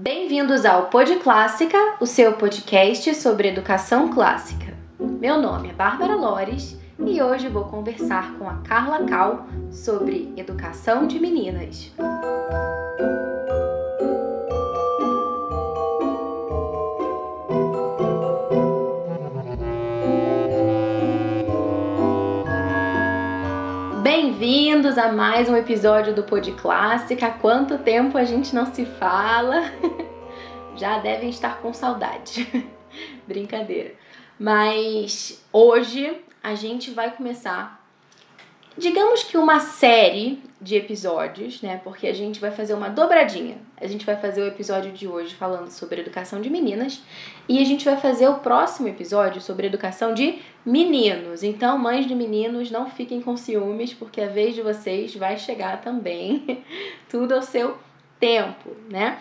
Bem-vindos 0.00 0.64
ao 0.64 0.86
Pod 0.86 1.12
Clássica, 1.16 1.76
o 1.98 2.06
seu 2.06 2.34
podcast 2.34 3.16
sobre 3.16 3.48
educação 3.48 4.08
clássica. 4.12 4.72
Meu 4.96 5.42
nome 5.42 5.70
é 5.70 5.72
Bárbara 5.72 6.14
Lores 6.14 6.78
e 7.04 7.20
hoje 7.20 7.48
vou 7.48 7.64
conversar 7.64 8.32
com 8.38 8.48
a 8.48 8.58
Carla 8.58 9.04
Cal 9.06 9.48
sobre 9.72 10.32
educação 10.36 11.04
de 11.08 11.18
meninas. 11.18 11.92
Bem-vindos 24.20 24.98
a 24.98 25.12
mais 25.12 25.48
um 25.48 25.54
episódio 25.54 26.12
do 26.12 26.24
Pod 26.24 26.50
Clássica. 26.54 27.28
Há 27.28 27.30
quanto 27.30 27.78
tempo 27.78 28.18
a 28.18 28.24
gente 28.24 28.52
não 28.52 28.66
se 28.66 28.84
fala? 28.84 29.62
Já 30.74 30.98
devem 30.98 31.30
estar 31.30 31.58
com 31.58 31.72
saudade. 31.72 32.66
Brincadeira. 33.28 33.94
Mas 34.36 35.46
hoje 35.52 36.20
a 36.42 36.56
gente 36.56 36.90
vai 36.90 37.14
começar 37.14 37.80
digamos 38.76 39.22
que 39.22 39.38
uma 39.38 39.60
série 39.60 40.42
de 40.60 40.74
episódios, 40.74 41.62
né? 41.62 41.80
Porque 41.84 42.08
a 42.08 42.12
gente 42.12 42.40
vai 42.40 42.50
fazer 42.50 42.74
uma 42.74 42.88
dobradinha. 42.88 43.58
A 43.80 43.86
gente 43.86 44.04
vai 44.04 44.16
fazer 44.16 44.42
o 44.42 44.46
episódio 44.46 44.92
de 44.92 45.06
hoje 45.06 45.34
falando 45.34 45.70
sobre 45.70 46.00
educação 46.00 46.40
de 46.40 46.50
meninas 46.50 47.02
e 47.48 47.60
a 47.60 47.64
gente 47.64 47.84
vai 47.84 47.96
fazer 47.96 48.28
o 48.28 48.40
próximo 48.40 48.88
episódio 48.88 49.40
sobre 49.40 49.66
educação 49.66 50.14
de 50.14 50.40
meninos. 50.64 51.42
Então, 51.42 51.78
mães 51.78 52.06
de 52.06 52.14
meninos, 52.14 52.70
não 52.70 52.90
fiquem 52.90 53.20
com 53.20 53.36
ciúmes, 53.36 53.94
porque 53.94 54.20
a 54.20 54.28
vez 54.28 54.54
de 54.54 54.62
vocês 54.62 55.14
vai 55.14 55.38
chegar 55.38 55.80
também. 55.80 56.64
Tudo 57.08 57.34
ao 57.34 57.42
seu 57.42 57.78
tempo, 58.18 58.76
né? 58.90 59.18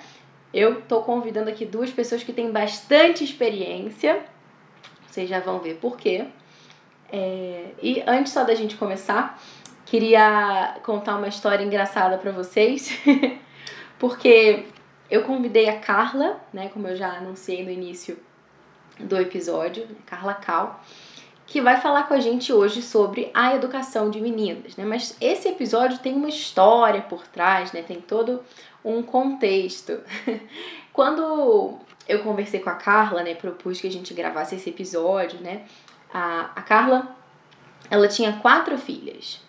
Eu 0.54 0.82
tô 0.82 1.02
convidando 1.02 1.50
aqui 1.50 1.66
duas 1.66 1.92
pessoas 1.92 2.24
que 2.24 2.34
têm 2.34 2.52
bastante 2.52 3.24
experiência. 3.24 4.22
Vocês 5.08 5.30
já 5.30 5.40
vão 5.40 5.60
ver 5.60 5.76
por 5.76 5.98
quê. 5.98 6.26
É, 7.12 7.72
e 7.82 8.04
antes 8.06 8.34
só 8.34 8.44
da 8.44 8.56
gente 8.56 8.76
começar, 8.76 9.40
queria 9.86 10.78
contar 10.84 11.18
uma 11.18 11.28
história 11.28 11.64
engraçada 11.64 12.18
para 12.18 12.32
vocês, 12.32 13.00
porque 14.00 14.66
eu 15.10 15.24
convidei 15.24 15.70
a 15.70 15.80
Carla, 15.80 16.40
né, 16.54 16.70
como 16.70 16.88
eu 16.88 16.96
já 16.96 17.10
anunciei 17.18 17.64
no 17.64 17.72
início 17.72 18.18
do 19.00 19.18
episódio, 19.18 19.88
Carla 20.06 20.34
Cal, 20.34 20.84
que 21.46 21.62
vai 21.62 21.80
falar 21.80 22.04
com 22.08 22.14
a 22.14 22.20
gente 22.20 22.52
hoje 22.52 22.82
sobre 22.82 23.32
a 23.34 23.56
educação 23.56 24.10
de 24.10 24.20
meninas, 24.20 24.76
né? 24.76 24.84
Mas 24.84 25.16
esse 25.22 25.48
episódio 25.48 26.00
tem 26.00 26.14
uma 26.14 26.28
história 26.28 27.02
por 27.02 27.26
trás, 27.26 27.72
né? 27.72 27.82
Tem 27.82 28.02
todo 28.02 28.44
um 28.84 29.02
contexto. 29.02 30.02
Quando 30.92 31.80
eu 32.08 32.20
conversei 32.24 32.60
com 32.60 32.70
a 32.70 32.76
Carla, 32.76 33.24
né, 33.24 33.34
propus 33.34 33.80
que 33.80 33.88
a 33.88 33.92
gente 33.92 34.14
gravasse 34.14 34.56
esse 34.56 34.70
episódio, 34.70 35.40
né? 35.40 35.64
A, 36.14 36.52
a 36.54 36.62
Carla, 36.62 37.16
ela 37.90 38.10
tinha 38.10 38.34
quatro 38.34 38.78
filhas. 38.78 39.42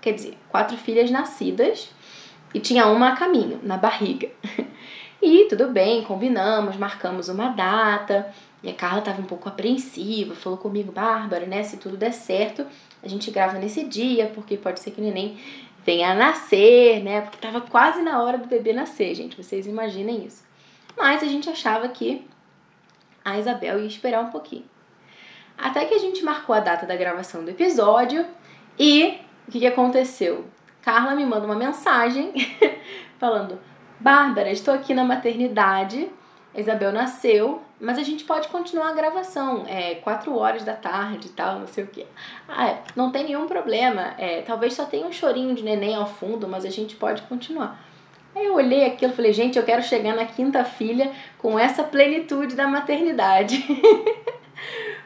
Quer 0.00 0.12
dizer, 0.12 0.38
quatro 0.48 0.76
filhas 0.78 1.10
nascidas 1.10 1.90
e 2.54 2.60
tinha 2.60 2.86
uma 2.86 3.10
a 3.10 3.16
caminho, 3.16 3.60
na 3.62 3.76
barriga. 3.76 4.28
E 5.24 5.44
tudo 5.44 5.68
bem, 5.68 6.02
combinamos, 6.02 6.76
marcamos 6.76 7.28
uma 7.28 7.50
data. 7.50 8.34
E 8.60 8.68
a 8.68 8.74
Carla 8.74 8.98
estava 8.98 9.22
um 9.22 9.24
pouco 9.24 9.48
apreensiva, 9.48 10.34
falou 10.34 10.58
comigo, 10.58 10.90
Bárbara, 10.90 11.46
né? 11.46 11.62
Se 11.62 11.76
tudo 11.76 11.96
der 11.96 12.12
certo, 12.12 12.66
a 13.00 13.06
gente 13.06 13.30
grava 13.30 13.56
nesse 13.56 13.84
dia, 13.84 14.32
porque 14.34 14.56
pode 14.56 14.80
ser 14.80 14.90
que 14.90 15.00
o 15.00 15.04
neném 15.04 15.38
venha 15.84 16.10
a 16.10 16.14
nascer, 16.14 17.04
né? 17.04 17.20
Porque 17.20 17.36
estava 17.36 17.60
quase 17.60 18.02
na 18.02 18.20
hora 18.20 18.36
do 18.36 18.48
bebê 18.48 18.72
nascer, 18.72 19.14
gente. 19.14 19.40
Vocês 19.40 19.64
imaginem 19.64 20.26
isso. 20.26 20.44
Mas 20.96 21.22
a 21.22 21.26
gente 21.26 21.48
achava 21.48 21.88
que 21.88 22.26
a 23.24 23.38
Isabel 23.38 23.78
ia 23.78 23.86
esperar 23.86 24.24
um 24.24 24.30
pouquinho. 24.30 24.64
Até 25.56 25.84
que 25.84 25.94
a 25.94 25.98
gente 25.98 26.24
marcou 26.24 26.52
a 26.52 26.60
data 26.60 26.84
da 26.84 26.96
gravação 26.96 27.44
do 27.44 27.50
episódio 27.50 28.26
e 28.76 29.18
o 29.46 29.52
que, 29.52 29.60
que 29.60 29.66
aconteceu? 29.66 30.44
Carla 30.82 31.14
me 31.14 31.24
manda 31.24 31.46
uma 31.46 31.54
mensagem 31.54 32.32
falando: 33.18 33.58
Bárbara, 33.98 34.50
estou 34.50 34.74
aqui 34.74 34.92
na 34.92 35.04
maternidade, 35.04 36.10
Isabel 36.54 36.92
nasceu, 36.92 37.62
mas 37.80 37.98
a 37.98 38.02
gente 38.02 38.24
pode 38.24 38.48
continuar 38.48 38.90
a 38.90 38.94
gravação, 38.94 39.64
é 39.66 39.94
4 39.96 40.36
horas 40.36 40.64
da 40.64 40.74
tarde 40.74 41.28
e 41.28 41.30
tal, 41.30 41.60
não 41.60 41.66
sei 41.66 41.84
o 41.84 41.86
que. 41.86 42.04
Ah, 42.48 42.68
é, 42.68 42.82
não 42.94 43.10
tem 43.10 43.24
nenhum 43.24 43.46
problema, 43.46 44.14
é, 44.18 44.42
talvez 44.42 44.74
só 44.74 44.84
tenha 44.84 45.06
um 45.06 45.12
chorinho 45.12 45.54
de 45.54 45.62
neném 45.62 45.94
ao 45.94 46.06
fundo, 46.06 46.48
mas 46.48 46.64
a 46.64 46.70
gente 46.70 46.96
pode 46.96 47.22
continuar. 47.22 47.80
Aí 48.34 48.46
eu 48.46 48.54
olhei 48.54 48.86
aquilo 48.86 49.12
e 49.12 49.16
falei, 49.16 49.32
gente, 49.32 49.58
eu 49.58 49.64
quero 49.64 49.82
chegar 49.82 50.16
na 50.16 50.24
quinta 50.24 50.64
filha 50.64 51.12
com 51.38 51.58
essa 51.58 51.84
plenitude 51.84 52.56
da 52.56 52.66
maternidade. 52.66 53.64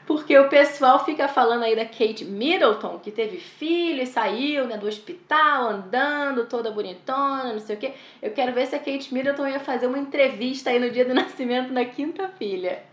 Porque 0.06 0.38
o 0.38 0.48
pessoal 0.48 1.04
fica 1.04 1.26
falando 1.26 1.64
aí 1.64 1.74
da 1.74 1.84
Kate 1.84 2.24
Middleton, 2.24 3.00
que 3.00 3.10
teve 3.10 3.38
filho 3.38 4.02
e 4.02 4.06
saiu 4.06 4.64
né, 4.64 4.76
do 4.76 4.86
hospital 4.86 5.68
andando, 5.68 6.46
toda 6.46 6.70
bonitona, 6.70 7.52
não 7.52 7.58
sei 7.58 7.74
o 7.74 7.78
quê. 7.78 7.92
Eu 8.22 8.30
quero 8.30 8.52
ver 8.52 8.66
se 8.66 8.76
a 8.76 8.78
Kate 8.78 9.12
Middleton 9.12 9.48
ia 9.48 9.58
fazer 9.58 9.88
uma 9.88 9.98
entrevista 9.98 10.70
aí 10.70 10.78
no 10.78 10.90
dia 10.90 11.04
do 11.04 11.12
nascimento 11.14 11.72
da 11.72 11.84
quinta 11.84 12.28
filha. 12.28 12.84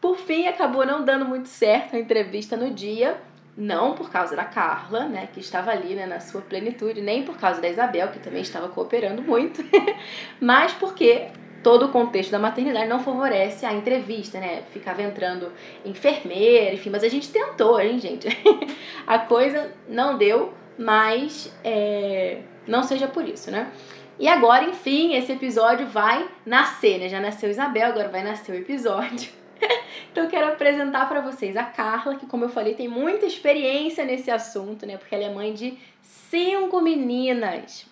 Por 0.00 0.16
fim, 0.16 0.48
acabou 0.48 0.84
não 0.84 1.04
dando 1.04 1.24
muito 1.24 1.48
certo 1.48 1.94
a 1.94 1.98
entrevista 1.98 2.56
no 2.56 2.70
dia, 2.70 3.20
não 3.56 3.94
por 3.94 4.10
causa 4.10 4.34
da 4.34 4.44
Carla, 4.44 5.04
né, 5.04 5.28
que 5.32 5.38
estava 5.38 5.70
ali 5.70 5.94
né, 5.94 6.06
na 6.06 6.18
sua 6.18 6.40
plenitude, 6.40 7.00
nem 7.00 7.22
por 7.22 7.36
causa 7.36 7.60
da 7.60 7.68
Isabel, 7.68 8.08
que 8.08 8.18
também 8.18 8.42
estava 8.42 8.68
cooperando 8.68 9.22
muito, 9.22 9.62
mas 10.40 10.72
porque 10.72 11.28
todo 11.62 11.86
o 11.86 11.88
contexto 11.90 12.30
da 12.30 12.38
maternidade 12.38 12.88
não 12.88 13.00
favorece 13.00 13.66
a 13.66 13.72
entrevista, 13.72 14.38
né? 14.40 14.62
Ficava 14.72 15.02
entrando 15.02 15.52
enfermeira, 15.84 16.74
enfim, 16.74 16.90
mas 16.90 17.04
a 17.04 17.08
gente 17.08 17.30
tentou, 17.30 17.80
hein, 17.80 17.98
gente? 17.98 18.28
a 19.06 19.18
coisa 19.18 19.72
não 19.88 20.16
deu, 20.16 20.54
mas 20.78 21.54
é, 21.62 22.38
não 22.66 22.82
seja 22.82 23.06
por 23.06 23.28
isso, 23.28 23.50
né? 23.50 23.70
E 24.18 24.28
agora, 24.28 24.64
enfim, 24.64 25.14
esse 25.14 25.32
episódio 25.32 25.86
vai 25.86 26.28
nascer, 26.44 26.98
né? 26.98 27.08
Já 27.08 27.20
nasceu 27.20 27.50
Isabel, 27.50 27.88
agora 27.88 28.08
vai 28.08 28.22
nascer 28.22 28.52
o 28.52 28.58
episódio. 28.58 29.30
então 30.12 30.28
quero 30.28 30.48
apresentar 30.48 31.08
para 31.08 31.20
vocês 31.20 31.56
a 31.56 31.64
Carla, 31.64 32.16
que 32.16 32.26
como 32.26 32.44
eu 32.44 32.50
falei, 32.50 32.74
tem 32.74 32.88
muita 32.88 33.26
experiência 33.26 34.04
nesse 34.04 34.30
assunto, 34.30 34.86
né? 34.86 34.96
Porque 34.96 35.14
ela 35.14 35.24
é 35.24 35.32
mãe 35.32 35.54
de 35.54 35.78
cinco 36.02 36.80
meninas. 36.80 37.86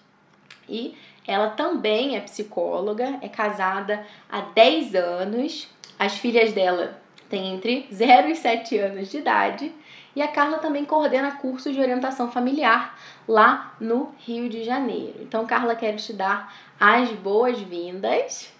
E 0.68 0.94
ela 1.28 1.50
também 1.50 2.16
é 2.16 2.20
psicóloga, 2.22 3.18
é 3.20 3.28
casada 3.28 4.02
há 4.30 4.40
10 4.40 4.94
anos. 4.94 5.68
As 5.98 6.16
filhas 6.16 6.54
dela 6.54 6.98
têm 7.28 7.54
entre 7.54 7.86
0 7.92 8.28
e 8.28 8.34
7 8.34 8.78
anos 8.78 9.10
de 9.10 9.18
idade. 9.18 9.70
E 10.16 10.22
a 10.22 10.28
Carla 10.28 10.56
também 10.56 10.86
coordena 10.86 11.32
cursos 11.32 11.74
de 11.74 11.80
orientação 11.82 12.30
familiar 12.30 12.98
lá 13.28 13.74
no 13.78 14.14
Rio 14.20 14.48
de 14.48 14.64
Janeiro. 14.64 15.18
Então, 15.20 15.46
Carla, 15.46 15.76
quero 15.76 15.98
te 15.98 16.14
dar 16.14 16.50
as 16.80 17.10
boas-vindas. 17.10 18.50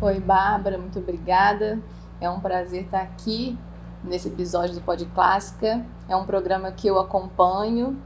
Oi, 0.00 0.18
Bárbara, 0.18 0.76
muito 0.78 0.98
obrigada. 0.98 1.80
É 2.20 2.28
um 2.28 2.40
prazer 2.40 2.82
estar 2.82 3.02
aqui 3.02 3.56
nesse 4.02 4.26
episódio 4.26 4.74
do 4.74 4.80
Pod 4.80 5.06
Clássica. 5.14 5.86
É 6.08 6.16
um 6.16 6.26
programa 6.26 6.72
que 6.72 6.88
eu 6.88 6.98
acompanho 6.98 7.96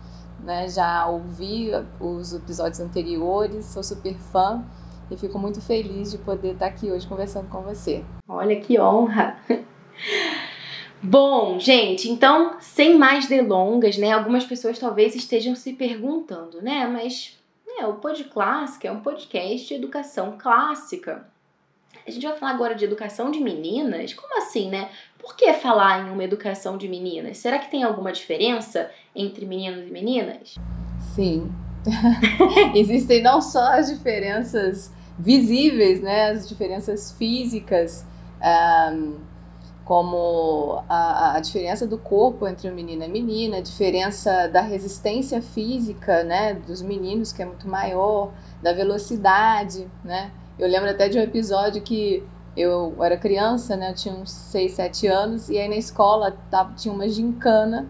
né? 0.41 0.69
Já 0.69 1.07
ouvi 1.07 1.71
os 2.01 2.33
episódios 2.35 2.81
anteriores, 2.81 3.67
sou 3.67 3.83
super 3.83 4.15
fã 4.15 4.65
e 5.11 5.17
fico 5.17 5.39
muito 5.39 5.61
feliz 5.61 6.11
de 6.11 6.19
poder 6.19 6.55
estar 6.55 6.67
aqui 6.67 6.91
hoje 6.91 7.07
conversando 7.07 7.49
com 7.49 7.63
você. 7.63 8.05
Olha 8.29 8.61
que 8.61 8.79
honra! 8.81 9.39
Bom, 11.03 11.59
gente, 11.59 12.11
então, 12.11 12.57
sem 12.59 12.99
mais 12.99 13.27
delongas, 13.27 13.99
né? 13.99 14.13
Algumas 14.13 14.45
pessoas 14.45 14.79
talvez 14.79 15.15
estejam 15.15 15.55
se 15.55 15.75
perguntando, 15.75 16.61
né? 16.63 16.87
Mas 16.87 17.39
né, 17.67 17.87
o 17.87 17.95
Pod 17.95 18.25
Clássica 18.25 18.89
é 18.89 18.93
um 18.93 19.01
podcast 19.01 19.69
de 19.69 19.75
educação 19.75 20.37
clássica. 20.39 21.27
A 22.07 22.11
gente 22.11 22.27
vai 22.27 22.37
falar 22.37 22.53
agora 22.53 22.75
de 22.75 22.85
educação 22.85 23.31
de 23.31 23.41
meninas? 23.41 24.15
Como 24.15 24.39
assim, 24.39 24.71
né? 24.71 24.89
Por 25.19 25.35
que 25.35 25.53
falar 25.55 26.07
em 26.07 26.11
uma 26.11 26.23
educação 26.23 26.79
de 26.79 26.89
meninas? 26.89 27.39
Será 27.39 27.59
que 27.59 27.71
tem 27.71 27.83
alguma 27.83 28.13
diferença 28.13 28.91
entre 29.15 29.45
meninos 29.45 29.89
e 29.89 29.91
meninas? 29.91 30.55
Sim. 31.01 31.51
Existem 32.75 33.23
não 33.23 33.41
só 33.41 33.73
as 33.73 33.89
diferenças 33.89 34.93
visíveis, 35.19 36.01
né, 36.01 36.31
as 36.31 36.49
diferenças 36.49 37.11
físicas, 37.13 38.07
um, 38.93 39.17
como 39.85 40.83
a, 40.89 41.37
a, 41.37 41.41
diferença 41.41 41.87
do 41.87 41.97
corpo 41.97 42.47
entre 42.47 42.69
o 42.69 42.75
menino 42.75 43.03
e 43.03 43.05
a 43.07 43.09
menina, 43.09 43.59
a 43.59 43.61
diferença 43.61 44.49
da 44.49 44.61
resistência 44.61 45.41
física, 45.41 46.25
né, 46.25 46.55
dos 46.55 46.83
meninos 46.83 47.33
que 47.33 47.41
é 47.41 47.47
muito 47.47 47.69
maior, 47.69 48.33
da 48.61 48.73
velocidade, 48.73 49.89
né. 50.05 50.31
Eu 50.59 50.69
lembro 50.69 50.89
até 50.89 51.09
de 51.09 51.19
um 51.19 51.23
episódio 51.23 51.83
que 51.83 52.23
eu 52.57 52.97
era 53.01 53.17
criança, 53.17 53.77
né? 53.77 53.91
Eu 53.91 53.95
tinha 53.95 54.15
uns 54.15 54.31
6, 54.31 54.73
7 54.73 55.07
anos, 55.07 55.49
e 55.51 55.59
aí 55.59 55.69
na 55.69 55.77
escola 55.77 56.35
tava, 56.51 56.73
tinha 56.75 56.93
uma 56.93 57.09
gincana, 57.09 57.87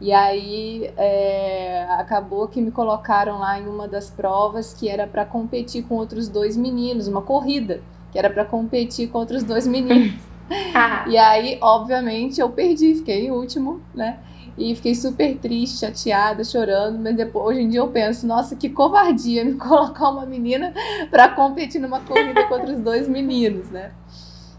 e 0.00 0.12
aí 0.12 0.92
é, 0.96 1.84
acabou 1.90 2.46
que 2.46 2.60
me 2.60 2.70
colocaram 2.70 3.40
lá 3.40 3.58
em 3.58 3.66
uma 3.66 3.88
das 3.88 4.10
provas 4.10 4.72
que 4.72 4.88
era 4.88 5.08
para 5.08 5.24
competir 5.24 5.82
com 5.82 5.96
outros 5.96 6.28
dois 6.28 6.56
meninos, 6.56 7.08
uma 7.08 7.22
corrida. 7.22 7.82
que 8.12 8.18
era 8.18 8.30
para 8.30 8.44
competir 8.44 9.08
contra 9.08 9.36
os 9.36 9.42
dois 9.42 9.66
meninos. 9.66 10.14
e 11.08 11.18
aí, 11.18 11.58
obviamente, 11.60 12.40
eu 12.40 12.48
perdi, 12.48 12.94
fiquei 12.94 13.26
em 13.26 13.30
último, 13.30 13.82
né? 13.94 14.20
E 14.58 14.74
fiquei 14.74 14.92
super 14.92 15.38
triste, 15.38 15.78
chateada, 15.78 16.42
chorando, 16.42 16.98
mas 16.98 17.16
depois, 17.16 17.46
hoje 17.46 17.60
em 17.64 17.68
dia 17.68 17.78
eu 17.78 17.88
penso, 17.88 18.26
nossa, 18.26 18.56
que 18.56 18.68
covardia 18.68 19.44
me 19.44 19.54
colocar 19.56 20.10
uma 20.10 20.26
menina 20.26 20.74
para 21.12 21.28
competir 21.28 21.80
numa 21.80 22.00
corrida 22.00 22.44
contra 22.46 22.74
os 22.74 22.80
dois 22.80 23.06
meninos, 23.06 23.70
né? 23.70 23.92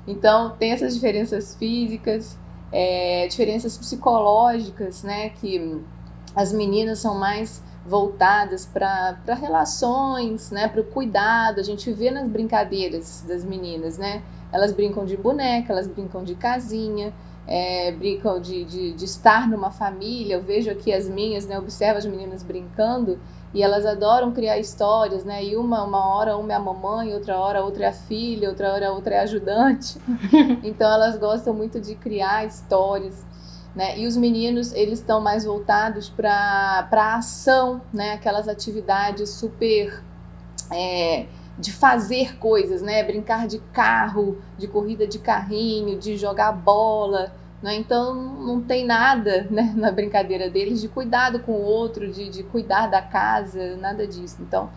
Então, 0.07 0.55
tem 0.57 0.71
essas 0.71 0.93
diferenças 0.93 1.53
físicas, 1.55 2.37
é, 2.71 3.27
diferenças 3.27 3.77
psicológicas, 3.77 5.03
né? 5.03 5.29
Que 5.31 5.81
as 6.33 6.53
meninas 6.53 6.99
são 6.99 7.19
mais 7.19 7.61
voltadas 7.85 8.65
para 8.65 9.17
relações, 9.35 10.49
né? 10.49 10.69
Para 10.69 10.79
o 10.79 10.85
cuidado. 10.85 11.59
A 11.59 11.63
gente 11.63 11.91
vê 11.91 12.09
nas 12.09 12.27
brincadeiras 12.27 13.25
das 13.27 13.43
meninas, 13.43 13.97
né? 13.97 14.23
Elas 14.51 14.71
brincam 14.71 15.03
de 15.03 15.17
boneca, 15.17 15.73
elas 15.73 15.87
brincam 15.87 16.23
de 16.23 16.35
casinha, 16.35 17.13
é, 17.49 17.91
brincam 17.91 18.39
de, 18.39 18.63
de, 18.63 18.93
de, 18.93 19.05
estar 19.05 19.49
numa 19.49 19.71
família. 19.71 20.35
Eu 20.35 20.41
vejo 20.41 20.69
aqui 20.69 20.93
as 20.93 21.09
minhas, 21.09 21.47
né? 21.47 21.57
Observo 21.57 21.97
as 21.97 22.05
meninas 22.05 22.43
brincando 22.43 23.19
e 23.51 23.63
elas 23.63 23.87
adoram 23.87 24.31
criar 24.31 24.59
histórias, 24.59 25.25
né? 25.25 25.43
E 25.43 25.57
uma, 25.57 25.83
uma 25.83 26.15
hora 26.15 26.37
uma 26.37 26.53
é 26.53 26.55
a 26.55 26.59
mamãe, 26.59 27.11
outra 27.11 27.39
hora 27.39 27.63
outra 27.63 27.85
é 27.85 27.87
a 27.87 27.93
filha, 27.93 28.49
outra 28.49 28.71
hora 28.71 28.91
outra 28.91 29.15
é 29.15 29.19
a 29.21 29.23
ajudante. 29.23 29.99
então 30.63 30.87
elas 30.93 31.17
gostam 31.17 31.51
muito 31.51 31.81
de 31.81 31.95
criar 31.95 32.45
histórias. 32.45 33.25
Né? 33.75 33.97
E 33.97 34.05
os 34.05 34.15
meninos, 34.15 34.71
eles 34.73 34.99
estão 34.99 35.19
mais 35.19 35.43
voltados 35.43 36.07
para 36.07 36.87
a 36.91 37.15
ação, 37.15 37.81
né? 37.91 38.13
Aquelas 38.13 38.47
atividades 38.47 39.27
super... 39.31 40.03
É, 40.71 41.25
de 41.57 41.73
fazer 41.73 42.37
coisas, 42.37 42.81
né? 42.81 43.03
Brincar 43.03 43.45
de 43.45 43.59
carro, 43.73 44.37
de 44.57 44.65
corrida 44.65 45.05
de 45.05 45.19
carrinho, 45.19 45.99
de 45.99 46.15
jogar 46.15 46.53
bola, 46.53 47.33
né? 47.61 47.75
Então 47.75 48.13
não 48.13 48.61
tem 48.61 48.85
nada 48.85 49.47
né, 49.49 49.73
na 49.77 49.91
brincadeira 49.91 50.49
deles 50.49 50.81
de 50.81 50.87
cuidado 50.87 51.39
com 51.39 51.53
o 51.53 51.61
outro, 51.61 52.11
de, 52.11 52.29
de 52.29 52.43
cuidar 52.43 52.87
da 52.87 53.01
casa, 53.01 53.75
nada 53.77 54.07
disso. 54.07 54.37
Então 54.41 54.69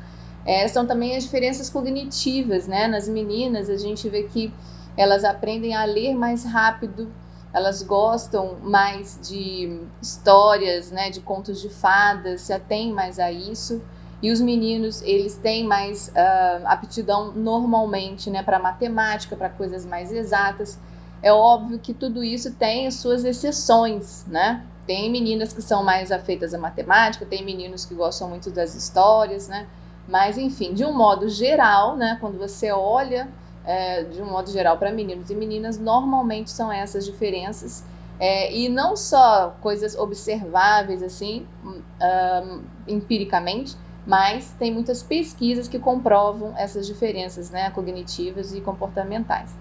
é, 0.44 0.66
são 0.68 0.86
também 0.86 1.16
as 1.16 1.24
diferenças 1.24 1.70
cognitivas, 1.70 2.66
né? 2.66 2.88
Nas 2.88 3.08
meninas 3.08 3.70
a 3.70 3.76
gente 3.76 4.08
vê 4.08 4.24
que 4.24 4.52
elas 4.96 5.24
aprendem 5.24 5.74
a 5.74 5.84
ler 5.84 6.14
mais 6.14 6.44
rápido, 6.44 7.10
elas 7.52 7.82
gostam 7.82 8.56
mais 8.62 9.18
de 9.22 9.80
histórias, 10.00 10.90
né? 10.90 11.10
De 11.10 11.20
contos 11.20 11.60
de 11.60 11.68
fadas, 11.68 12.42
se 12.42 12.52
atém 12.52 12.92
mais 12.92 13.18
a 13.18 13.30
isso. 13.30 13.82
E 14.22 14.30
os 14.30 14.40
meninos, 14.40 15.02
eles 15.02 15.34
têm 15.34 15.66
mais 15.66 16.08
uh, 16.08 16.66
aptidão 16.66 17.32
normalmente, 17.32 18.30
né, 18.30 18.40
para 18.40 18.56
matemática, 18.56 19.34
para 19.34 19.48
coisas 19.48 19.84
mais 19.84 20.12
exatas. 20.12 20.78
É 21.22 21.32
óbvio 21.32 21.78
que 21.78 21.94
tudo 21.94 22.22
isso 22.24 22.52
tem 22.54 22.86
as 22.86 22.94
suas 22.94 23.24
exceções, 23.24 24.26
né? 24.26 24.66
Tem 24.86 25.10
meninas 25.10 25.52
que 25.52 25.62
são 25.62 25.84
mais 25.84 26.10
afeitas 26.10 26.52
à 26.52 26.58
matemática, 26.58 27.24
tem 27.24 27.44
meninos 27.44 27.84
que 27.84 27.94
gostam 27.94 28.28
muito 28.28 28.50
das 28.50 28.74
histórias, 28.74 29.46
né? 29.46 29.68
Mas, 30.08 30.36
enfim, 30.36 30.74
de 30.74 30.84
um 30.84 30.92
modo 30.92 31.28
geral, 31.28 31.96
né, 31.96 32.18
quando 32.20 32.36
você 32.36 32.72
olha 32.72 33.28
é, 33.64 34.02
de 34.02 34.20
um 34.20 34.26
modo 34.26 34.50
geral 34.50 34.76
para 34.76 34.90
meninos 34.90 35.30
e 35.30 35.34
meninas, 35.34 35.78
normalmente 35.78 36.50
são 36.50 36.72
essas 36.72 37.04
diferenças. 37.04 37.84
É, 38.18 38.54
e 38.54 38.68
não 38.68 38.96
só 38.96 39.56
coisas 39.60 39.96
observáveis, 39.96 41.02
assim, 41.02 41.46
um, 41.64 42.62
empiricamente, 42.86 43.76
mas 44.06 44.52
tem 44.58 44.72
muitas 44.72 45.02
pesquisas 45.02 45.68
que 45.68 45.78
comprovam 45.78 46.52
essas 46.56 46.86
diferenças 46.86 47.50
né, 47.50 47.70
cognitivas 47.70 48.52
e 48.52 48.60
comportamentais. 48.60 49.54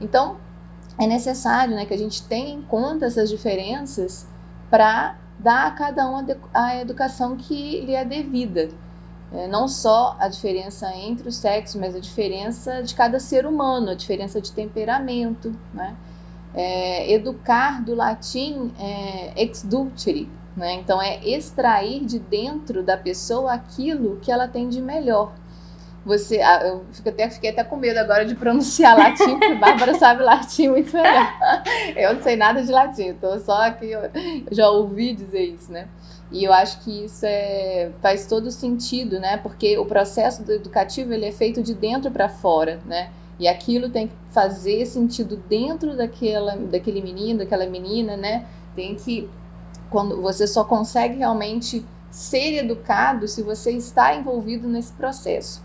Então, 0.00 0.36
é 0.98 1.06
necessário 1.06 1.74
né, 1.74 1.86
que 1.86 1.94
a 1.94 1.98
gente 1.98 2.22
tenha 2.22 2.54
em 2.54 2.62
conta 2.62 3.06
essas 3.06 3.30
diferenças 3.30 4.26
para 4.70 5.16
dar 5.38 5.66
a 5.66 5.70
cada 5.72 6.08
um 6.08 6.24
a 6.54 6.76
educação 6.76 7.36
que 7.36 7.80
lhe 7.80 7.94
é 7.94 8.04
devida. 8.04 8.68
É, 9.32 9.48
não 9.48 9.66
só 9.66 10.14
a 10.18 10.28
diferença 10.28 10.94
entre 10.94 11.26
os 11.26 11.36
sexos, 11.36 11.80
mas 11.80 11.96
a 11.96 12.00
diferença 12.00 12.82
de 12.82 12.94
cada 12.94 13.18
ser 13.18 13.46
humano, 13.46 13.90
a 13.90 13.94
diferença 13.94 14.40
de 14.40 14.52
temperamento. 14.52 15.56
Né? 15.72 15.96
É, 16.54 17.10
educar 17.10 17.82
do 17.82 17.94
latim 17.94 18.72
é 18.78 19.32
exducere, 19.42 20.28
né? 20.54 20.74
Então, 20.74 21.00
é 21.00 21.26
extrair 21.26 22.04
de 22.04 22.18
dentro 22.18 22.82
da 22.82 22.94
pessoa 22.94 23.54
aquilo 23.54 24.18
que 24.20 24.30
ela 24.30 24.46
tem 24.46 24.68
de 24.68 24.82
melhor. 24.82 25.32
Você, 26.04 26.40
ah, 26.40 26.60
eu 26.64 26.84
fico 26.92 27.08
até, 27.08 27.30
fiquei 27.30 27.50
até 27.50 27.62
com 27.62 27.76
medo 27.76 27.98
agora 27.98 28.24
de 28.24 28.34
pronunciar 28.34 28.98
latim, 28.98 29.38
porque 29.38 29.54
Bárbara 29.54 29.94
sabe 29.94 30.22
latim 30.22 30.68
muito 30.68 30.92
melhor. 30.92 31.32
Eu 31.94 32.14
não 32.14 32.22
sei 32.22 32.36
nada 32.36 32.62
de 32.62 32.72
latim, 32.72 33.10
estou 33.10 33.38
só 33.38 33.66
aqui, 33.66 33.90
eu 33.90 34.10
já 34.50 34.68
ouvi 34.68 35.14
dizer 35.14 35.44
isso, 35.44 35.70
né? 35.70 35.86
E 36.32 36.44
eu 36.44 36.52
acho 36.52 36.80
que 36.80 37.04
isso 37.04 37.24
é, 37.26 37.90
faz 38.00 38.26
todo 38.26 38.50
sentido, 38.50 39.20
né? 39.20 39.36
Porque 39.36 39.78
o 39.78 39.84
processo 39.84 40.50
educativo 40.50 41.12
ele 41.12 41.26
é 41.26 41.32
feito 41.32 41.62
de 41.62 41.74
dentro 41.74 42.10
para 42.10 42.28
fora, 42.28 42.80
né? 42.86 43.10
E 43.38 43.46
aquilo 43.46 43.90
tem 43.90 44.08
que 44.08 44.14
fazer 44.30 44.86
sentido 44.86 45.36
dentro 45.36 45.96
daquela, 45.96 46.56
daquele 46.56 47.02
menino, 47.02 47.40
daquela 47.40 47.66
menina, 47.66 48.16
né? 48.16 48.46
Tem 48.74 48.94
que 48.94 49.28
quando 49.90 50.22
você 50.22 50.46
só 50.46 50.64
consegue 50.64 51.18
realmente 51.18 51.84
ser 52.10 52.64
educado 52.64 53.28
se 53.28 53.42
você 53.42 53.72
está 53.72 54.14
envolvido 54.14 54.66
nesse 54.66 54.92
processo. 54.92 55.62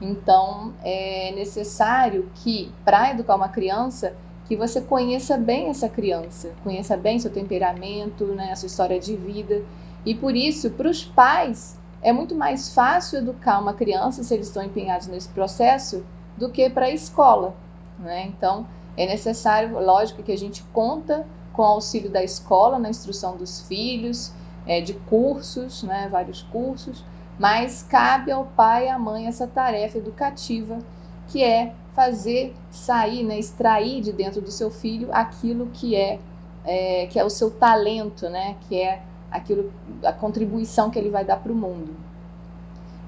Então, 0.00 0.72
é 0.82 1.32
necessário 1.32 2.30
que, 2.36 2.72
para 2.84 3.10
educar 3.10 3.36
uma 3.36 3.48
criança, 3.48 4.14
que 4.46 4.56
você 4.56 4.80
conheça 4.80 5.36
bem 5.36 5.68
essa 5.68 5.88
criança, 5.88 6.52
conheça 6.64 6.96
bem 6.96 7.18
seu 7.18 7.30
temperamento, 7.30 8.24
né, 8.26 8.50
a 8.50 8.56
sua 8.56 8.66
história 8.66 8.98
de 8.98 9.14
vida. 9.14 9.62
E 10.04 10.14
por 10.14 10.34
isso, 10.34 10.70
para 10.70 10.88
os 10.88 11.04
pais, 11.04 11.78
é 12.02 12.12
muito 12.12 12.34
mais 12.34 12.72
fácil 12.74 13.18
educar 13.18 13.60
uma 13.60 13.74
criança 13.74 14.22
se 14.22 14.32
eles 14.32 14.46
estão 14.46 14.62
empenhados 14.62 15.06
nesse 15.06 15.28
processo 15.28 16.04
do 16.36 16.50
que 16.50 16.70
para 16.70 16.86
a 16.86 16.90
escola. 16.90 17.54
Né? 17.98 18.26
Então, 18.26 18.66
é 18.96 19.06
necessário, 19.06 19.78
lógico, 19.78 20.22
que 20.22 20.32
a 20.32 20.38
gente 20.38 20.62
conta 20.72 21.26
com 21.52 21.62
auxílio 21.62 22.10
da 22.10 22.24
escola 22.24 22.78
na 22.78 22.88
instrução 22.88 23.36
dos 23.36 23.60
filhos, 23.68 24.32
é, 24.66 24.80
de 24.80 24.94
cursos, 24.94 25.82
né, 25.82 26.08
vários 26.10 26.42
cursos, 26.42 27.04
mas 27.40 27.82
cabe 27.82 28.30
ao 28.30 28.44
pai 28.44 28.84
e 28.84 28.88
à 28.90 28.98
mãe 28.98 29.26
essa 29.26 29.46
tarefa 29.46 29.96
educativa, 29.96 30.78
que 31.26 31.42
é 31.42 31.72
fazer 31.94 32.54
sair, 32.70 33.22
né, 33.22 33.38
extrair 33.38 34.02
de 34.02 34.12
dentro 34.12 34.42
do 34.42 34.50
seu 34.50 34.70
filho 34.70 35.08
aquilo 35.10 35.68
que 35.72 35.96
é, 35.96 36.18
é 36.66 37.06
que 37.06 37.18
é 37.18 37.24
o 37.24 37.30
seu 37.30 37.50
talento, 37.50 38.28
né, 38.28 38.56
que 38.68 38.78
é 38.78 39.00
aquilo, 39.30 39.72
a 40.04 40.12
contribuição 40.12 40.90
que 40.90 40.98
ele 40.98 41.08
vai 41.08 41.24
dar 41.24 41.38
para 41.38 41.50
o 41.50 41.54
mundo. 41.54 41.96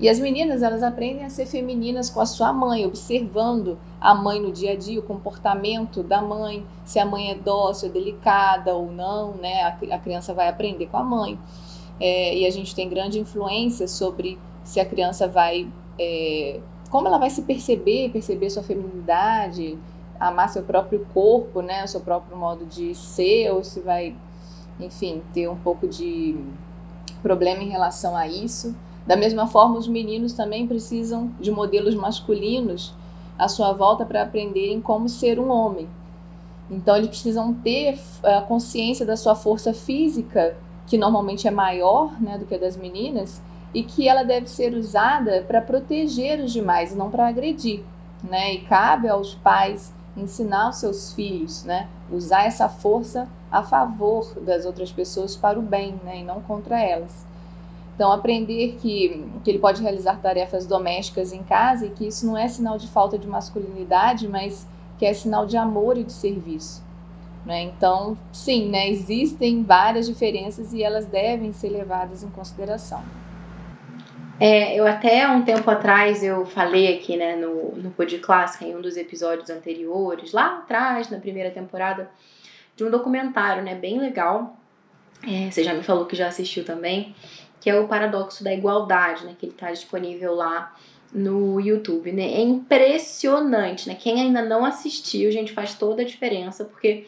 E 0.01 0.09
as 0.09 0.19
meninas, 0.19 0.63
elas 0.63 0.83
aprendem 0.83 1.27
a 1.27 1.31
ser 1.31 1.45
femininas 1.45 2.09
com 2.09 2.21
a 2.21 2.27
sua 2.27 2.55
mãe, 2.55 2.87
observando 2.87 3.79
a 4.01 4.15
mãe 4.15 4.41
no 4.41 4.51
dia 4.51 4.73
a 4.73 4.77
dia, 4.77 4.99
o 4.99 5.03
comportamento 5.03 6.03
da 6.03 6.23
mãe, 6.23 6.67
se 6.87 6.99
a 6.99 7.05
mãe 7.05 7.31
é 7.31 7.35
dócil, 7.35 7.91
delicada 7.91 8.75
ou 8.75 8.91
não, 8.91 9.35
né? 9.35 9.63
A, 9.93 9.99
criança 9.99 10.33
vai 10.33 10.49
aprender 10.49 10.87
com 10.87 10.97
a 10.97 11.05
mãe. 11.05 11.39
É, 12.01 12.37
e 12.37 12.47
a 12.47 12.51
gente 12.51 12.75
tem 12.75 12.89
grande 12.89 13.19
influência 13.19 13.87
sobre 13.87 14.39
se 14.65 14.81
a 14.81 14.85
criança 14.85 15.29
vai. 15.29 15.69
É, 15.99 16.61
como 16.91 17.09
ela 17.09 17.19
vai 17.19 17.31
se 17.31 17.43
perceber, 17.43 18.11
perceber 18.11 18.51
sua 18.51 18.63
feminilidade, 18.63 19.79
amar 20.21 20.49
seu 20.49 20.63
próprio 20.63 21.07
corpo, 21.13 21.63
né? 21.63 21.87
Seu 21.87 22.01
próprio 22.01 22.37
modo 22.37 22.67
de 22.67 22.95
ser, 22.95 23.51
ou 23.53 23.65
se 23.65 23.81
vai, 23.81 24.15
enfim, 24.79 25.23
ter 25.33 25.49
um 25.49 25.57
pouco 25.57 25.87
de 25.87 26.37
problema 27.23 27.63
em 27.63 27.69
relação 27.69 28.17
a 28.17 28.27
isso. 28.27 28.75
Da 29.07 29.17
mesma 29.17 29.47
forma, 29.47 29.79
os 29.79 29.89
meninos 29.89 30.33
também 30.33 30.67
precisam 30.67 31.33
de 31.41 31.51
modelos 31.51 31.95
masculinos 31.95 32.95
à 33.39 33.49
sua 33.49 33.73
volta 33.73 34.05
para 34.05 34.23
aprenderem 34.23 34.81
como 34.81 35.09
ser 35.09 35.41
um 35.41 35.51
homem. 35.51 35.89
Então, 36.71 36.97
eles 36.97 37.09
precisam 37.09 37.53
ter 37.53 37.99
a 38.23 38.41
consciência 38.41 39.05
da 39.05 39.17
sua 39.17 39.35
força 39.35 39.75
física, 39.75 40.57
que 40.87 40.99
normalmente 40.99 41.49
é 41.49 41.51
maior 41.51 42.21
né, 42.21 42.39
do 42.39 42.47
que 42.47 42.55
a 42.55 42.59
das 42.59 42.77
meninas, 42.77 43.41
e 43.75 43.83
que 43.83 44.07
ela 44.07 44.23
deve 44.23 44.49
ser 44.49 44.75
usada 44.75 45.45
para 45.47 45.61
proteger 45.61 46.41
os 46.41 46.53
demais, 46.53 46.95
não 46.95 47.11
para 47.11 47.27
agredir. 47.27 47.83
Né? 48.23 48.55
E 48.55 48.59
cabe 48.61 49.09
aos 49.09 49.35
pais 49.35 49.93
ensinar 50.17 50.69
os 50.69 50.77
seus 50.77 51.13
filhos, 51.13 51.65
né? 51.65 51.89
usar 52.11 52.45
essa 52.45 52.69
força 52.69 53.29
a 53.51 53.63
favor 53.63 54.39
das 54.41 54.67
outras 54.67 54.93
pessoas 54.93 55.35
para 55.35 55.59
o 55.59 55.63
bem, 55.63 55.99
né? 56.05 56.21
e 56.21 56.23
não 56.23 56.41
contra 56.43 56.81
elas. 56.81 57.25
Então, 57.95 58.11
aprender 58.11 58.77
que, 58.81 59.27
que 59.45 59.51
ele 59.51 59.59
pode 59.59 59.83
realizar 59.83 60.17
tarefas 60.21 60.67
domésticas 60.67 61.33
em 61.33 61.43
casa 61.43 61.87
e 61.87 61.91
que 61.91 62.07
isso 62.07 62.27
não 62.27 62.37
é 62.37 62.49
sinal 62.49 62.79
de 62.79 62.89
falta 62.89 63.19
de 63.19 63.27
masculinidade, 63.27 64.29
mas 64.29 64.67
que 64.99 65.07
é 65.07 65.13
sinal 65.13 65.47
de 65.47 65.57
amor 65.57 65.99
e 65.99 66.05
de 66.05 66.13
serviço. 66.13 66.83
Né? 67.45 67.63
Então, 67.63 68.17
sim, 68.33 68.69
né, 68.69 68.89
existem 68.89 69.65
várias 69.65 70.07
diferenças 70.07 70.73
e 70.73 70.83
elas 70.83 71.07
devem 71.07 71.53
ser 71.53 71.71
levadas 71.71 72.23
em 72.23 72.31
consideração. 72.31 73.03
É, 74.39 74.75
eu 74.75 74.87
até 74.87 75.29
um 75.29 75.43
tempo 75.45 75.69
atrás 75.71 76.23
eu 76.23 76.47
falei 76.47 76.97
aqui, 76.97 77.17
né, 77.17 77.37
no, 77.37 77.77
no 77.77 77.91
Pod 77.91 78.17
Clássica, 78.19 78.65
em 78.65 78.77
um 78.77 78.81
dos 78.81 78.97
episódios 78.97 79.51
anteriores, 79.51 80.33
lá 80.33 80.59
atrás, 80.59 81.11
na 81.11 81.19
primeira 81.19 81.51
temporada, 81.51 82.11
de 82.77 82.85
um 82.85 82.91
documentário, 82.91 83.63
né, 83.63 83.75
bem 83.75 83.99
legal. 83.99 84.57
É, 85.27 85.51
você 85.51 85.63
já 85.63 85.75
me 85.75 85.83
falou 85.83 86.07
que 86.07 86.17
já 86.17 86.29
assistiu 86.29 86.65
também, 86.65 87.15
que 87.61 87.71
é 87.71 87.79
o 87.79 87.87
Paradoxo 87.87 88.43
da 88.43 88.53
Igualdade, 88.53 89.25
né, 89.25 89.37
que 89.39 89.47
ele 89.47 89.53
está 89.53 89.71
disponível 89.71 90.35
lá 90.35 90.75
no 91.13 91.61
YouTube, 91.61 92.11
né? 92.11 92.23
É 92.23 92.41
impressionante, 92.41 93.87
né? 93.87 93.95
Quem 93.95 94.19
ainda 94.19 94.43
não 94.43 94.65
assistiu, 94.65 95.31
gente, 95.31 95.53
faz 95.53 95.75
toda 95.75 96.01
a 96.01 96.05
diferença, 96.05 96.65
porque 96.65 97.07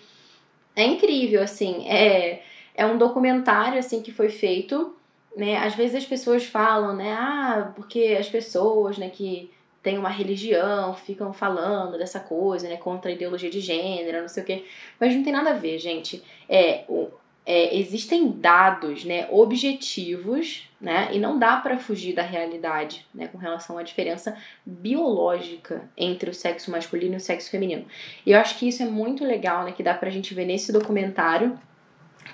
é 0.76 0.84
incrível, 0.84 1.42
assim, 1.42 1.86
é, 1.88 2.42
é 2.74 2.86
um 2.86 2.98
documentário, 2.98 3.78
assim, 3.78 4.02
que 4.02 4.12
foi 4.12 4.28
feito 4.28 4.94
né? 5.36 5.56
Às 5.58 5.74
vezes 5.74 5.96
as 5.96 6.06
pessoas 6.06 6.44
falam, 6.44 6.94
né? 6.94 7.12
Ah, 7.12 7.72
porque 7.74 8.16
as 8.18 8.28
pessoas, 8.28 8.98
né, 8.98 9.10
que 9.10 9.50
têm 9.82 9.98
uma 9.98 10.08
religião 10.08 10.94
ficam 10.94 11.32
falando 11.32 11.98
dessa 11.98 12.20
coisa, 12.20 12.68
né, 12.68 12.76
contra 12.76 13.10
a 13.10 13.14
ideologia 13.14 13.50
de 13.50 13.60
gênero, 13.60 14.22
não 14.22 14.28
sei 14.28 14.42
o 14.42 14.46
quê. 14.46 14.64
Mas 14.98 15.14
não 15.14 15.22
tem 15.22 15.32
nada 15.32 15.50
a 15.50 15.54
ver, 15.54 15.78
gente. 15.78 16.22
É, 16.48 16.84
o, 16.88 17.10
é, 17.46 17.76
existem 17.76 18.30
dados, 18.30 19.04
né, 19.04 19.28
objetivos, 19.30 20.68
né, 20.80 21.10
e 21.12 21.18
não 21.18 21.38
dá 21.38 21.56
para 21.56 21.78
fugir 21.78 22.14
da 22.14 22.22
realidade, 22.22 23.06
né, 23.14 23.28
com 23.28 23.36
relação 23.36 23.76
à 23.76 23.82
diferença 23.82 24.36
biológica 24.64 25.88
entre 25.96 26.30
o 26.30 26.34
sexo 26.34 26.70
masculino 26.70 27.14
e 27.14 27.16
o 27.18 27.20
sexo 27.20 27.50
feminino. 27.50 27.84
E 28.24 28.32
eu 28.32 28.38
acho 28.38 28.58
que 28.58 28.66
isso 28.66 28.82
é 28.82 28.86
muito 28.86 29.24
legal, 29.24 29.64
né, 29.64 29.72
que 29.72 29.82
dá 29.82 29.92
pra 29.92 30.10
gente 30.10 30.32
ver 30.32 30.46
nesse 30.46 30.72
documentário 30.72 31.58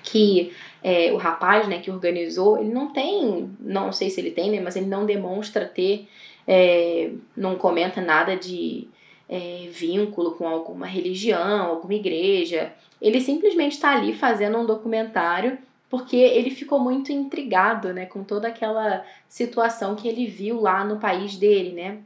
que 0.03 0.53
é, 0.81 1.11
o 1.11 1.17
rapaz 1.17 1.67
né, 1.67 1.79
que 1.79 1.91
organizou, 1.91 2.57
ele 2.57 2.73
não 2.73 2.91
tem, 2.91 3.51
não 3.59 3.91
sei 3.91 4.09
se 4.09 4.19
ele 4.19 4.31
tem, 4.31 4.49
né, 4.49 4.61
mas 4.61 4.75
ele 4.75 4.85
não 4.85 5.05
demonstra 5.05 5.65
ter, 5.65 6.07
é, 6.47 7.11
não 7.35 7.55
comenta 7.55 8.01
nada 8.01 8.35
de 8.35 8.87
é, 9.31 9.69
vínculo 9.71 10.31
com 10.31 10.45
alguma 10.45 10.85
religião, 10.85 11.67
alguma 11.67 11.93
igreja. 11.93 12.73
Ele 13.01 13.21
simplesmente 13.21 13.73
está 13.73 13.95
ali 13.95 14.13
fazendo 14.13 14.57
um 14.57 14.65
documentário 14.65 15.57
porque 15.89 16.17
ele 16.17 16.51
ficou 16.51 16.79
muito 16.79 17.11
intrigado 17.11 17.93
né, 17.93 18.05
com 18.05 18.23
toda 18.23 18.49
aquela 18.49 19.05
situação 19.27 19.95
que 19.95 20.07
ele 20.07 20.27
viu 20.27 20.59
lá 20.59 20.83
no 20.83 20.99
país 20.99 21.35
dele, 21.37 21.71
né? 21.73 21.99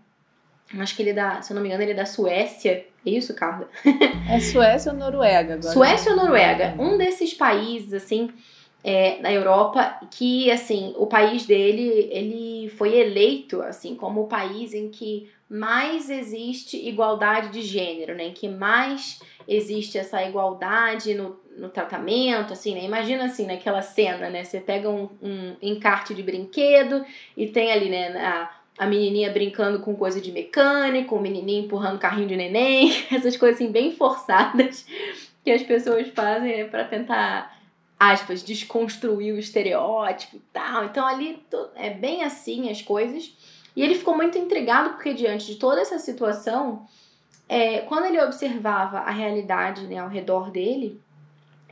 Acho 0.79 0.95
que 0.95 1.03
ele 1.03 1.11
é 1.11 1.13
da, 1.13 1.41
se 1.41 1.51
eu 1.51 1.55
não 1.55 1.61
me 1.61 1.67
engano, 1.67 1.83
ele 1.83 1.91
é 1.91 1.95
da 1.95 2.05
Suécia. 2.05 2.85
É 3.05 3.09
isso, 3.09 3.35
Carla? 3.35 3.69
É 4.27 4.39
Suécia 4.39 4.91
ou 4.91 4.97
Noruega 4.97 5.53
agora? 5.53 5.71
Suécia 5.73 6.11
ou 6.11 6.17
Noruega? 6.17 6.73
Um 6.79 6.97
desses 6.97 7.35
países, 7.35 7.93
assim, 7.93 8.31
é, 8.87 9.19
na 9.19 9.33
Europa, 9.33 9.99
que, 10.11 10.51
assim, 10.51 10.93
o 10.95 11.07
país 11.07 11.43
dele, 11.47 12.07
ele 12.11 12.69
foi 12.69 12.95
eleito, 12.95 13.59
assim, 13.63 13.95
como 13.95 14.21
o 14.21 14.27
país 14.27 14.75
em 14.75 14.91
que 14.91 15.27
mais 15.49 16.07
existe 16.07 16.77
igualdade 16.87 17.49
de 17.49 17.63
gênero, 17.63 18.13
né? 18.13 18.25
Em 18.25 18.33
que 18.33 18.47
mais 18.47 19.19
existe 19.47 19.97
essa 19.97 20.23
igualdade 20.23 21.15
no, 21.15 21.35
no 21.57 21.69
tratamento, 21.69 22.53
assim, 22.53 22.75
né? 22.75 22.83
Imagina, 22.83 23.25
assim, 23.25 23.47
naquela 23.47 23.81
cena, 23.81 24.29
né? 24.29 24.43
Você 24.43 24.59
pega 24.59 24.87
um, 24.87 25.09
um 25.19 25.55
encarte 25.63 26.13
de 26.13 26.21
brinquedo 26.21 27.03
e 27.35 27.47
tem 27.47 27.71
ali, 27.71 27.89
né, 27.89 28.15
a 28.17 28.51
a 28.77 28.85
menininha 28.85 29.31
brincando 29.31 29.79
com 29.79 29.95
coisa 29.95 30.19
de 30.19 30.33
mecânico, 30.33 31.15
o 31.15 31.21
menininho 31.21 31.63
empurrando 31.63 31.97
carrinho 31.97 32.27
de 32.27 32.35
neném, 32.35 32.91
essas 33.09 33.37
coisas 33.37 33.55
assim 33.55 33.71
bem 33.71 33.93
forçadas 33.93 34.85
que 35.45 35.51
as 35.51 35.63
pessoas 35.63 36.07
fazem 36.09 36.57
né, 36.57 36.63
para 36.65 36.83
tentar, 36.83 37.54
aspas, 37.99 38.43
desconstruir 38.43 39.33
o 39.33 39.39
estereótipo 39.39 40.37
e 40.37 40.41
tal. 40.51 40.85
Então 40.85 41.05
ali 41.05 41.41
é 41.75 41.89
bem 41.89 42.23
assim 42.23 42.69
as 42.69 42.81
coisas. 42.81 43.35
E 43.75 43.81
ele 43.81 43.95
ficou 43.95 44.15
muito 44.15 44.37
intrigado 44.37 44.91
porque 44.91 45.13
diante 45.13 45.47
de 45.47 45.55
toda 45.55 45.81
essa 45.81 45.99
situação, 45.99 46.85
é, 47.47 47.79
quando 47.79 48.05
ele 48.05 48.21
observava 48.21 48.99
a 48.99 49.11
realidade 49.11 49.85
né, 49.87 49.97
ao 49.97 50.09
redor 50.09 50.51
dele, 50.51 50.99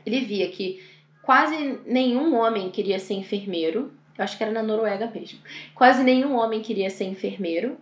ele 0.05 0.21
via 0.21 0.49
que 0.49 0.83
quase 1.21 1.79
nenhum 1.85 2.35
homem 2.35 2.69
queria 2.69 2.99
ser 2.99 3.13
enfermeiro, 3.13 3.91
eu 4.17 4.23
acho 4.23 4.37
que 4.37 4.43
era 4.43 4.51
na 4.51 4.61
Noruega 4.61 5.09
mesmo. 5.13 5.39
Quase 5.73 6.03
nenhum 6.03 6.35
homem 6.35 6.61
queria 6.61 6.89
ser 6.89 7.05
enfermeiro, 7.05 7.77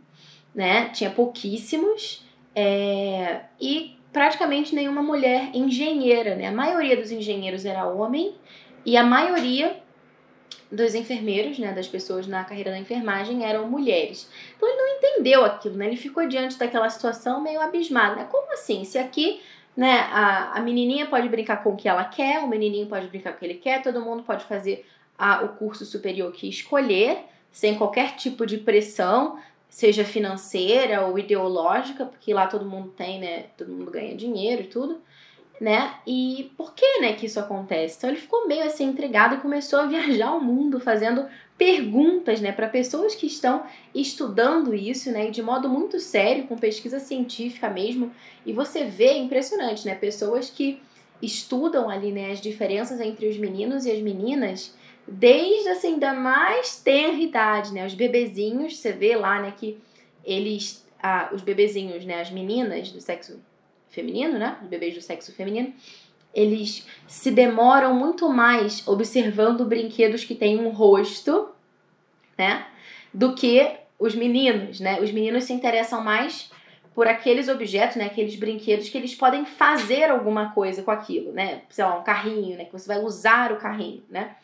né? 0.53 0.89
Tinha 0.89 1.09
pouquíssimos. 1.09 2.23
É, 2.55 3.41
e 3.59 3.97
praticamente 4.11 4.75
nenhuma 4.75 5.01
mulher 5.01 5.51
engenheira, 5.53 6.35
né? 6.35 6.47
A 6.47 6.51
maioria 6.51 6.97
dos 6.97 7.11
engenheiros 7.11 7.65
era 7.65 7.85
homem 7.85 8.35
e 8.85 8.97
a 8.97 9.03
maioria 9.03 9.81
dos 10.71 10.95
enfermeiros, 10.95 11.59
né, 11.59 11.73
das 11.73 11.87
pessoas 11.87 12.25
na 12.25 12.45
carreira 12.45 12.71
da 12.71 12.79
enfermagem 12.79 13.45
eram 13.45 13.69
mulheres. 13.69 14.29
Então 14.55 14.69
ele 14.69 14.77
não 14.77 14.87
entendeu 14.87 15.43
aquilo, 15.43 15.75
né? 15.75 15.87
Ele 15.87 15.97
ficou 15.97 16.25
diante 16.27 16.57
daquela 16.57 16.89
situação 16.89 17.41
meio 17.41 17.59
abismado, 17.59 18.15
né? 18.15 18.27
Como 18.31 18.53
assim? 18.53 18.85
Se 18.85 18.97
aqui, 18.97 19.41
né, 19.75 20.07
a, 20.11 20.53
a 20.57 20.61
menininha 20.61 21.07
pode 21.07 21.27
brincar 21.27 21.61
com 21.61 21.71
o 21.71 21.75
que 21.75 21.89
ela 21.89 22.05
quer, 22.05 22.39
o 22.39 22.47
menininho 22.47 22.87
pode 22.87 23.07
brincar 23.07 23.31
com 23.31 23.37
o 23.37 23.39
que 23.39 23.45
ele 23.45 23.55
quer, 23.55 23.81
todo 23.81 24.01
mundo 24.01 24.23
pode 24.23 24.45
fazer 24.45 24.85
a, 25.17 25.43
o 25.43 25.49
curso 25.49 25.85
superior 25.85 26.31
que 26.31 26.47
escolher, 26.47 27.25
sem 27.51 27.75
qualquer 27.75 28.15
tipo 28.15 28.45
de 28.45 28.57
pressão, 28.57 29.37
seja 29.71 30.03
financeira 30.03 31.07
ou 31.07 31.17
ideológica, 31.17 32.05
porque 32.05 32.33
lá 32.33 32.45
todo 32.45 32.65
mundo 32.65 32.89
tem, 32.89 33.21
né? 33.21 33.45
Todo 33.57 33.71
mundo 33.71 33.89
ganha 33.89 34.13
dinheiro 34.13 34.63
e 34.63 34.67
tudo, 34.67 34.99
né? 35.61 35.95
E 36.05 36.51
por 36.57 36.75
que, 36.75 36.99
né, 36.99 37.13
que 37.13 37.25
isso 37.25 37.39
acontece? 37.39 37.95
Então 37.97 38.09
ele 38.09 38.19
ficou 38.19 38.49
meio 38.49 38.65
assim 38.65 38.83
intrigado 38.83 39.35
e 39.35 39.39
começou 39.39 39.79
a 39.79 39.85
viajar 39.87 40.35
o 40.35 40.41
mundo 40.41 40.77
fazendo 40.77 41.25
perguntas, 41.57 42.41
né, 42.41 42.51
para 42.51 42.67
pessoas 42.67 43.15
que 43.15 43.25
estão 43.25 43.63
estudando 43.95 44.75
isso, 44.75 45.09
né, 45.09 45.29
de 45.29 45.41
modo 45.41 45.69
muito 45.69 46.01
sério, 46.01 46.47
com 46.47 46.57
pesquisa 46.57 46.99
científica 46.99 47.69
mesmo. 47.69 48.11
E 48.45 48.51
você 48.51 48.83
vê, 48.83 49.05
é 49.05 49.17
impressionante, 49.17 49.85
né, 49.85 49.95
pessoas 49.95 50.49
que 50.49 50.81
estudam 51.21 51.89
ali, 51.89 52.11
né, 52.11 52.31
as 52.31 52.41
diferenças 52.41 52.99
entre 52.99 53.25
os 53.25 53.37
meninos 53.37 53.85
e 53.85 53.91
as 53.91 53.99
meninas 54.01 54.75
desde 55.11 55.69
assim 55.69 55.99
da 55.99 56.13
mais 56.13 56.77
tenra 56.77 57.19
idade, 57.19 57.73
né? 57.73 57.85
Os 57.85 57.93
bebezinhos, 57.93 58.77
você 58.77 58.91
vê 58.91 59.15
lá, 59.15 59.41
né, 59.41 59.53
que 59.57 59.77
eles 60.23 60.87
ah, 61.03 61.29
os 61.33 61.41
bebezinhos, 61.41 62.05
né, 62.05 62.21
as 62.21 62.29
meninas 62.29 62.91
do 62.91 63.01
sexo 63.01 63.39
feminino, 63.89 64.37
né? 64.37 64.57
Os 64.61 64.69
bebês 64.69 64.93
do 64.93 65.01
sexo 65.01 65.33
feminino, 65.33 65.73
eles 66.33 66.87
se 67.07 67.31
demoram 67.31 67.93
muito 67.93 68.29
mais 68.29 68.87
observando 68.87 69.65
brinquedos 69.65 70.23
que 70.23 70.35
têm 70.35 70.59
um 70.59 70.69
rosto, 70.69 71.49
né, 72.37 72.65
do 73.13 73.35
que 73.35 73.75
os 73.99 74.15
meninos, 74.15 74.79
né? 74.79 75.01
Os 75.01 75.11
meninos 75.11 75.43
se 75.43 75.53
interessam 75.53 76.01
mais 76.01 76.49
por 76.95 77.07
aqueles 77.07 77.47
objetos, 77.47 77.95
né, 77.95 78.05
aqueles 78.05 78.35
brinquedos 78.35 78.89
que 78.89 78.97
eles 78.97 79.15
podem 79.15 79.45
fazer 79.45 80.09
alguma 80.09 80.51
coisa 80.51 80.83
com 80.83 80.91
aquilo, 80.91 81.31
né? 81.33 81.63
Sei 81.69 81.83
lá, 81.83 81.97
um 81.99 82.03
carrinho, 82.03 82.57
né, 82.57 82.65
que 82.65 82.71
você 82.71 82.87
vai 82.87 82.99
usar 82.99 83.51
o 83.51 83.57
carrinho, 83.57 84.03
né? 84.09 84.35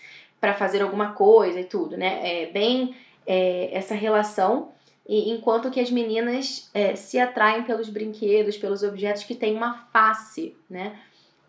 Para 0.48 0.54
fazer 0.54 0.82
alguma 0.82 1.12
coisa 1.12 1.60
e 1.60 1.66
tudo, 1.66 1.98
né? 1.98 2.44
É 2.44 2.46
bem 2.46 2.96
é, 3.26 3.70
essa 3.74 3.94
relação. 3.94 4.72
E, 5.06 5.30
enquanto 5.30 5.70
que 5.70 5.78
as 5.78 5.92
meninas 5.92 6.70
é, 6.74 6.96
se 6.96 7.20
atraem 7.20 7.64
pelos 7.64 7.90
brinquedos, 7.90 8.58
pelos 8.58 8.82
objetos 8.82 9.26
que 9.26 9.36
têm 9.36 9.58
uma 9.58 9.74
face, 9.92 10.56
né? 10.70 10.98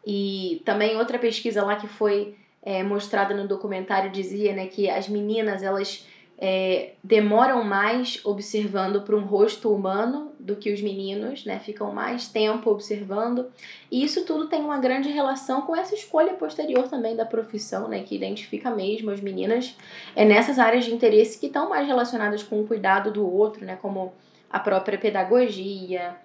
E 0.05 0.63
também 0.65 0.97
outra 0.97 1.17
pesquisa 1.17 1.65
lá 1.65 1.77
que 1.77 1.87
foi 1.87 2.35
é, 2.61 2.83
mostrada 2.83 3.33
no 3.35 3.47
documentário 3.47 4.11
dizia, 4.11 4.53
né, 4.53 4.67
que 4.67 4.91
as 4.91 5.09
meninas 5.09 5.63
elas 5.63 6.05
é, 6.41 6.93
demoram 7.03 7.65
mais 7.65 8.25
observando 8.25 9.03
para 9.03 9.17
um 9.17 9.25
rosto 9.25 9.75
humano 9.75 10.33
do 10.39 10.55
que 10.55 10.73
os 10.73 10.81
meninos, 10.81 11.45
né? 11.45 11.59
Ficam 11.59 11.93
mais 11.93 12.29
tempo 12.29 12.71
observando. 12.71 13.51
E 13.91 14.05
isso 14.05 14.25
tudo 14.25 14.47
tem 14.47 14.61
uma 14.61 14.79
grande 14.79 15.09
relação 15.09 15.63
com 15.63 15.75
essa 15.75 15.97
escolha 15.97 16.35
posterior 16.35 16.89
também 16.89 17.17
da 17.17 17.27
profissão, 17.27 17.89
né? 17.89 18.05
Que 18.05 18.15
identifica 18.15 18.71
mesmo 18.71 19.11
as 19.11 19.21
meninas 19.21 19.77
é, 20.15 20.25
nessas 20.25 20.61
áreas 20.61 20.85
de 20.85 20.95
interesse 20.95 21.41
que 21.41 21.47
estão 21.47 21.69
mais 21.69 21.87
relacionadas 21.87 22.45
com 22.45 22.61
o 22.61 22.67
cuidado 22.67 23.11
do 23.11 23.29
outro, 23.29 23.65
né? 23.65 23.77
Como 23.83 24.13
a 24.49 24.61
própria 24.61 24.97
pedagogia, 24.97 26.17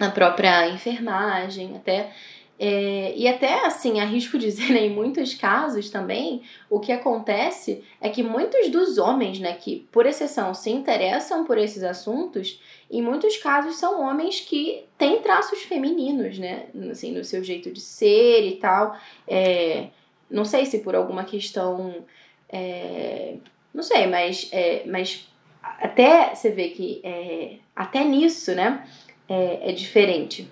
a 0.00 0.10
própria 0.10 0.68
enfermagem, 0.68 1.76
até 1.76 2.10
é, 2.58 3.12
e 3.14 3.28
até 3.28 3.66
assim, 3.66 4.00
arrisco 4.00 4.38
dizer, 4.38 4.72
né, 4.72 4.86
em 4.86 4.90
muitos 4.90 5.34
casos 5.34 5.90
também, 5.90 6.42
o 6.70 6.80
que 6.80 6.90
acontece 6.92 7.84
é 8.00 8.08
que 8.08 8.22
muitos 8.22 8.70
dos 8.70 8.98
homens, 8.98 9.38
né, 9.38 9.52
que 9.54 9.86
por 9.92 10.06
exceção 10.06 10.54
se 10.54 10.70
interessam 10.70 11.44
por 11.44 11.58
esses 11.58 11.82
assuntos, 11.82 12.60
em 12.90 13.02
muitos 13.02 13.36
casos 13.36 13.76
são 13.76 14.00
homens 14.00 14.40
que 14.40 14.84
têm 14.96 15.20
traços 15.20 15.62
femininos, 15.62 16.38
né, 16.38 16.66
assim, 16.90 17.12
no 17.12 17.24
seu 17.24 17.44
jeito 17.44 17.70
de 17.70 17.80
ser 17.80 18.46
e 18.46 18.56
tal. 18.56 18.96
É, 19.28 19.88
não 20.30 20.44
sei 20.44 20.64
se 20.64 20.78
por 20.78 20.94
alguma 20.94 21.24
questão, 21.24 22.04
é, 22.48 23.36
não 23.74 23.82
sei, 23.82 24.06
mas, 24.06 24.48
é, 24.52 24.82
mas 24.86 25.28
até 25.62 26.34
você 26.34 26.50
vê 26.50 26.68
que 26.68 27.00
é, 27.04 27.56
até 27.74 28.02
nisso, 28.02 28.54
né, 28.54 28.86
é, 29.28 29.70
é 29.70 29.72
diferente. 29.72 30.48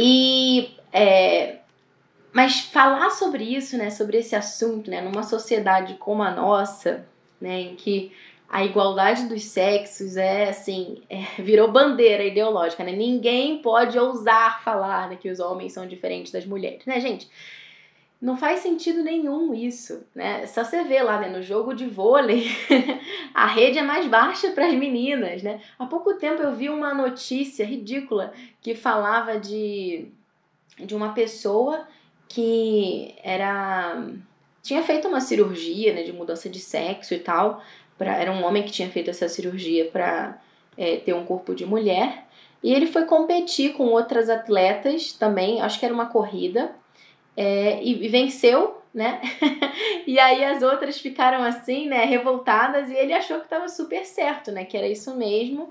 E 0.00 0.76
é, 0.92 1.56
mas 2.32 2.60
falar 2.60 3.10
sobre 3.10 3.42
isso, 3.42 3.76
né, 3.76 3.90
sobre 3.90 4.18
esse 4.18 4.36
assunto, 4.36 4.88
né, 4.88 5.00
numa 5.00 5.24
sociedade 5.24 5.94
como 5.94 6.22
a 6.22 6.30
nossa, 6.30 7.04
né, 7.40 7.60
em 7.62 7.74
que 7.74 8.12
a 8.48 8.64
igualdade 8.64 9.26
dos 9.26 9.42
sexos 9.44 10.16
é 10.16 10.50
assim, 10.50 11.02
é, 11.10 11.42
virou 11.42 11.70
bandeira 11.70 12.24
ideológica, 12.24 12.82
né? 12.82 12.92
Ninguém 12.92 13.60
pode 13.60 13.98
ousar 13.98 14.62
falar 14.62 15.08
né, 15.08 15.16
que 15.16 15.28
os 15.28 15.38
homens 15.40 15.74
são 15.74 15.86
diferentes 15.86 16.32
das 16.32 16.46
mulheres, 16.46 16.86
né, 16.86 17.00
gente? 17.00 17.28
Não 18.20 18.36
faz 18.36 18.60
sentido 18.60 19.02
nenhum 19.04 19.54
isso, 19.54 20.04
né? 20.12 20.44
Só 20.46 20.64
você 20.64 20.82
vê 20.82 21.00
lá 21.00 21.20
né, 21.20 21.28
no 21.28 21.40
jogo 21.40 21.72
de 21.72 21.86
vôlei, 21.86 22.48
a 23.32 23.46
rede 23.46 23.78
é 23.78 23.82
mais 23.82 24.06
baixa 24.06 24.50
para 24.50 24.66
as 24.66 24.74
meninas, 24.74 25.40
né? 25.42 25.60
Há 25.78 25.86
pouco 25.86 26.14
tempo 26.14 26.42
eu 26.42 26.52
vi 26.52 26.68
uma 26.68 26.92
notícia 26.92 27.64
ridícula 27.64 28.32
que 28.60 28.74
falava 28.74 29.38
de, 29.38 30.08
de 30.78 30.96
uma 30.96 31.12
pessoa 31.12 31.86
que 32.28 33.14
era 33.22 34.04
tinha 34.62 34.82
feito 34.82 35.06
uma 35.06 35.20
cirurgia 35.20 35.94
né, 35.94 36.02
de 36.02 36.12
mudança 36.12 36.48
de 36.48 36.58
sexo 36.58 37.14
e 37.14 37.20
tal. 37.20 37.62
Pra, 37.96 38.16
era 38.16 38.32
um 38.32 38.44
homem 38.44 38.64
que 38.64 38.72
tinha 38.72 38.90
feito 38.90 39.10
essa 39.10 39.28
cirurgia 39.28 39.86
para 39.90 40.40
é, 40.76 40.96
ter 40.96 41.14
um 41.14 41.24
corpo 41.24 41.54
de 41.54 41.64
mulher. 41.64 42.26
E 42.62 42.74
ele 42.74 42.86
foi 42.86 43.04
competir 43.04 43.74
com 43.74 43.84
outras 43.86 44.28
atletas 44.28 45.12
também, 45.12 45.60
acho 45.60 45.78
que 45.78 45.84
era 45.84 45.94
uma 45.94 46.06
corrida 46.06 46.74
é, 47.38 47.80
e, 47.84 48.04
e 48.04 48.08
venceu, 48.08 48.82
né? 48.92 49.20
e 50.04 50.18
aí 50.18 50.44
as 50.44 50.60
outras 50.60 50.98
ficaram 50.98 51.44
assim, 51.44 51.86
né, 51.86 52.04
revoltadas, 52.04 52.90
e 52.90 52.94
ele 52.94 53.12
achou 53.12 53.38
que 53.38 53.44
estava 53.44 53.68
super 53.68 54.04
certo, 54.04 54.50
né? 54.50 54.64
Que 54.64 54.76
era 54.76 54.88
isso 54.88 55.16
mesmo 55.16 55.68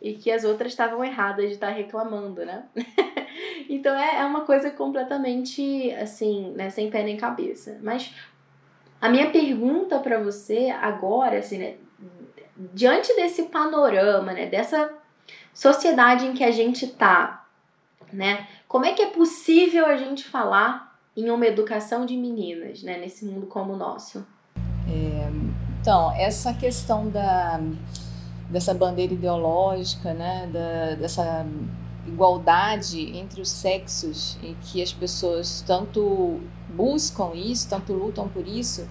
e 0.00 0.14
que 0.14 0.30
as 0.32 0.42
outras 0.42 0.72
estavam 0.72 1.04
erradas 1.04 1.48
de 1.48 1.52
estar 1.52 1.66
tá 1.68 1.72
reclamando, 1.72 2.46
né? 2.46 2.64
então 3.68 3.94
é, 3.94 4.20
é 4.20 4.24
uma 4.24 4.40
coisa 4.40 4.70
completamente 4.70 5.92
assim, 5.92 6.50
né, 6.52 6.70
sem 6.70 6.90
pé 6.90 7.02
nem 7.02 7.18
cabeça. 7.18 7.78
Mas 7.82 8.12
a 8.98 9.10
minha 9.10 9.30
pergunta 9.30 9.98
para 9.98 10.18
você 10.18 10.70
agora, 10.80 11.38
assim, 11.38 11.58
né, 11.58 11.74
diante 12.56 13.14
desse 13.14 13.44
panorama, 13.44 14.32
né, 14.32 14.46
dessa 14.46 14.92
sociedade 15.52 16.26
em 16.26 16.32
que 16.32 16.42
a 16.42 16.50
gente 16.50 16.86
tá, 16.86 17.46
né, 18.10 18.48
como 18.66 18.86
é 18.86 18.94
que 18.94 19.02
é 19.02 19.10
possível 19.10 19.84
a 19.84 19.96
gente 19.96 20.24
falar 20.24 20.91
em 21.16 21.30
uma 21.30 21.46
educação 21.46 22.06
de 22.06 22.16
meninas, 22.16 22.82
né, 22.82 22.98
nesse 22.98 23.24
mundo 23.24 23.46
como 23.46 23.74
o 23.74 23.76
nosso? 23.76 24.26
É, 24.88 25.30
então, 25.80 26.12
essa 26.12 26.54
questão 26.54 27.08
da, 27.08 27.60
dessa 28.48 28.72
bandeira 28.72 29.12
ideológica, 29.12 30.14
né, 30.14 30.48
da, 30.52 30.94
dessa 30.94 31.46
igualdade 32.06 33.16
entre 33.16 33.40
os 33.40 33.50
sexos 33.50 34.38
e 34.42 34.54
que 34.62 34.82
as 34.82 34.92
pessoas 34.92 35.62
tanto 35.66 36.40
buscam 36.68 37.32
isso, 37.34 37.68
tanto 37.68 37.92
lutam 37.92 38.28
por 38.28 38.46
isso, 38.46 38.88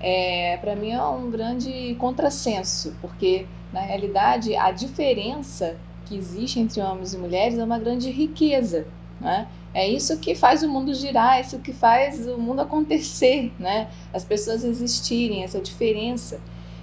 é, 0.00 0.58
para 0.58 0.76
mim 0.76 0.90
é 0.90 1.02
um 1.02 1.30
grande 1.30 1.94
contrassenso, 1.98 2.94
porque 3.00 3.46
na 3.72 3.80
realidade 3.80 4.54
a 4.54 4.70
diferença 4.70 5.76
que 6.04 6.16
existe 6.16 6.60
entre 6.60 6.80
homens 6.82 7.14
e 7.14 7.18
mulheres 7.18 7.58
é 7.58 7.64
uma 7.64 7.78
grande 7.78 8.10
riqueza, 8.10 8.86
né? 9.20 9.48
É 9.74 9.88
isso 9.88 10.16
que 10.18 10.36
faz 10.36 10.62
o 10.62 10.68
mundo 10.68 10.94
girar, 10.94 11.38
é 11.38 11.40
isso 11.40 11.58
que 11.58 11.72
faz 11.72 12.26
o 12.28 12.38
mundo 12.38 12.60
acontecer, 12.60 13.52
né? 13.58 13.88
As 14.12 14.24
pessoas 14.24 14.62
existirem, 14.62 15.42
essa 15.42 15.60
diferença. 15.60 16.40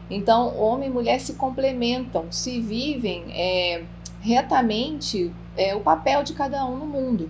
Então, 0.09 0.57
homem 0.57 0.89
e 0.89 0.91
mulher 0.91 1.19
se 1.21 1.33
complementam, 1.33 2.25
se 2.29 2.59
vivem 2.59 3.23
é, 3.29 3.83
retamente 4.19 5.31
é, 5.55 5.73
o 5.73 5.79
papel 5.79 6.21
de 6.21 6.33
cada 6.33 6.65
um 6.65 6.77
no 6.77 6.85
mundo. 6.85 7.29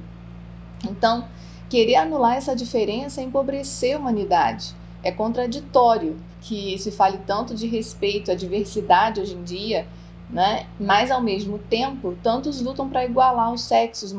Então, 0.89 1.27
querer 1.69 1.95
anular 1.95 2.35
essa 2.35 2.55
diferença 2.55 3.21
é 3.21 3.23
empobrecer 3.23 3.95
a 3.95 3.99
humanidade. 3.99 4.73
É 5.03 5.11
contraditório 5.11 6.17
que 6.41 6.75
se 6.79 6.91
fale 6.91 7.19
tanto 7.19 7.53
de 7.53 7.67
respeito 7.67 8.31
à 8.31 8.35
diversidade 8.35 9.21
hoje 9.21 9.35
em 9.35 9.43
dia 9.43 9.85
né? 10.31 10.67
Mas 10.79 11.11
ao 11.11 11.21
mesmo 11.21 11.59
tempo, 11.59 12.17
tantos 12.23 12.61
lutam 12.61 12.89
para 12.89 13.05
igualar 13.05 13.53
os 13.53 13.61
sexos, 13.61 14.13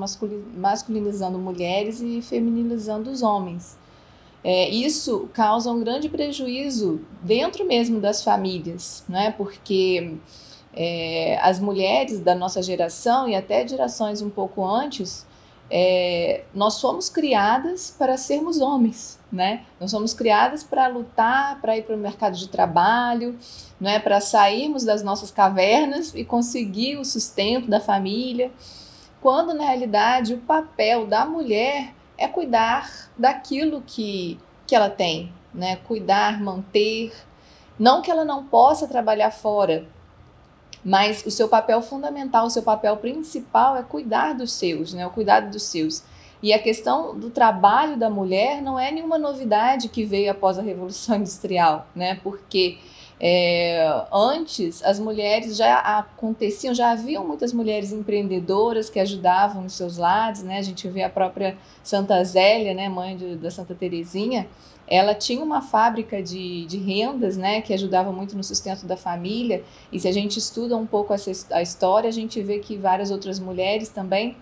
masculinizando 0.55 1.39
mulheres 1.39 2.01
e 2.01 2.21
feminilizando 2.21 3.11
os 3.11 3.23
homens. 3.23 3.79
É, 4.45 4.69
isso 4.69 5.29
causa 5.33 5.71
um 5.71 5.81
grande 5.81 6.09
prejuízo 6.09 7.01
dentro 7.23 7.65
mesmo 7.65 8.01
das 8.01 8.25
famílias, 8.25 9.05
né? 9.09 9.31
Porque 9.31 10.17
é, 10.75 11.39
as 11.41 11.61
mulheres 11.61 12.21
da 12.21 12.35
nossa 12.35 12.61
geração 12.63 13.29
e 13.29 13.37
até 13.37 13.67
gerações 13.67 14.21
um 14.21 14.31
pouco 14.31 14.65
antes 14.65 15.25
é, 15.75 16.45
nós 16.53 16.79
fomos 16.79 17.09
criadas 17.09 17.97
para 17.99 18.19
sermos 18.19 18.61
homens, 18.61 19.19
né? 19.33 19.65
Nós 19.81 19.91
somos 19.91 20.13
criadas 20.13 20.63
para 20.63 20.87
lutar, 20.87 21.59
para 21.63 21.79
ir 21.79 21.85
para 21.85 21.97
o 21.97 21.99
mercado 21.99 22.37
de 22.37 22.47
trabalho, 22.47 23.39
não 23.81 23.91
é 23.91 23.99
para 23.99 24.21
sairmos 24.21 24.85
das 24.85 25.03
nossas 25.03 25.31
cavernas 25.31 26.15
e 26.15 26.27
conseguir 26.27 26.99
o 26.99 27.07
sustento 27.07 27.71
da 27.71 27.81
família, 27.81 28.53
quando 29.23 29.55
na 29.55 29.65
realidade 29.65 30.35
o 30.35 30.39
papel 30.39 31.07
da 31.07 31.25
mulher 31.25 31.95
é 32.19 32.29
cuidar 32.29 33.11
daquilo 33.17 33.83
que, 33.87 34.39
que 34.67 34.75
ela 34.75 34.91
tem, 34.91 35.33
né? 35.55 35.77
Cuidar, 35.77 36.39
manter, 36.39 37.15
não 37.79 38.03
que 38.03 38.11
ela 38.11 38.27
não 38.27 38.45
possa 38.45 38.87
trabalhar 38.87 39.31
fora, 39.31 39.87
mas 40.85 41.25
o 41.25 41.31
seu 41.31 41.49
papel 41.49 41.81
fundamental, 41.81 42.47
o 42.47 42.51
seu 42.51 42.63
papel 42.63 42.97
principal 42.97 43.77
é 43.77 43.83
cuidar 43.83 44.35
dos 44.35 44.53
seus, 44.53 44.93
né? 44.93 45.07
O 45.07 45.11
cuidado 45.11 45.51
dos 45.51 45.63
seus. 45.63 46.03
E 46.43 46.53
a 46.53 46.59
questão 46.59 47.17
do 47.17 47.31
trabalho 47.31 47.97
da 47.97 48.11
mulher 48.11 48.61
não 48.61 48.79
é 48.79 48.91
nenhuma 48.91 49.17
novidade 49.17 49.89
que 49.89 50.05
veio 50.05 50.33
após 50.33 50.59
a 50.59 50.63
Revolução 50.63 51.17
Industrial, 51.19 51.87
né? 51.95 52.19
Porque 52.23 52.79
é, 53.25 54.05
antes 54.13 54.83
as 54.83 54.99
mulheres 54.99 55.57
já 55.57 55.79
aconteciam, 55.79 56.75
já 56.75 56.91
haviam 56.91 57.25
muitas 57.25 57.53
mulheres 57.53 57.93
empreendedoras 57.93 58.91
que 58.91 58.99
ajudavam 58.99 59.63
nos 59.63 59.75
seus 59.75 59.97
lares, 59.97 60.43
né? 60.43 60.59
A 60.59 60.63
gente 60.63 60.89
vê 60.89 61.05
a 61.05 61.09
própria 61.09 61.57
Santa 61.85 62.23
Zélia, 62.25 62.75
né, 62.75 62.89
mãe 62.89 63.17
de, 63.17 63.37
da 63.37 63.49
Santa 63.49 63.77
Terezinha, 63.77 64.49
ela 64.87 65.15
tinha 65.15 65.43
uma 65.43 65.63
fábrica 65.63 66.23
de, 66.23 66.67
de 66.67 66.77
rendas, 66.79 67.37
né, 67.37 67.63
que 67.63 67.73
ajudava 67.73 68.13
muito 68.13 68.37
no 68.37 68.45
sustento 68.45 68.87
da 68.87 68.97
família. 68.97 69.65
E 69.91 69.99
se 69.99 70.09
a 70.09 70.13
gente 70.13 70.39
estuda 70.39 70.77
um 70.77 70.87
pouco 70.87 71.15
essa, 71.15 71.31
a 71.55 71.63
história, 71.63 72.09
a 72.09 72.13
gente 72.13 72.43
vê 72.43 72.59
que 72.59 72.77
várias 72.77 73.11
outras 73.11 73.39
mulheres 73.39 73.89
também 73.89 74.37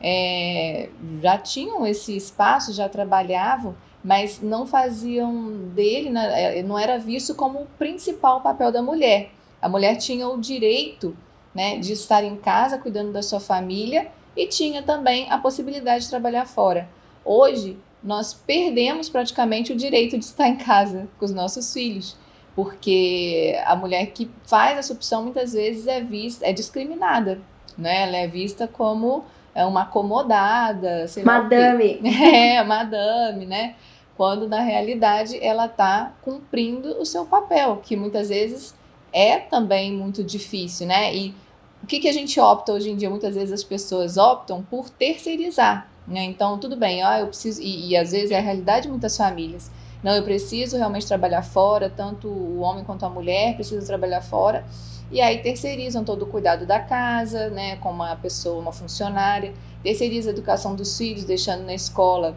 é, 0.00 0.88
já 1.22 1.38
tinham 1.38 1.86
esse 1.86 2.16
espaço, 2.16 2.72
já 2.72 2.88
trabalhavam, 2.88 3.74
mas 4.04 4.40
não 4.40 4.66
faziam 4.66 5.50
dele, 5.74 6.10
né, 6.10 6.58
é, 6.58 6.62
não 6.62 6.78
era 6.78 6.98
visto 6.98 7.34
como 7.34 7.62
o 7.62 7.66
principal 7.78 8.40
papel 8.40 8.70
da 8.70 8.82
mulher. 8.82 9.30
A 9.60 9.68
mulher 9.68 9.96
tinha 9.96 10.28
o 10.28 10.38
direito 10.38 11.16
né, 11.54 11.78
de 11.78 11.92
estar 11.92 12.22
em 12.22 12.36
casa 12.36 12.78
cuidando 12.78 13.12
da 13.12 13.22
sua 13.22 13.40
família 13.40 14.12
e 14.36 14.46
tinha 14.46 14.82
também 14.82 15.28
a 15.30 15.38
possibilidade 15.38 16.04
de 16.04 16.10
trabalhar 16.10 16.46
fora. 16.46 16.88
Hoje, 17.24 17.76
nós 18.02 18.32
perdemos 18.32 19.08
praticamente 19.08 19.72
o 19.72 19.76
direito 19.76 20.16
de 20.18 20.24
estar 20.24 20.48
em 20.48 20.56
casa 20.56 21.08
com 21.18 21.24
os 21.24 21.32
nossos 21.32 21.72
filhos, 21.72 22.16
porque 22.54 23.60
a 23.64 23.74
mulher 23.74 24.06
que 24.06 24.30
faz 24.44 24.78
essa 24.78 24.92
opção 24.92 25.24
muitas 25.24 25.52
vezes 25.52 25.86
é 25.86 26.00
vista, 26.00 26.46
é 26.46 26.52
discriminada, 26.52 27.40
né? 27.76 28.02
Ela 28.02 28.16
é 28.18 28.26
vista 28.26 28.68
como 28.68 29.24
é 29.54 29.64
uma 29.64 29.82
acomodada, 29.82 31.06
madame. 31.24 32.00
É, 32.04 32.62
madame, 32.62 33.46
né? 33.46 33.74
Quando 34.16 34.48
na 34.48 34.60
realidade 34.60 35.38
ela 35.40 35.66
está 35.66 36.12
cumprindo 36.22 37.00
o 37.00 37.06
seu 37.06 37.24
papel, 37.24 37.80
que 37.84 37.96
muitas 37.96 38.28
vezes 38.28 38.74
é 39.12 39.38
também 39.38 39.92
muito 39.92 40.22
difícil, 40.22 40.86
né? 40.86 41.14
E 41.14 41.34
o 41.82 41.86
que, 41.86 42.00
que 42.00 42.08
a 42.08 42.12
gente 42.12 42.38
opta 42.40 42.72
hoje 42.72 42.90
em 42.90 42.96
dia? 42.96 43.08
Muitas 43.08 43.34
vezes 43.34 43.52
as 43.52 43.64
pessoas 43.64 44.16
optam 44.16 44.62
por 44.62 44.90
terceirizar. 44.90 45.88
Né? 46.08 46.24
Então, 46.24 46.58
tudo 46.58 46.76
bem, 46.76 47.04
ó, 47.04 47.12
eu 47.18 47.26
preciso, 47.26 47.60
e, 47.60 47.90
e 47.90 47.96
às 47.96 48.12
vezes 48.12 48.30
é 48.30 48.38
a 48.38 48.40
realidade 48.40 48.82
de 48.82 48.88
muitas 48.88 49.16
famílias. 49.16 49.70
Não, 50.02 50.14
eu 50.14 50.22
preciso 50.22 50.76
realmente 50.76 51.06
trabalhar 51.06 51.42
fora, 51.42 51.90
tanto 51.90 52.28
o 52.28 52.60
homem 52.60 52.84
quanto 52.84 53.04
a 53.04 53.10
mulher 53.10 53.54
precisam 53.56 53.84
trabalhar 53.84 54.22
fora. 54.22 54.64
E 55.10 55.20
aí 55.20 55.38
terceirizam 55.38 56.04
todo 56.04 56.22
o 56.22 56.26
cuidado 56.26 56.66
da 56.66 56.80
casa, 56.80 57.48
né, 57.50 57.76
com 57.76 57.90
uma 57.90 58.14
pessoa, 58.16 58.60
uma 58.60 58.72
funcionária, 58.72 59.52
terceiriza 59.82 60.30
a 60.30 60.32
educação 60.32 60.74
dos 60.74 60.96
filhos, 60.96 61.24
deixando 61.24 61.64
na 61.64 61.74
escola 61.74 62.36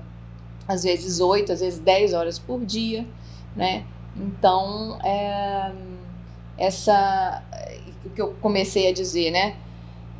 às 0.67 0.84
vezes 0.84 1.19
oito, 1.19 1.51
às 1.51 1.60
vezes 1.60 1.79
dez 1.79 2.13
horas 2.13 2.39
por 2.39 2.63
dia, 2.65 3.05
né? 3.55 3.84
Então, 4.15 4.97
é, 5.03 5.71
essa 6.57 7.43
o 8.05 8.10
que 8.10 8.21
eu 8.21 8.34
comecei 8.41 8.88
a 8.88 8.93
dizer, 8.93 9.31
né? 9.31 9.55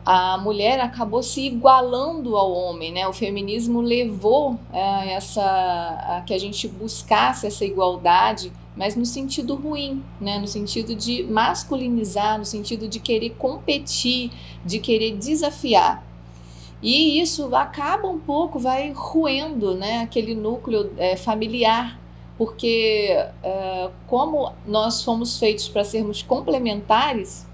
A 0.06 0.38
mulher 0.38 0.80
acabou 0.80 1.22
se 1.22 1.46
igualando 1.46 2.36
ao 2.36 2.52
homem, 2.52 2.92
né? 2.92 3.08
O 3.08 3.14
feminismo 3.14 3.82
levou 3.82 4.60
é, 4.74 5.14
essa 5.14 5.44
a 5.44 6.24
que 6.26 6.34
a 6.34 6.40
gente 6.40 6.68
buscasse 6.68 7.46
essa 7.46 7.64
igualdade, 7.64 8.52
mas 8.76 8.96
no 8.96 9.06
sentido 9.06 9.56
ruim, 9.56 10.04
né? 10.20 10.40
No 10.40 10.48
sentido 10.48 10.96
de 10.96 11.24
masculinizar, 11.24 12.40
no 12.40 12.46
sentido 12.46 12.88
de 12.88 13.00
querer 13.00 13.32
competir, 13.32 14.32
de 14.66 14.80
querer 14.80 15.18
desafiar. 15.18 16.04
E 16.82 17.22
isso 17.22 17.56
acaba 17.56 18.08
um 18.08 18.20
pouco, 18.20 18.58
vai 18.58 18.92
ruendo, 18.92 19.76
né? 19.76 20.00
Aquele 20.00 20.34
núcleo 20.34 20.92
é, 20.98 21.16
familiar, 21.16 22.00
porque 22.40 23.16
uh, 23.44 23.92
como 24.08 24.52
nós 24.66 25.04
fomos 25.04 25.38
feitos 25.38 25.70
para 25.70 25.84
sermos 25.84 26.24
complementares, 26.24 27.46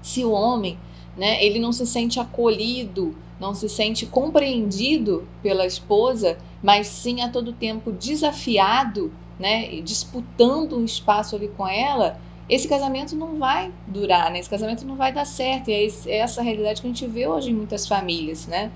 se 0.00 0.24
o 0.24 0.30
homem, 0.30 0.78
né, 1.16 1.42
ele 1.44 1.58
não 1.58 1.72
se 1.72 1.86
sente 1.86 2.18
acolhido, 2.18 3.16
não 3.38 3.54
se 3.54 3.68
sente 3.68 4.06
compreendido 4.06 5.26
pela 5.42 5.66
esposa, 5.66 6.38
mas 6.62 6.86
sim 6.86 7.20
a 7.20 7.28
todo 7.28 7.52
tempo 7.52 7.92
desafiado, 7.92 9.12
né, 9.38 9.80
disputando 9.80 10.76
um 10.76 10.84
espaço 10.84 11.36
ali 11.36 11.48
com 11.48 11.66
ela, 11.66 12.20
esse 12.48 12.68
casamento 12.68 13.16
não 13.16 13.38
vai 13.38 13.72
durar, 13.86 14.30
né? 14.30 14.38
Esse 14.38 14.50
casamento 14.50 14.86
não 14.86 14.96
vai 14.96 15.12
dar 15.12 15.24
certo. 15.24 15.70
E 15.70 15.72
é, 15.72 15.86
é 16.06 16.18
essa 16.18 16.42
realidade 16.42 16.80
que 16.80 16.86
a 16.86 16.90
gente 16.90 17.06
vê 17.06 17.26
hoje 17.26 17.50
em 17.50 17.54
muitas 17.54 17.88
famílias, 17.88 18.46
né? 18.46 18.70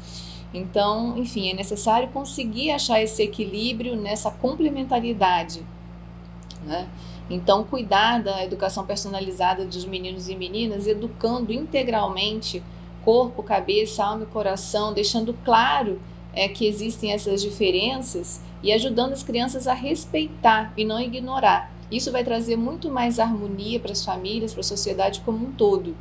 Então, 0.55 1.19
enfim, 1.19 1.51
é 1.51 1.55
necessário 1.55 2.09
conseguir 2.09 2.71
achar 2.71 3.03
esse 3.03 3.23
equilíbrio 3.23 3.95
nessa 3.95 4.31
complementariedade, 4.31 5.63
né? 6.65 6.89
Então, 7.31 7.63
cuidar 7.65 8.23
da 8.23 8.43
educação 8.45 8.87
personalizada 8.87 9.65
dos 9.65 9.85
meninos 9.85 10.29
e 10.29 10.35
meninas, 10.35 10.87
educando 10.87 11.53
integralmente 11.53 12.63
corpo, 13.05 13.43
cabeça, 13.43 14.05
alma 14.05 14.25
e 14.25 14.27
coração, 14.27 14.93
deixando 14.93 15.35
claro 15.45 16.01
é, 16.33 16.49
que 16.49 16.67
existem 16.67 17.13
essas 17.13 17.43
diferenças 17.43 18.41
e 18.63 18.73
ajudando 18.73 19.13
as 19.13 19.23
crianças 19.23 19.67
a 19.67 19.75
respeitar 19.75 20.73
e 20.77 20.85
não 20.85 21.01
ignorar. 21.01 21.71
Isso 21.91 22.13
vai 22.13 22.25
trazer 22.25 22.57
muito 22.57 22.91
mais 22.91 23.19
harmonia 23.19 23.81
para 23.81 23.93
as 23.93 24.05
famílias, 24.05 24.53
para 24.53 24.61
a 24.61 24.65
sociedade 24.65 25.21
como 25.21 25.47
um 25.47 25.53
todo. 25.53 25.97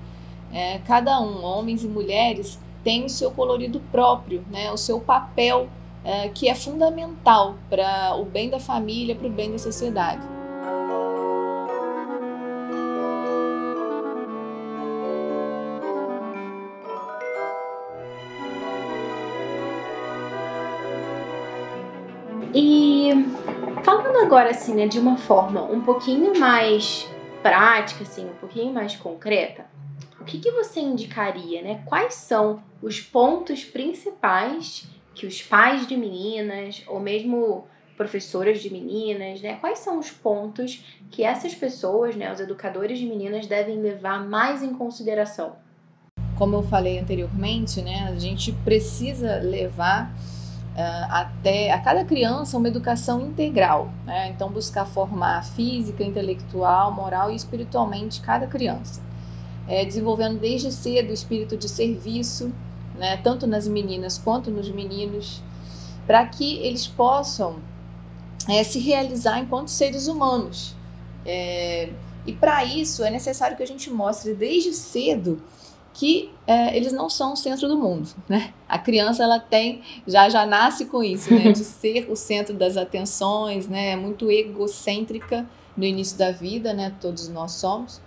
É, 0.52 0.80
cada 0.80 1.20
um, 1.20 1.44
homens 1.44 1.84
e 1.84 1.88
mulheres, 1.88 2.60
tem 2.84 3.06
o 3.06 3.10
seu 3.10 3.32
colorido 3.32 3.82
próprio, 3.92 4.44
né, 4.50 4.72
o 4.72 4.78
seu 4.78 5.00
papel 5.00 5.68
é, 6.06 6.30
que 6.30 6.48
é 6.48 6.56
fundamental 6.56 7.56
para 7.70 8.16
o 8.16 8.24
bem 8.24 8.50
da 8.50 8.60
família, 8.60 9.16
para 9.16 9.28
o 9.28 9.32
bem 9.32 9.52
da 9.52 9.58
sociedade. 9.58 10.37
Falando 24.02 24.26
agora 24.26 24.52
assim, 24.52 24.76
né, 24.76 24.88
de 24.88 25.00
uma 25.00 25.18
forma 25.18 25.64
um 25.64 25.82
pouquinho 25.82 26.40
mais 26.40 27.08
prática, 27.42 28.04
assim, 28.04 28.26
um 28.26 28.36
pouquinho 28.36 28.74
mais 28.74 28.96
concreta, 28.96 29.66
que, 30.28 30.40
que 30.40 30.52
você 30.52 30.82
indicaria, 30.82 31.62
né? 31.62 31.82
Quais 31.86 32.14
são 32.14 32.62
os 32.82 33.00
pontos 33.00 33.64
principais 33.64 34.86
que 35.16 35.26
os 35.26 35.42
pais 35.42 35.88
de 35.88 35.98
meninas, 35.98 36.84
ou 36.86 37.00
mesmo 37.00 37.66
professoras 37.96 38.62
de 38.62 38.72
meninas, 38.72 39.42
né? 39.42 39.56
Quais 39.56 39.80
são 39.80 39.98
os 39.98 40.12
pontos 40.12 40.84
que 41.10 41.24
essas 41.24 41.56
pessoas, 41.56 42.16
né, 42.16 42.32
os 42.32 42.40
educadores 42.40 43.00
de 43.00 43.06
meninas, 43.06 43.48
devem 43.48 43.82
levar 43.82 44.28
mais 44.28 44.62
em 44.62 44.74
consideração? 44.74 45.56
Como 46.38 46.56
eu 46.56 46.62
falei 46.62 47.00
anteriormente, 47.00 47.82
né, 47.82 48.08
a 48.08 48.20
gente 48.20 48.52
precisa 48.64 49.40
levar 49.40 50.14
até 51.10 51.72
a 51.72 51.80
cada 51.80 52.06
criança 52.06 52.58
uma 52.58 52.68
educação 52.68 53.26
integral, 53.26 53.90
né? 54.06 54.30
Então 54.30 54.50
buscar 54.50 54.86
formar 54.86 55.44
física, 55.44 56.04
intelectual, 56.04 56.92
moral 56.92 57.32
e 57.32 57.36
espiritualmente 57.36 58.22
cada 58.22 58.46
criança 58.46 59.08
é, 59.68 59.84
desenvolvendo 59.84 60.40
desde 60.40 60.72
cedo 60.72 61.10
o 61.10 61.13
espírito 61.13 61.58
de 61.58 61.68
serviço, 61.68 62.54
né, 62.96 63.18
tanto 63.18 63.46
nas 63.46 63.68
meninas 63.68 64.18
quanto 64.18 64.50
nos 64.50 64.72
meninos, 64.72 65.42
para 66.06 66.26
que 66.26 66.58
eles 66.60 66.88
possam 66.88 67.58
é, 68.48 68.63
se 68.63 68.80
realizar 68.80 69.40
enquanto 69.40 69.68
seres 69.68 70.08
humanos. 70.08 70.74
É, 71.26 71.90
e 72.26 72.32
para 72.32 72.63
isso 72.63 73.04
é 73.04 73.10
necessário 73.10 73.58
que 73.58 73.63
a 73.63 73.68
gente 73.68 73.90
mostre 73.90 74.34
desde 74.34 74.74
cedo 74.74 75.42
que 75.98 76.32
é, 76.46 76.78
eles 76.78 76.94
não 76.94 77.10
são 77.10 77.34
o 77.34 77.36
centro 77.36 77.68
do 77.68 77.76
mundo, 77.76 78.08
né? 78.30 78.54
A 78.70 78.78
criança 78.78 79.24
ela 79.24 79.40
tem 79.40 79.82
já 80.06 80.30
já 80.30 80.46
nasce 80.46 80.86
com 80.86 81.04
isso, 81.04 81.34
né? 81.34 81.52
De 81.52 81.64
ser 81.66 82.08
o 82.08 82.16
centro 82.16 82.54
das 82.54 82.78
atenções, 82.78 83.68
né? 83.68 83.94
É 83.94 83.96
muito 83.96 84.30
egocêntrica 84.30 85.44
no 85.76 85.84
início 85.84 86.16
da 86.16 86.32
vida, 86.32 86.72
né? 86.72 86.94
Todos 87.02 87.28
nós 87.30 87.54
somos. 87.54 88.00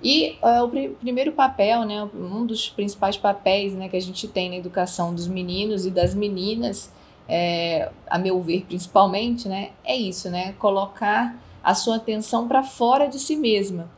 E 0.00 0.38
uh, 0.42 0.62
o 0.62 0.68
pr 0.68 0.90
primeiro 1.00 1.32
papel, 1.32 1.84
né, 1.84 2.08
um 2.14 2.46
dos 2.46 2.68
principais 2.68 3.16
papéis 3.16 3.72
né, 3.72 3.88
que 3.88 3.96
a 3.96 4.00
gente 4.00 4.28
tem 4.28 4.50
na 4.50 4.56
educação 4.56 5.14
dos 5.14 5.26
meninos 5.26 5.86
e 5.86 5.90
das 5.90 6.14
meninas, 6.14 6.92
é, 7.26 7.90
a 8.06 8.18
meu 8.18 8.40
ver 8.42 8.66
principalmente, 8.68 9.48
né, 9.48 9.70
é 9.82 9.96
isso, 9.96 10.28
né, 10.28 10.52
colocar 10.58 11.34
a 11.62 11.74
sua 11.74 11.96
atenção 11.96 12.46
para 12.46 12.62
fora 12.62 13.06
de 13.06 13.18
si 13.18 13.34
mesma, 13.34 13.88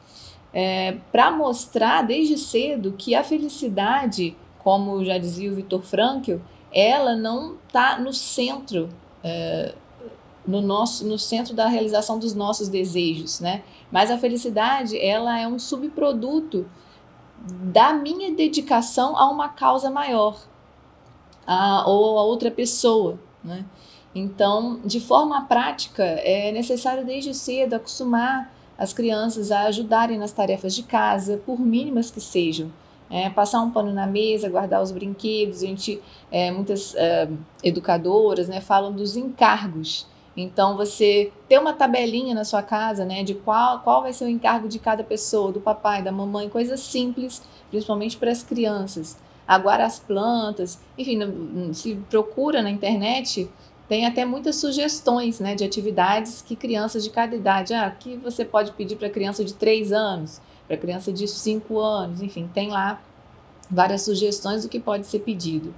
é, 0.58 0.96
para 1.12 1.30
mostrar 1.30 2.00
desde 2.00 2.38
cedo 2.38 2.94
que 2.96 3.14
a 3.14 3.22
felicidade, 3.22 4.34
como 4.60 5.04
já 5.04 5.18
dizia 5.18 5.52
o 5.52 5.54
Vitor 5.54 5.82
Frankl, 5.82 6.36
ela 6.72 7.14
não 7.14 7.56
está 7.66 7.98
no 7.98 8.10
centro 8.10 8.88
é, 9.22 9.74
no 10.46 10.62
nosso 10.62 11.06
no 11.06 11.18
centro 11.18 11.52
da 11.52 11.68
realização 11.68 12.18
dos 12.18 12.34
nossos 12.34 12.68
desejos, 12.68 13.38
né? 13.38 13.64
Mas 13.92 14.10
a 14.10 14.16
felicidade, 14.16 14.98
ela 14.98 15.38
é 15.38 15.46
um 15.46 15.58
subproduto 15.58 16.66
da 17.38 17.92
minha 17.92 18.34
dedicação 18.34 19.14
a 19.14 19.28
uma 19.28 19.50
causa 19.50 19.90
maior, 19.90 20.38
a, 21.46 21.86
ou 21.86 22.18
a 22.18 22.22
outra 22.22 22.50
pessoa, 22.50 23.18
né? 23.44 23.62
Então, 24.14 24.80
de 24.82 25.00
forma 25.00 25.42
prática, 25.42 26.02
é 26.02 26.50
necessário 26.50 27.04
desde 27.04 27.34
cedo 27.34 27.74
acostumar 27.74 28.55
as 28.78 28.92
crianças 28.92 29.50
a 29.50 29.62
ajudarem 29.62 30.18
nas 30.18 30.32
tarefas 30.32 30.74
de 30.74 30.82
casa, 30.82 31.40
por 31.44 31.58
mínimas 31.60 32.10
que 32.10 32.20
sejam. 32.20 32.70
É, 33.08 33.30
passar 33.30 33.60
um 33.62 33.70
pano 33.70 33.92
na 33.92 34.06
mesa, 34.06 34.48
guardar 34.48 34.82
os 34.82 34.90
brinquedos. 34.90 35.62
A 35.62 35.66
gente, 35.66 36.02
é, 36.30 36.50
muitas 36.50 36.94
é, 36.96 37.28
educadoras 37.62 38.48
né, 38.48 38.60
falam 38.60 38.92
dos 38.92 39.16
encargos. 39.16 40.06
Então, 40.36 40.76
você 40.76 41.32
ter 41.48 41.58
uma 41.58 41.72
tabelinha 41.72 42.34
na 42.34 42.44
sua 42.44 42.62
casa, 42.62 43.04
né, 43.04 43.22
de 43.22 43.34
qual, 43.34 43.80
qual 43.80 44.02
vai 44.02 44.12
ser 44.12 44.24
o 44.24 44.28
encargo 44.28 44.68
de 44.68 44.78
cada 44.78 45.02
pessoa, 45.02 45.50
do 45.50 45.60
papai, 45.60 46.02
da 46.02 46.12
mamãe, 46.12 46.48
coisas 46.48 46.80
simples, 46.80 47.42
principalmente 47.70 48.18
para 48.18 48.30
as 48.30 48.42
crianças. 48.42 49.16
Aguar 49.48 49.80
as 49.80 49.98
plantas, 49.98 50.78
enfim, 50.98 51.20
se 51.72 51.94
procura 52.10 52.60
na 52.60 52.70
internet, 52.70 53.48
tem 53.88 54.06
até 54.06 54.24
muitas 54.24 54.56
sugestões, 54.56 55.38
né, 55.38 55.54
de 55.54 55.64
atividades 55.64 56.42
que 56.42 56.56
crianças 56.56 57.04
de 57.04 57.10
cada 57.10 57.36
idade, 57.36 57.72
ah, 57.72 57.90
que 57.90 58.16
você 58.16 58.44
pode 58.44 58.72
pedir 58.72 58.96
para 58.96 59.08
criança 59.08 59.44
de 59.44 59.54
3 59.54 59.92
anos, 59.92 60.40
para 60.66 60.76
criança 60.76 61.12
de 61.12 61.28
5 61.28 61.78
anos, 61.78 62.20
enfim, 62.20 62.50
tem 62.52 62.68
lá 62.68 63.00
várias 63.70 64.02
sugestões 64.02 64.62
do 64.62 64.68
que 64.68 64.80
pode 64.80 65.06
ser 65.06 65.20
pedido. 65.20 65.74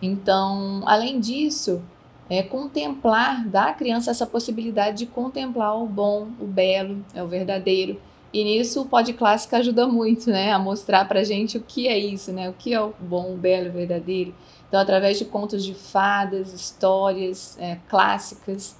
Então, 0.00 0.82
além 0.84 1.20
disso, 1.20 1.82
é, 2.28 2.42
contemplar, 2.42 3.46
dar 3.46 3.68
à 3.68 3.72
criança 3.72 4.10
essa 4.10 4.26
possibilidade 4.26 4.98
de 4.98 5.06
contemplar 5.06 5.80
o 5.80 5.86
bom, 5.86 6.28
o 6.40 6.46
belo, 6.46 7.04
é 7.14 7.22
o 7.22 7.28
verdadeiro. 7.28 8.00
E 8.32 8.42
nisso 8.42 8.80
o 8.80 8.86
Pod 8.86 9.12
Clássica 9.12 9.58
ajuda 9.58 9.86
muito, 9.86 10.30
né, 10.30 10.52
a 10.52 10.58
mostrar 10.58 11.06
pra 11.06 11.22
gente 11.22 11.58
o 11.58 11.60
que 11.60 11.86
é 11.86 11.98
isso, 11.98 12.32
né, 12.32 12.48
o 12.48 12.52
que 12.54 12.72
é 12.72 12.80
o 12.80 12.94
bom, 12.98 13.34
o 13.34 13.36
belo, 13.36 13.68
o 13.68 13.72
verdadeiro. 13.72 14.34
Então, 14.72 14.80
através 14.80 15.18
de 15.18 15.26
contos 15.26 15.62
de 15.62 15.74
fadas, 15.74 16.54
histórias 16.54 17.58
é, 17.60 17.76
clássicas, 17.90 18.74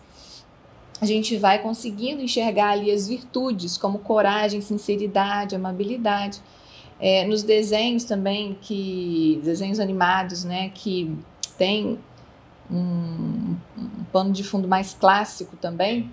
a 0.98 1.04
gente 1.04 1.36
vai 1.36 1.58
conseguindo 1.58 2.22
enxergar 2.22 2.70
ali 2.70 2.90
as 2.90 3.08
virtudes, 3.08 3.76
como 3.76 3.98
coragem, 3.98 4.62
sinceridade, 4.62 5.54
amabilidade. 5.54 6.40
É, 6.98 7.26
nos 7.26 7.42
desenhos 7.42 8.04
também, 8.04 8.56
que 8.62 9.38
desenhos 9.44 9.78
animados, 9.78 10.44
né, 10.44 10.70
que 10.70 11.14
tem 11.58 11.98
um, 12.70 13.54
um 13.76 14.04
pano 14.10 14.32
de 14.32 14.42
fundo 14.42 14.66
mais 14.66 14.94
clássico 14.94 15.58
também, 15.58 16.10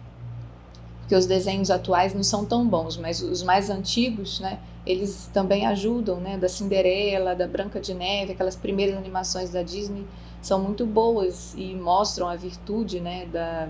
porque 0.99 1.15
os 1.15 1.25
desenhos 1.25 1.71
atuais 1.71 2.13
não 2.13 2.21
são 2.21 2.43
tão 2.43 2.67
bons, 2.67 2.97
mas 2.97 3.21
os 3.21 3.41
mais 3.43 3.69
antigos, 3.69 4.41
né, 4.41 4.59
eles 4.89 5.29
também 5.31 5.67
ajudam, 5.67 6.19
né, 6.19 6.37
da 6.37 6.49
Cinderela, 6.49 7.35
da 7.35 7.47
Branca 7.47 7.79
de 7.79 7.93
Neve, 7.93 8.31
aquelas 8.31 8.55
primeiras 8.55 8.97
animações 8.97 9.51
da 9.51 9.61
Disney 9.61 10.03
são 10.41 10.59
muito 10.59 10.85
boas 10.85 11.53
e 11.55 11.75
mostram 11.75 12.27
a 12.27 12.35
virtude, 12.35 12.99
né, 12.99 13.27
da, 13.27 13.69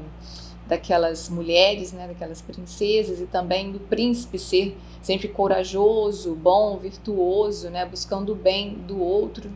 daquelas 0.66 1.28
mulheres, 1.28 1.92
né, 1.92 2.08
daquelas 2.08 2.42
princesas 2.42 3.20
e 3.20 3.26
também 3.26 3.70
do 3.70 3.80
príncipe 3.80 4.40
ser 4.40 4.78
sempre 5.02 5.28
corajoso, 5.28 6.36
bom, 6.36 6.78
virtuoso, 6.78 7.70
né, 7.70 7.86
buscando 7.86 8.32
o 8.32 8.36
bem 8.36 8.76
do 8.88 9.02
outro, 9.02 9.52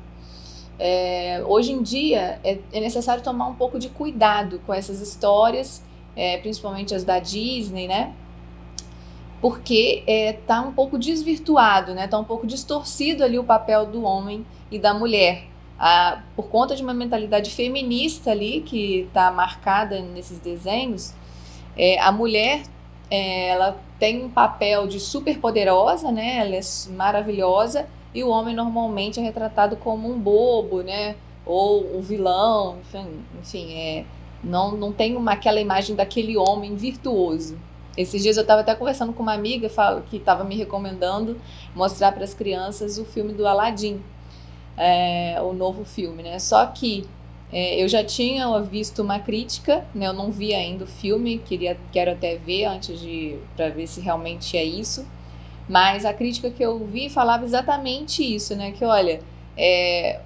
é, 0.77 1.41
hoje 1.45 1.71
em 1.71 1.81
dia 1.81 2.39
é, 2.43 2.57
é, 2.73 2.79
necessário 2.79 3.23
tomar 3.23 3.47
um 3.47 3.53
pouco 3.53 3.79
de 3.79 3.87
cuidado 3.89 4.59
com 4.65 4.73
essas 4.73 4.99
histórias, 4.99 5.81
é, 6.15 6.37
principalmente 6.39 6.93
as 6.93 7.03
da 7.03 7.19
Disney, 7.19 7.87
né? 7.87 8.13
Porque 9.43 10.03
está 10.07 10.55
é, 10.55 10.59
um 10.61 10.71
pouco 10.71 10.97
desvirtuado, 10.97 11.93
né? 11.93 12.05
Está 12.05 12.17
um 12.17 12.23
pouco 12.23 12.47
distorcido 12.47 13.25
ali 13.25 13.37
o 13.37 13.43
papel 13.43 13.85
do 13.85 14.03
homem 14.03 14.45
e 14.71 14.79
da 14.79 14.93
mulher. 14.93 15.47
Por 16.33 16.47
conta 16.47 16.77
de 16.77 16.81
uma 16.81 16.93
mentalidade 16.93 17.51
feminista 17.51 18.31
ali 18.31 18.61
que 18.61 19.01
está 19.01 19.29
marcada 19.31 19.99
nesses 19.99 20.39
desenhos, 20.39 21.13
É, 21.75 21.99
a 21.99 22.11
mulher, 22.11 22.61
é, 23.09 23.49
ela 23.49 23.75
tem 23.99 24.23
um 24.23 24.29
papel 24.29 24.87
de 24.87 24.99
super 24.99 25.39
poderosa, 25.39 26.11
né? 26.11 26.37
Ela 26.37 26.55
é 26.55 26.61
maravilhosa 26.95 27.87
e 28.13 28.23
o 28.23 28.29
homem 28.29 28.55
normalmente 28.55 29.19
é 29.19 29.23
retratado 29.23 29.75
como 29.77 30.07
um 30.07 30.19
bobo, 30.19 30.83
né? 30.83 31.15
Ou 31.45 31.97
um 31.97 32.01
vilão, 32.01 32.77
enfim, 32.81 33.07
enfim 33.41 33.73
é, 33.73 34.05
não, 34.43 34.77
não 34.77 34.91
tem 34.93 35.15
uma, 35.15 35.33
aquela 35.33 35.59
imagem 35.59 35.95
daquele 35.95 36.37
homem 36.37 36.75
virtuoso. 36.75 37.57
Esses 37.95 38.21
dias 38.23 38.37
eu 38.37 38.41
estava 38.41 38.61
até 38.61 38.73
conversando 38.73 39.13
com 39.13 39.21
uma 39.21 39.33
amiga 39.33 39.69
que 40.09 40.17
estava 40.17 40.43
me 40.43 40.55
recomendando 40.55 41.39
mostrar 41.75 42.11
para 42.11 42.23
as 42.23 42.33
crianças 42.33 42.97
o 42.97 43.05
filme 43.05 43.33
do 43.33 43.47
Aladdin, 43.47 44.01
é, 44.75 45.39
o 45.41 45.53
novo 45.53 45.85
filme, 45.85 46.23
né? 46.23 46.39
Só 46.39 46.65
que 46.65 47.05
é, 47.51 47.83
eu 47.83 47.87
já 47.87 48.03
tinha 48.03 48.59
visto 48.61 49.03
uma 49.03 49.19
crítica, 49.19 49.85
né? 49.93 50.07
Eu 50.07 50.13
não 50.13 50.31
vi 50.31 50.55
ainda 50.55 50.85
o 50.85 50.87
filme, 50.87 51.37
queria, 51.37 51.77
quero 51.91 52.11
até 52.11 52.35
ver 52.35 52.65
antes 52.65 52.99
de 52.99 53.37
para 53.55 53.69
ver 53.69 53.85
se 53.85 54.01
realmente 54.01 54.57
é 54.57 54.63
isso. 54.63 55.07
Mas 55.69 56.03
a 56.03 56.13
crítica 56.13 56.49
que 56.49 56.63
eu 56.63 56.79
vi 56.85 57.09
falava 57.09 57.45
exatamente 57.45 58.23
isso, 58.23 58.55
né? 58.55 58.71
Que 58.71 58.83
olha, 58.83 59.21
é, 59.55 60.19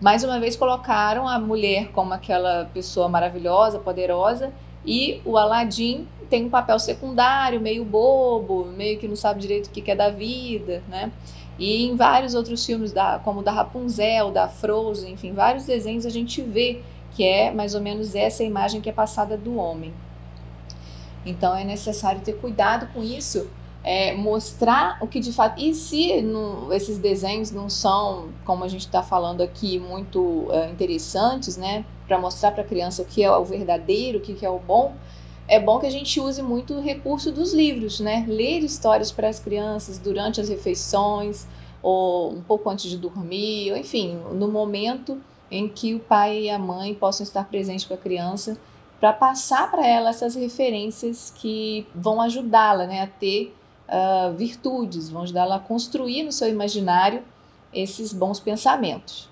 mais 0.00 0.24
uma 0.24 0.40
vez 0.40 0.56
colocaram 0.56 1.28
a 1.28 1.38
mulher 1.38 1.88
como 1.92 2.14
aquela 2.14 2.64
pessoa 2.72 3.08
maravilhosa, 3.08 3.78
poderosa, 3.78 4.52
e 4.86 5.20
o 5.24 5.36
Aladdin 5.36 6.06
tem 6.28 6.44
um 6.44 6.50
papel 6.50 6.78
secundário, 6.78 7.60
meio 7.60 7.84
bobo, 7.84 8.66
meio 8.66 8.98
que 8.98 9.06
não 9.06 9.16
sabe 9.16 9.40
direito 9.40 9.66
o 9.66 9.70
que 9.70 9.90
é 9.90 9.94
da 9.94 10.10
vida, 10.10 10.82
né? 10.88 11.12
E 11.58 11.86
em 11.86 11.94
vários 11.94 12.34
outros 12.34 12.64
filmes, 12.64 12.92
da, 12.92 13.20
como 13.20 13.42
da 13.42 13.52
Rapunzel, 13.52 14.30
da 14.30 14.48
Frozen, 14.48 15.12
enfim, 15.12 15.32
vários 15.32 15.64
desenhos 15.64 16.04
a 16.04 16.10
gente 16.10 16.42
vê 16.42 16.80
que 17.14 17.24
é 17.24 17.52
mais 17.52 17.74
ou 17.74 17.80
menos 17.80 18.14
essa 18.14 18.42
imagem 18.42 18.80
que 18.80 18.90
é 18.90 18.92
passada 18.92 19.36
do 19.36 19.56
homem. 19.56 19.92
Então 21.24 21.54
é 21.54 21.64
necessário 21.64 22.20
ter 22.20 22.34
cuidado 22.34 22.88
com 22.92 23.02
isso, 23.02 23.48
é, 23.84 24.14
mostrar 24.14 24.96
o 25.00 25.06
que 25.06 25.20
de 25.20 25.32
fato. 25.32 25.60
E 25.60 25.74
se 25.74 26.10
esses 26.72 26.98
desenhos 26.98 27.50
não 27.50 27.68
são, 27.68 28.30
como 28.44 28.64
a 28.64 28.68
gente 28.68 28.86
está 28.86 29.02
falando 29.02 29.42
aqui, 29.42 29.78
muito 29.78 30.48
é, 30.50 30.70
interessantes, 30.70 31.58
né? 31.58 31.84
Para 32.08 32.18
mostrar 32.18 32.52
para 32.52 32.62
a 32.62 32.66
criança 32.66 33.02
o 33.02 33.04
que 33.04 33.22
é 33.22 33.30
o 33.30 33.44
verdadeiro, 33.44 34.18
o 34.18 34.20
que 34.22 34.44
é 34.44 34.50
o 34.50 34.58
bom, 34.58 34.94
é 35.46 35.60
bom 35.60 35.78
que 35.78 35.86
a 35.86 35.90
gente 35.90 36.18
use 36.18 36.42
muito 36.42 36.74
o 36.74 36.80
recurso 36.80 37.30
dos 37.30 37.52
livros, 37.52 38.00
né? 38.00 38.24
Ler 38.26 38.60
histórias 38.60 39.12
para 39.12 39.28
as 39.28 39.38
crianças 39.38 39.98
durante 39.98 40.40
as 40.40 40.48
refeições, 40.48 41.46
ou 41.82 42.32
um 42.32 42.40
pouco 42.40 42.70
antes 42.70 42.90
de 42.90 42.96
dormir, 42.96 43.70
ou 43.70 43.76
enfim, 43.76 44.18
no 44.32 44.48
momento 44.48 45.20
em 45.50 45.68
que 45.68 45.94
o 45.94 46.00
pai 46.00 46.44
e 46.44 46.50
a 46.50 46.58
mãe 46.58 46.94
possam 46.94 47.22
estar 47.22 47.44
presentes 47.44 47.84
com 47.84 47.92
a 47.92 47.98
criança, 47.98 48.56
para 48.98 49.12
passar 49.12 49.70
para 49.70 49.86
ela 49.86 50.08
essas 50.08 50.34
referências 50.34 51.30
que 51.36 51.86
vão 51.94 52.22
ajudá-la 52.22 52.86
né, 52.86 53.02
a 53.02 53.06
ter 53.06 53.54
uh, 53.88 54.32
virtudes, 54.34 55.08
vão 55.08 55.22
ajudá-la 55.22 55.56
a 55.56 55.60
construir 55.60 56.22
no 56.22 56.32
seu 56.32 56.48
imaginário 56.48 57.22
esses 57.72 58.12
bons 58.12 58.40
pensamentos. 58.40 59.28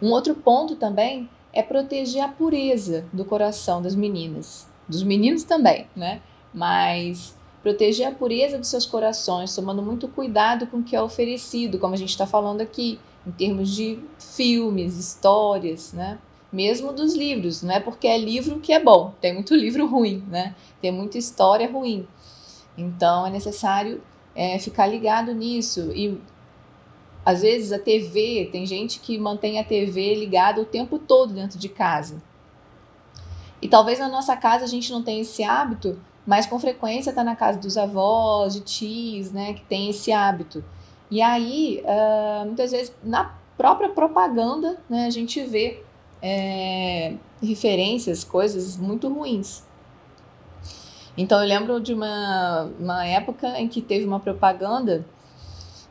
Um 0.00 0.10
outro 0.10 0.34
ponto 0.34 0.76
também 0.76 1.28
é 1.52 1.62
proteger 1.62 2.22
a 2.22 2.28
pureza 2.28 3.06
do 3.12 3.24
coração 3.24 3.80
das 3.80 3.94
meninas 3.94 4.66
dos 4.88 5.02
meninos 5.02 5.44
também, 5.44 5.86
né? 5.94 6.20
Mas 6.52 7.36
proteger 7.62 8.06
a 8.06 8.10
pureza 8.12 8.58
dos 8.58 8.68
seus 8.68 8.84
corações, 8.84 9.54
tomando 9.54 9.82
muito 9.82 10.06
cuidado 10.08 10.66
com 10.66 10.78
o 10.78 10.82
que 10.82 10.94
é 10.94 11.02
oferecido, 11.02 11.78
como 11.78 11.94
a 11.94 11.96
gente 11.96 12.10
está 12.10 12.26
falando 12.26 12.60
aqui, 12.60 12.98
em 13.26 13.32
termos 13.32 13.70
de 13.74 13.98
filmes, 14.18 14.98
histórias, 14.98 15.92
né? 15.92 16.18
Mesmo 16.52 16.92
dos 16.92 17.14
livros, 17.14 17.62
não 17.62 17.74
é 17.74 17.80
porque 17.80 18.06
é 18.06 18.16
livro 18.16 18.60
que 18.60 18.72
é 18.72 18.78
bom, 18.78 19.12
tem 19.20 19.34
muito 19.34 19.54
livro 19.54 19.86
ruim, 19.86 20.22
né? 20.28 20.54
Tem 20.80 20.92
muita 20.92 21.18
história 21.18 21.70
ruim. 21.70 22.06
Então 22.76 23.26
é 23.26 23.30
necessário 23.30 24.02
é, 24.34 24.58
ficar 24.58 24.86
ligado 24.86 25.32
nisso. 25.32 25.92
E 25.94 26.20
às 27.24 27.42
vezes 27.42 27.72
a 27.72 27.78
TV, 27.78 28.48
tem 28.52 28.66
gente 28.66 29.00
que 29.00 29.18
mantém 29.18 29.58
a 29.58 29.64
TV 29.64 30.14
ligada 30.14 30.60
o 30.60 30.64
tempo 30.66 30.98
todo 30.98 31.32
dentro 31.32 31.58
de 31.58 31.68
casa. 31.68 32.22
E 33.62 33.68
talvez 33.68 33.98
na 33.98 34.08
nossa 34.08 34.36
casa 34.36 34.64
a 34.64 34.68
gente 34.68 34.92
não 34.92 35.02
tenha 35.02 35.22
esse 35.22 35.42
hábito, 35.42 35.98
mas 36.26 36.46
com 36.46 36.58
frequência 36.58 37.10
está 37.10 37.24
na 37.24 37.34
casa 37.34 37.58
dos 37.58 37.78
avós, 37.78 38.52
de 38.52 38.60
tios, 38.60 39.32
né, 39.32 39.54
que 39.54 39.62
tem 39.62 39.88
esse 39.88 40.12
hábito. 40.12 40.62
E 41.10 41.22
aí, 41.22 41.82
uh, 41.84 42.44
muitas 42.44 42.72
vezes, 42.72 42.94
na 43.02 43.34
própria 43.56 43.88
propaganda, 43.88 44.78
né, 44.88 45.06
a 45.06 45.10
gente 45.10 45.42
vê 45.44 45.82
é, 46.20 47.14
referências, 47.42 48.24
coisas 48.24 48.76
muito 48.76 49.08
ruins. 49.08 49.62
Então, 51.16 51.40
eu 51.40 51.48
lembro 51.48 51.80
de 51.80 51.94
uma, 51.94 52.70
uma 52.78 53.06
época 53.06 53.48
em 53.60 53.68
que 53.68 53.80
teve 53.80 54.04
uma 54.04 54.18
propaganda 54.18 55.04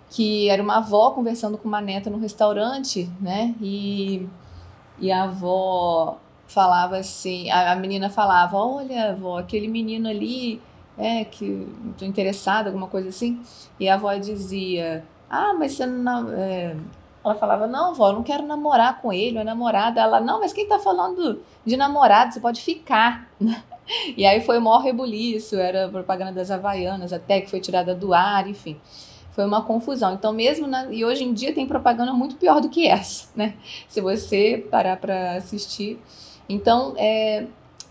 que 0.10 0.48
era 0.50 0.62
uma 0.62 0.78
avó 0.78 1.12
conversando 1.12 1.58
com 1.58 1.68
uma 1.68 1.82
neta 1.82 2.10
no 2.10 2.20
restaurante, 2.20 3.10
né, 3.20 3.56
e, 3.60 4.28
e 5.00 5.12
a 5.12 5.24
avó 5.24 6.20
falava 6.46 6.98
assim, 6.98 7.50
a, 7.50 7.72
a 7.72 7.76
menina 7.76 8.12
falava, 8.12 8.56
olha, 8.58 9.12
avó, 9.12 9.40
aquele 9.40 9.68
menino 9.68 10.08
ali, 10.08 10.62
é, 10.98 11.26
que 11.26 11.68
estou 11.90 12.08
interessada, 12.08 12.70
alguma 12.70 12.88
coisa 12.88 13.10
assim, 13.10 13.42
e 13.80 13.90
a 13.90 13.96
avó 13.96 14.14
dizia, 14.14 15.04
ah, 15.30 15.54
mas 15.58 15.74
você 15.74 15.86
não... 15.88 16.30
É... 16.32 16.76
Ela 17.24 17.36
falava, 17.36 17.68
não, 17.68 17.94
vó, 17.94 18.10
eu 18.10 18.14
não 18.14 18.24
quero 18.24 18.46
namorar 18.46 19.02
com 19.02 19.14
ele, 19.14 19.38
é 19.38 19.44
namorada. 19.44 20.02
Ela, 20.02 20.20
não, 20.20 20.40
mas 20.40 20.52
quem 20.52 20.68
tá 20.68 20.78
falando 20.78 21.42
de 21.66 21.78
namorado, 21.78 22.34
você 22.34 22.40
pode 22.40 22.62
ficar. 22.62 23.30
e 24.18 24.26
aí 24.26 24.42
foi 24.42 24.58
o 24.58 24.62
maior 24.62 24.80
rebuliço, 24.80 25.56
era 25.56 25.88
propaganda 25.88 26.34
das 26.34 26.52
Havaianas, 26.52 27.14
até 27.14 27.42
que 27.42 27.50
foi 27.50 27.60
tirada 27.60 27.96
do 27.96 28.14
ar, 28.14 28.48
enfim 28.48 28.80
foi 29.34 29.46
uma 29.46 29.64
confusão. 29.64 30.14
Então, 30.14 30.32
mesmo 30.32 30.68
na, 30.68 30.94
e 30.94 31.04
hoje 31.04 31.24
em 31.24 31.34
dia 31.34 31.54
tem 31.54 31.66
propaganda 31.66 32.14
muito 32.14 32.36
pior 32.36 32.62
do 32.62 32.70
que 32.70 32.88
essa, 32.88 33.28
né? 33.36 33.56
Se 33.88 34.00
você 34.00 34.66
parar 34.70 34.98
para 34.98 35.36
assistir, 35.36 36.00
então, 36.48 36.94
é, 36.98 37.48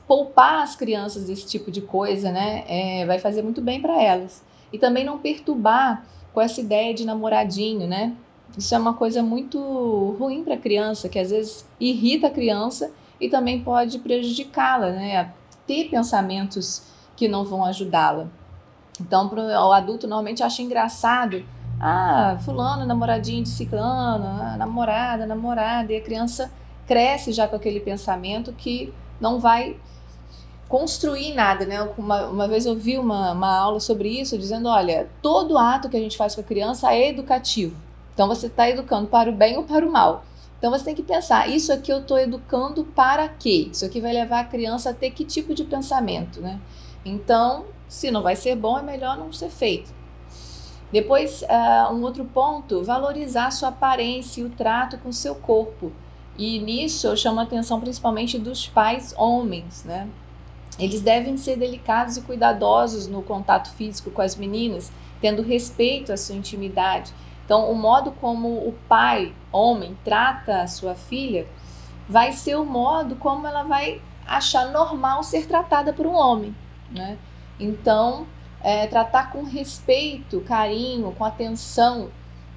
poupar 0.07 0.63
as 0.63 0.77
crianças 0.77 1.27
desse 1.27 1.47
tipo 1.47 1.71
de 1.71 1.81
coisa, 1.81 2.31
né, 2.31 2.65
é, 2.69 3.07
vai 3.07 3.19
fazer 3.19 3.43
muito 3.43 3.61
bem 3.61 3.81
para 3.81 4.01
elas. 4.01 4.43
E 4.73 4.79
também 4.79 5.05
não 5.05 5.19
perturbar 5.19 6.05
com 6.33 6.41
essa 6.41 6.61
ideia 6.61 6.95
de 6.95 7.05
namoradinho, 7.05 7.87
né? 7.87 8.15
Isso 8.57 8.75
é 8.75 8.79
uma 8.79 8.95
coisa 8.95 9.23
muito 9.23 9.59
ruim 10.19 10.45
para 10.45 10.55
a 10.55 10.59
criança, 10.59 11.09
que 11.09 11.19
às 11.19 11.31
vezes 11.31 11.67
irrita 11.81 12.27
a 12.27 12.31
criança 12.31 12.91
e 13.21 13.29
também 13.29 13.63
pode 13.63 13.99
prejudicá-la, 13.99 14.91
né? 14.91 15.33
Ter 15.67 15.89
pensamentos 15.89 16.83
que 17.17 17.29
não 17.29 17.45
vão 17.45 17.65
ajudá-la. 17.65 18.27
Então, 19.01 19.29
pro, 19.29 19.41
o 19.41 19.73
adulto 19.73 20.07
normalmente 20.07 20.43
acha 20.43 20.63
engraçado. 20.63 21.45
Ah, 21.81 22.39
fulano, 22.45 22.87
namoradinho 22.87 23.43
de 23.43 23.49
ciclano, 23.49 24.25
ah, 24.25 24.57
namorada, 24.57 25.27
namorada, 25.27 25.93
e 25.93 25.97
a 25.97 26.01
criança 26.01 26.51
cresce 26.87 27.33
já 27.33 27.49
com 27.49 27.57
aquele 27.57 27.81
pensamento 27.81 28.53
que 28.53 28.93
não 29.21 29.41
vai 29.41 29.77
construir 30.69 31.35
nada, 31.35 31.65
né? 31.65 31.83
Uma, 31.99 32.27
uma 32.27 32.49
vez 32.49 32.67
eu 32.67 32.77
vi 32.77 32.99
uma, 32.99 33.33
uma 33.33 33.57
aula 33.57 33.81
sobre 33.81 34.09
isso, 34.09 34.39
dizendo, 34.39 34.69
olha, 34.69 35.09
todo 35.21 35.59
ato 35.59 35.89
que 35.89 35.97
a 35.97 36.01
gente 36.01 36.17
faz 36.17 36.35
com 36.35 36.41
a 36.41 36.45
criança 36.45 36.93
é 36.93 37.09
educativo. 37.09 37.77
Então 38.15 38.29
você 38.29 38.47
está 38.47 38.69
educando 38.69 39.09
para 39.09 39.31
o 39.31 39.33
bem 39.33 39.57
ou 39.57 39.65
para 39.65 39.87
o 39.87 39.91
mal. 39.91 40.25
Então 40.59 40.71
você 40.71 40.85
tem 40.85 40.95
que 40.95 41.03
pensar, 41.03 41.49
isso 41.49 41.73
aqui 41.73 41.93
eu 41.93 41.99
estou 41.99 42.19
educando 42.19 42.85
para 42.85 43.29
quê? 43.29 43.69
Isso 43.73 43.85
aqui 43.85 44.01
vai 44.01 44.13
levar 44.13 44.41
a 44.41 44.45
criança 44.45 44.91
a 44.91 44.95
ter 44.95 45.11
que 45.11 45.25
tipo 45.25 45.55
de 45.55 45.65
pensamento, 45.65 46.41
né? 46.41 46.61
Então, 47.05 47.65
se 47.89 48.11
não 48.11 48.23
vai 48.23 48.37
ser 48.37 48.55
bom, 48.55 48.79
é 48.79 48.83
melhor 48.83 49.19
não 49.19 49.33
ser 49.33 49.49
feito. 49.49 49.93
Depois, 50.93 51.43
uh, 51.43 51.93
um 51.93 52.03
outro 52.03 52.25
ponto, 52.25 52.85
valorizar 52.85 53.51
sua 53.51 53.71
aparência 53.71 54.43
e 54.43 54.45
o 54.45 54.51
trato 54.51 54.99
com 54.99 55.11
seu 55.11 55.35
corpo. 55.35 55.91
E 56.39 56.59
nisso 56.61 57.07
eu 57.07 57.17
chamo 57.17 57.41
a 57.41 57.43
atenção 57.43 57.81
principalmente 57.81 58.39
dos 58.39 58.67
pais 58.67 59.15
homens, 59.17 59.85
né? 59.85 60.09
Eles 60.79 61.01
devem 61.01 61.37
ser 61.37 61.57
delicados 61.57 62.17
e 62.17 62.23
cuidadosos 62.23 63.07
no 63.07 63.23
contato 63.23 63.71
físico 63.73 64.11
com 64.11 64.23
as 64.23 64.37
meninas, 64.37 64.91
tendo 65.21 65.43
respeito 65.43 66.13
à 66.13 66.17
sua 66.17 66.35
intimidade. 66.35 67.13
Então, 67.45 67.71
o 67.71 67.75
modo 67.75 68.13
como 68.13 68.49
o 68.49 68.75
pai, 68.89 69.35
homem, 69.51 69.97
trata 70.05 70.63
a 70.63 70.67
sua 70.67 70.95
filha 70.95 71.47
vai 72.09 72.33
ser 72.33 72.57
o 72.57 72.65
modo 72.65 73.17
como 73.17 73.47
ela 73.47 73.63
vai 73.63 74.01
achar 74.27 74.71
normal 74.71 75.23
ser 75.23 75.47
tratada 75.47 75.93
por 75.93 76.07
um 76.07 76.15
homem, 76.15 76.55
né? 76.91 77.19
Então, 77.59 78.27
é, 78.63 78.87
tratar 78.87 79.31
com 79.31 79.43
respeito, 79.43 80.41
carinho, 80.41 81.13
com 81.13 81.25
atenção 81.25 82.11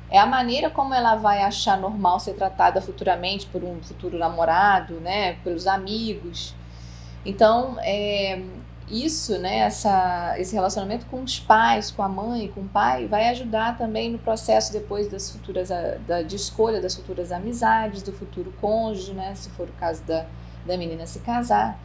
é 0.10 0.20
a 0.20 0.26
maneira 0.26 0.70
como 0.70 0.94
ela 0.94 1.16
vai 1.16 1.42
achar 1.42 1.78
normal 1.78 2.20
ser 2.20 2.34
tratada 2.34 2.80
futuramente 2.80 3.48
por 3.48 3.64
um 3.64 3.82
futuro 3.82 4.18
namorado, 4.18 4.96
né, 5.00 5.34
pelos 5.44 5.66
amigos. 5.66 6.54
Então, 7.26 7.78
é, 7.80 8.42
isso, 8.90 9.40
né, 9.40 9.60
essa, 9.60 10.36
esse 10.38 10.54
relacionamento 10.54 11.08
com 11.08 11.24
os 11.24 11.40
pais, 11.40 11.90
com 11.90 12.04
a 12.04 12.10
mãe, 12.10 12.48
com 12.50 12.62
o 12.62 12.68
pai, 12.68 13.08
vai 13.08 13.30
ajudar 13.30 13.78
também 13.78 14.12
no 14.12 14.20
processo 14.20 14.72
depois 14.72 15.10
das 15.10 15.32
futuras, 15.32 15.70
da, 16.08 16.22
de 16.22 16.36
escolha 16.36 16.80
das 16.80 16.96
futuras 16.96 17.32
amizades, 17.32 18.04
do 18.04 18.12
futuro 18.12 18.54
cônjuge, 18.62 19.14
né, 19.14 19.34
se 19.34 19.50
for 19.50 19.68
o 19.68 19.74
caso 19.74 20.04
da, 20.04 20.26
da 20.66 20.78
menina 20.78 21.08
se 21.08 21.20
casar. 21.20 21.80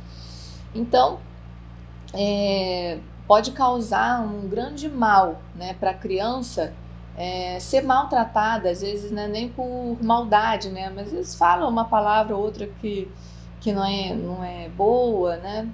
Então, 0.75 1.21
é, 2.13 2.99
pode 3.27 3.53
causar 3.53 4.21
um 4.21 4.47
grande 4.47 4.89
mal 4.89 5.41
né, 5.55 5.75
para 5.81 5.93
a 5.93 5.95
criança 5.95 6.75
é, 7.17 7.59
ser 7.61 7.83
maltratada, 7.83 8.71
às 8.71 8.83
vezes 8.83 9.11
não 9.11 9.23
é 9.23 9.29
nem 9.29 9.49
por 9.49 9.97
maldade, 10.03 10.69
né, 10.69 10.93
mas 10.95 11.13
eles 11.13 11.35
falam 11.35 11.69
uma 11.69 11.87
palavra 11.87 12.37
ou 12.37 12.43
outra 12.43 12.67
que, 12.67 13.11
que 13.59 13.73
não, 13.73 13.85
é, 13.85 14.15
não 14.15 14.45
é 14.45 14.69
boa, 14.69 15.37
né, 15.37 15.67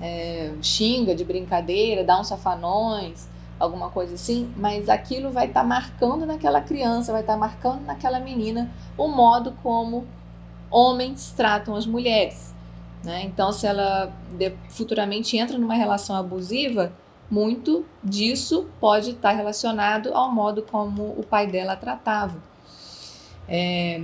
é, 0.00 0.52
xinga 0.62 1.14
de 1.14 1.24
brincadeira, 1.24 2.04
dá 2.04 2.20
uns 2.20 2.28
safanões, 2.28 3.28
alguma 3.58 3.90
coisa 3.90 4.14
assim, 4.14 4.52
mas 4.56 4.88
aquilo 4.88 5.30
vai 5.30 5.46
estar 5.46 5.62
tá 5.62 5.66
marcando 5.66 6.24
naquela 6.24 6.60
criança, 6.60 7.12
vai 7.12 7.22
estar 7.22 7.34
tá 7.34 7.38
marcando 7.38 7.82
naquela 7.82 8.20
menina 8.20 8.70
o 8.96 9.08
modo 9.08 9.52
como 9.62 10.06
homens 10.70 11.32
tratam 11.36 11.74
as 11.74 11.86
mulheres. 11.86 12.54
Né? 13.04 13.22
Então, 13.24 13.52
se 13.52 13.66
ela 13.66 14.12
futuramente 14.68 15.36
entra 15.36 15.58
numa 15.58 15.74
relação 15.74 16.16
abusiva, 16.16 16.92
muito 17.30 17.84
disso 18.02 18.66
pode 18.80 19.10
estar 19.10 19.32
relacionado 19.32 20.12
ao 20.14 20.32
modo 20.32 20.62
como 20.62 21.02
o 21.18 21.22
pai 21.22 21.46
dela 21.46 21.76
tratava. 21.76 22.42
É, 23.48 24.02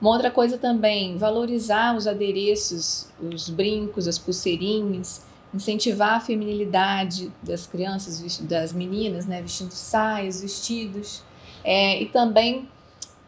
uma 0.00 0.10
outra 0.10 0.30
coisa 0.30 0.58
também, 0.58 1.16
valorizar 1.16 1.96
os 1.96 2.06
adereços, 2.06 3.08
os 3.20 3.48
brincos, 3.48 4.06
as 4.06 4.18
pulseirinhas, 4.18 5.25
incentivar 5.56 6.14
a 6.14 6.20
feminilidade 6.20 7.32
das 7.42 7.66
crianças, 7.66 8.38
das 8.40 8.72
meninas, 8.72 9.26
né, 9.26 9.42
vestindo 9.42 9.72
saias, 9.72 10.42
vestidos, 10.42 11.22
é, 11.64 12.00
e 12.00 12.06
também 12.06 12.68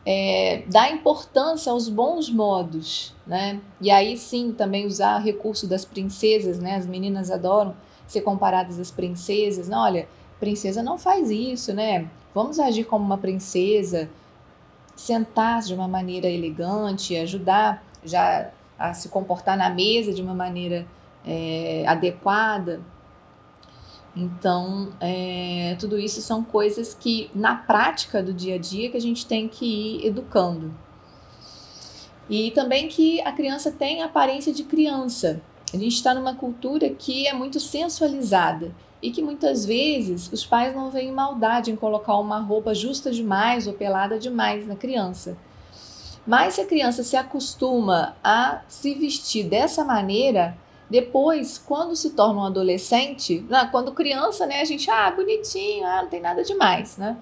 é, 0.07 0.63
dar 0.71 0.91
importância 0.93 1.71
aos 1.71 1.89
bons 1.89 2.31
modos, 2.31 3.15
né? 3.27 3.61
E 3.81 3.91
aí 3.91 4.17
sim 4.17 4.53
também 4.53 4.87
usar 4.87 5.21
o 5.21 5.23
recurso 5.23 5.67
das 5.67 5.85
princesas, 5.85 6.59
né? 6.59 6.77
As 6.77 6.87
meninas 6.87 7.31
adoram 7.31 7.75
ser 8.07 8.23
comparadas 8.23 8.79
às 8.79 8.91
princesas. 8.91 9.69
Não, 9.69 9.81
olha, 9.81 10.09
princesa 10.41 10.83
não 10.83 10.97
faz 10.97 11.31
isso, 11.31 11.75
né? 11.75 12.09
Vamos 12.35 12.59
agir 12.59 12.85
como 12.85 13.05
uma 13.05 13.19
princesa, 13.19 14.09
sentar 14.97 15.61
de 15.63 15.75
uma 15.75 15.89
maneira 15.89 16.29
elegante, 16.29 17.17
ajudar 17.17 17.85
já 18.05 18.51
a 18.79 18.95
se 18.95 19.09
comportar 19.09 19.57
na 19.57 19.69
mesa 19.69 20.13
de 20.13 20.23
uma 20.23 20.35
maneira 20.35 20.87
é, 21.29 21.85
adequada. 21.87 22.81
Então, 24.17 24.89
é, 24.99 25.77
tudo 25.79 25.99
isso 25.99 26.23
são 26.23 26.43
coisas 26.43 26.95
que, 26.95 27.31
na 27.35 27.55
prática 27.55 28.23
do 28.23 28.33
dia 28.33 28.55
a 28.55 28.59
dia, 28.59 28.91
que 28.91 28.97
a 28.97 29.01
gente 29.01 29.27
tem 29.27 29.47
que 29.47 29.65
ir 29.65 30.07
educando. 30.07 30.75
E 32.29 32.51
também 32.51 32.89
que 32.89 33.21
a 33.21 33.33
criança 33.33 33.71
tem 33.71 34.03
aparência 34.03 34.53
de 34.53 34.65
criança. 34.65 35.41
A 35.73 35.77
gente 35.77 35.95
está 35.95 36.15
numa 36.15 36.35
cultura 36.35 36.89
que 36.89 37.29
é 37.29 37.33
muito 37.33 37.61
sensualizada 37.61 38.75
e 39.01 39.11
que 39.11 39.23
muitas 39.23 39.65
vezes 39.65 40.31
os 40.33 40.45
pais 40.45 40.75
não 40.75 40.91
veem 40.91 41.13
maldade 41.13 41.71
em 41.71 41.77
colocar 41.77 42.17
uma 42.17 42.41
roupa 42.41 42.75
justa 42.75 43.11
demais 43.11 43.67
ou 43.67 43.75
pelada 43.75 44.19
demais 44.19 44.67
na 44.67 44.75
criança. 44.75 45.37
Mas 46.27 46.55
se 46.55 46.61
a 46.61 46.67
criança 46.67 47.03
se 47.03 47.17
acostuma 47.17 48.17
a 48.23 48.63
se 48.67 48.95
vestir 48.95 49.45
dessa 49.45 49.85
maneira, 49.85 50.57
depois, 50.91 51.59
quando 51.59 51.95
se 51.95 52.11
torna 52.11 52.41
um 52.41 52.45
adolescente, 52.45 53.45
quando 53.71 53.93
criança, 53.93 54.47
né, 54.47 54.61
a 54.61 54.65
gente, 54.65 54.91
ah, 54.91 55.11
bonitinho, 55.11 55.87
ah, 55.87 56.03
não 56.03 56.09
tem 56.09 56.21
nada 56.21 56.43
demais, 56.43 56.97
né? 56.97 57.17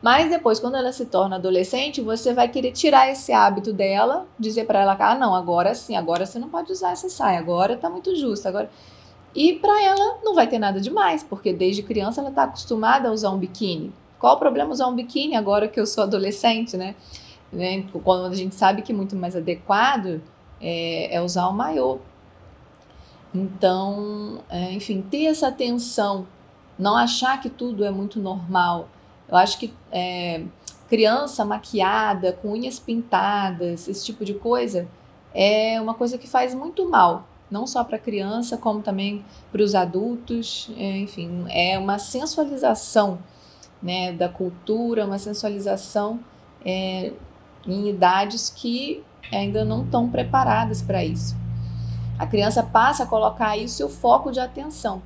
Mas 0.00 0.30
depois, 0.30 0.60
quando 0.60 0.76
ela 0.76 0.92
se 0.92 1.06
torna 1.06 1.36
adolescente, 1.36 2.00
você 2.00 2.32
vai 2.32 2.48
querer 2.48 2.70
tirar 2.70 3.10
esse 3.10 3.32
hábito 3.32 3.72
dela, 3.72 4.26
dizer 4.38 4.64
para 4.64 4.80
ela, 4.80 4.96
ah, 4.98 5.14
não, 5.16 5.34
agora 5.34 5.74
sim, 5.74 5.96
agora 5.96 6.24
você 6.24 6.38
não 6.38 6.48
pode 6.48 6.70
usar 6.70 6.92
essa 6.92 7.08
saia, 7.08 7.38
agora 7.38 7.76
tá 7.76 7.90
muito 7.90 8.14
justo, 8.14 8.46
agora... 8.46 8.70
E 9.34 9.54
para 9.54 9.82
ela 9.82 10.18
não 10.22 10.34
vai 10.34 10.46
ter 10.46 10.58
nada 10.58 10.80
demais, 10.80 11.22
porque 11.22 11.52
desde 11.52 11.82
criança 11.82 12.20
ela 12.20 12.30
está 12.30 12.44
acostumada 12.44 13.08
a 13.08 13.12
usar 13.12 13.30
um 13.30 13.38
biquíni. 13.38 13.92
Qual 14.18 14.34
o 14.36 14.38
problema 14.38 14.72
usar 14.72 14.86
um 14.86 14.94
biquíni 14.94 15.36
agora 15.36 15.68
que 15.68 15.78
eu 15.78 15.86
sou 15.86 16.04
adolescente, 16.04 16.76
né? 16.76 16.94
Quando 18.02 18.32
a 18.32 18.34
gente 18.34 18.54
sabe 18.54 18.82
que 18.82 18.90
é 18.90 18.94
muito 18.94 19.14
mais 19.14 19.36
adequado 19.36 20.20
é, 20.60 21.14
é 21.14 21.20
usar 21.20 21.46
o 21.48 21.52
maiô. 21.52 21.98
Então, 23.34 24.40
é, 24.48 24.72
enfim, 24.72 25.02
ter 25.02 25.26
essa 25.26 25.48
atenção, 25.48 26.26
não 26.78 26.96
achar 26.96 27.40
que 27.40 27.50
tudo 27.50 27.84
é 27.84 27.90
muito 27.90 28.20
normal. 28.20 28.88
Eu 29.28 29.36
acho 29.36 29.58
que 29.58 29.74
é, 29.92 30.42
criança 30.88 31.44
maquiada, 31.44 32.32
com 32.32 32.52
unhas 32.52 32.78
pintadas, 32.78 33.88
esse 33.88 34.04
tipo 34.04 34.24
de 34.24 34.34
coisa, 34.34 34.88
é 35.34 35.80
uma 35.80 35.94
coisa 35.94 36.16
que 36.16 36.26
faz 36.26 36.54
muito 36.54 36.88
mal, 36.88 37.28
não 37.50 37.66
só 37.66 37.84
para 37.84 37.96
a 37.96 38.00
criança, 38.00 38.56
como 38.56 38.80
também 38.80 39.24
para 39.52 39.62
os 39.62 39.74
adultos. 39.74 40.70
É, 40.76 40.98
enfim, 40.98 41.44
é 41.50 41.78
uma 41.78 41.98
sensualização 41.98 43.18
né, 43.82 44.12
da 44.12 44.28
cultura, 44.28 45.04
uma 45.04 45.18
sensualização 45.18 46.18
é, 46.64 47.12
em 47.66 47.88
idades 47.88 48.50
que 48.50 49.02
ainda 49.30 49.64
não 49.64 49.84
estão 49.84 50.08
preparadas 50.08 50.80
para 50.80 51.04
isso. 51.04 51.36
A 52.18 52.26
criança 52.26 52.62
passa 52.62 53.04
a 53.04 53.06
colocar 53.06 53.50
aí 53.50 53.64
o 53.64 53.68
seu 53.68 53.88
foco 53.88 54.32
de 54.32 54.40
atenção. 54.40 55.00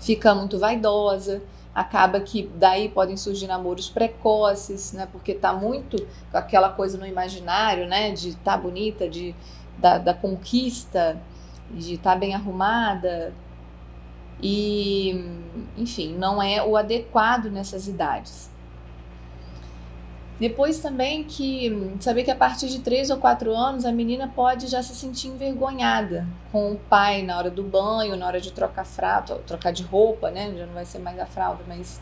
Fica 0.00 0.34
muito 0.34 0.58
vaidosa, 0.58 1.42
acaba 1.74 2.20
que 2.20 2.50
daí 2.56 2.88
podem 2.88 3.16
surgir 3.16 3.46
namoros 3.46 3.88
precoces, 3.88 4.92
né? 4.92 5.08
Porque 5.10 5.32
tá 5.32 5.52
muito 5.52 5.96
aquela 6.32 6.70
coisa 6.70 6.98
no 6.98 7.06
imaginário, 7.06 7.86
né? 7.86 8.10
De 8.10 8.34
tá 8.36 8.56
bonita, 8.56 9.08
de 9.08 9.34
da, 9.78 9.98
da 9.98 10.12
conquista, 10.12 11.20
de 11.70 11.96
tá 11.98 12.14
bem 12.16 12.34
arrumada. 12.34 13.32
E, 14.42 15.24
enfim, 15.78 16.14
não 16.14 16.42
é 16.42 16.62
o 16.62 16.76
adequado 16.76 17.46
nessas 17.46 17.86
idades. 17.86 18.50
Depois 20.40 20.80
também 20.80 21.22
que 21.22 21.96
saber 22.00 22.24
que 22.24 22.30
a 22.30 22.36
partir 22.36 22.68
de 22.68 22.80
3 22.80 23.10
ou 23.10 23.18
4 23.18 23.54
anos 23.54 23.84
a 23.84 23.92
menina 23.92 24.30
pode 24.34 24.66
já 24.66 24.82
se 24.82 24.94
sentir 24.94 25.28
envergonhada 25.28 26.26
com 26.50 26.72
o 26.72 26.76
pai 26.76 27.22
na 27.22 27.38
hora 27.38 27.50
do 27.50 27.62
banho, 27.62 28.16
na 28.16 28.26
hora 28.26 28.40
de 28.40 28.52
trocar 28.52 28.84
fralda, 28.84 29.36
trocar 29.46 29.72
de 29.72 29.82
roupa, 29.82 30.30
né? 30.30 30.52
Já 30.56 30.66
não 30.66 30.74
vai 30.74 30.84
ser 30.84 30.98
mais 30.98 31.18
a 31.18 31.26
fralda, 31.26 31.62
mas 31.68 32.00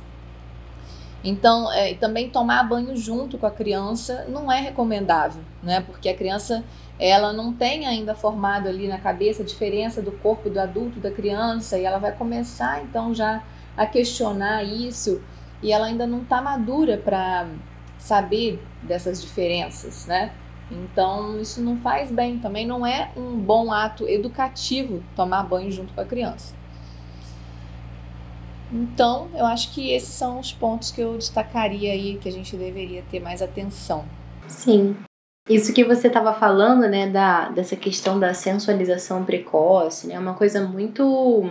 então, 1.22 1.70
é, 1.72 1.92
também 1.94 2.30
tomar 2.30 2.62
banho 2.62 2.96
junto 2.96 3.36
com 3.36 3.46
a 3.46 3.50
criança 3.50 4.24
não 4.28 4.50
é 4.50 4.58
recomendável, 4.58 5.42
né? 5.62 5.82
Porque 5.82 6.08
a 6.08 6.16
criança 6.16 6.64
ela 6.98 7.32
não 7.32 7.52
tem 7.52 7.86
ainda 7.86 8.14
formado 8.14 8.68
ali 8.68 8.88
na 8.88 8.98
cabeça 8.98 9.42
a 9.42 9.46
diferença 9.46 10.02
do 10.02 10.12
corpo 10.12 10.50
do 10.50 10.58
adulto 10.58 10.98
da 10.98 11.10
criança 11.10 11.78
e 11.78 11.84
ela 11.84 11.98
vai 11.98 12.12
começar 12.12 12.82
então 12.82 13.14
já 13.14 13.42
a 13.74 13.86
questionar 13.86 14.62
isso 14.64 15.22
e 15.62 15.72
ela 15.72 15.86
ainda 15.86 16.06
não 16.06 16.20
está 16.20 16.42
madura 16.42 16.98
para 16.98 17.46
saber 18.00 18.60
dessas 18.82 19.22
diferenças, 19.22 20.06
né? 20.06 20.32
Então, 20.70 21.40
isso 21.40 21.60
não 21.60 21.76
faz 21.76 22.10
bem, 22.10 22.38
também 22.38 22.66
não 22.66 22.86
é 22.86 23.10
um 23.16 23.36
bom 23.36 23.72
ato 23.72 24.08
educativo 24.08 25.02
tomar 25.16 25.42
banho 25.42 25.70
junto 25.70 25.92
com 25.92 26.00
a 26.00 26.04
criança. 26.04 26.54
Então, 28.72 29.28
eu 29.34 29.44
acho 29.44 29.74
que 29.74 29.90
esses 29.90 30.14
são 30.14 30.38
os 30.38 30.52
pontos 30.52 30.92
que 30.92 31.00
eu 31.00 31.18
destacaria 31.18 31.92
aí 31.92 32.18
que 32.18 32.28
a 32.28 32.32
gente 32.32 32.56
deveria 32.56 33.02
ter 33.10 33.18
mais 33.18 33.42
atenção. 33.42 34.04
Sim. 34.46 34.96
Isso 35.48 35.72
que 35.72 35.82
você 35.82 36.06
estava 36.06 36.32
falando, 36.32 36.88
né, 36.88 37.08
da, 37.08 37.48
dessa 37.48 37.74
questão 37.74 38.20
da 38.20 38.32
sensualização 38.32 39.24
precoce, 39.24 40.06
né, 40.06 40.14
é 40.14 40.18
uma 40.18 40.34
coisa 40.34 40.66
muito 40.68 41.50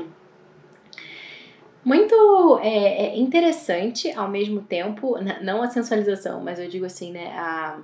muito 1.89 2.59
é, 2.61 3.07
é 3.07 3.17
interessante 3.17 4.11
ao 4.11 4.29
mesmo 4.29 4.61
tempo, 4.61 5.17
não 5.41 5.63
a 5.63 5.67
sensualização, 5.71 6.39
mas 6.39 6.59
eu 6.59 6.69
digo 6.69 6.85
assim, 6.85 7.11
né, 7.11 7.33
a, 7.35 7.79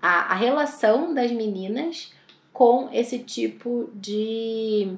a, 0.00 0.32
a 0.32 0.34
relação 0.36 1.12
das 1.12 1.32
meninas 1.32 2.12
com 2.52 2.88
esse 2.92 3.18
tipo 3.18 3.90
de 3.92 4.96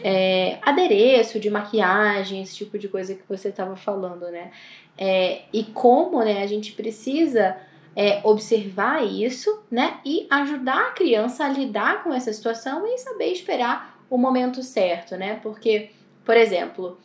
é, 0.00 0.58
adereço, 0.62 1.40
de 1.40 1.50
maquiagem, 1.50 2.40
esse 2.40 2.54
tipo 2.54 2.78
de 2.78 2.86
coisa 2.86 3.16
que 3.16 3.28
você 3.28 3.48
estava 3.48 3.74
falando, 3.74 4.30
né? 4.30 4.52
É, 4.96 5.42
e 5.52 5.64
como 5.64 6.22
né, 6.22 6.40
a 6.40 6.46
gente 6.46 6.70
precisa 6.70 7.56
é, 7.96 8.20
observar 8.22 9.04
isso, 9.04 9.60
né? 9.68 9.98
E 10.04 10.28
ajudar 10.30 10.88
a 10.88 10.90
criança 10.92 11.46
a 11.46 11.48
lidar 11.48 12.04
com 12.04 12.14
essa 12.14 12.32
situação 12.32 12.86
e 12.86 12.96
saber 12.96 13.32
esperar 13.32 14.04
o 14.08 14.16
momento 14.16 14.62
certo, 14.62 15.16
né? 15.16 15.40
Porque, 15.42 15.90
por 16.24 16.36
exemplo, 16.36 16.96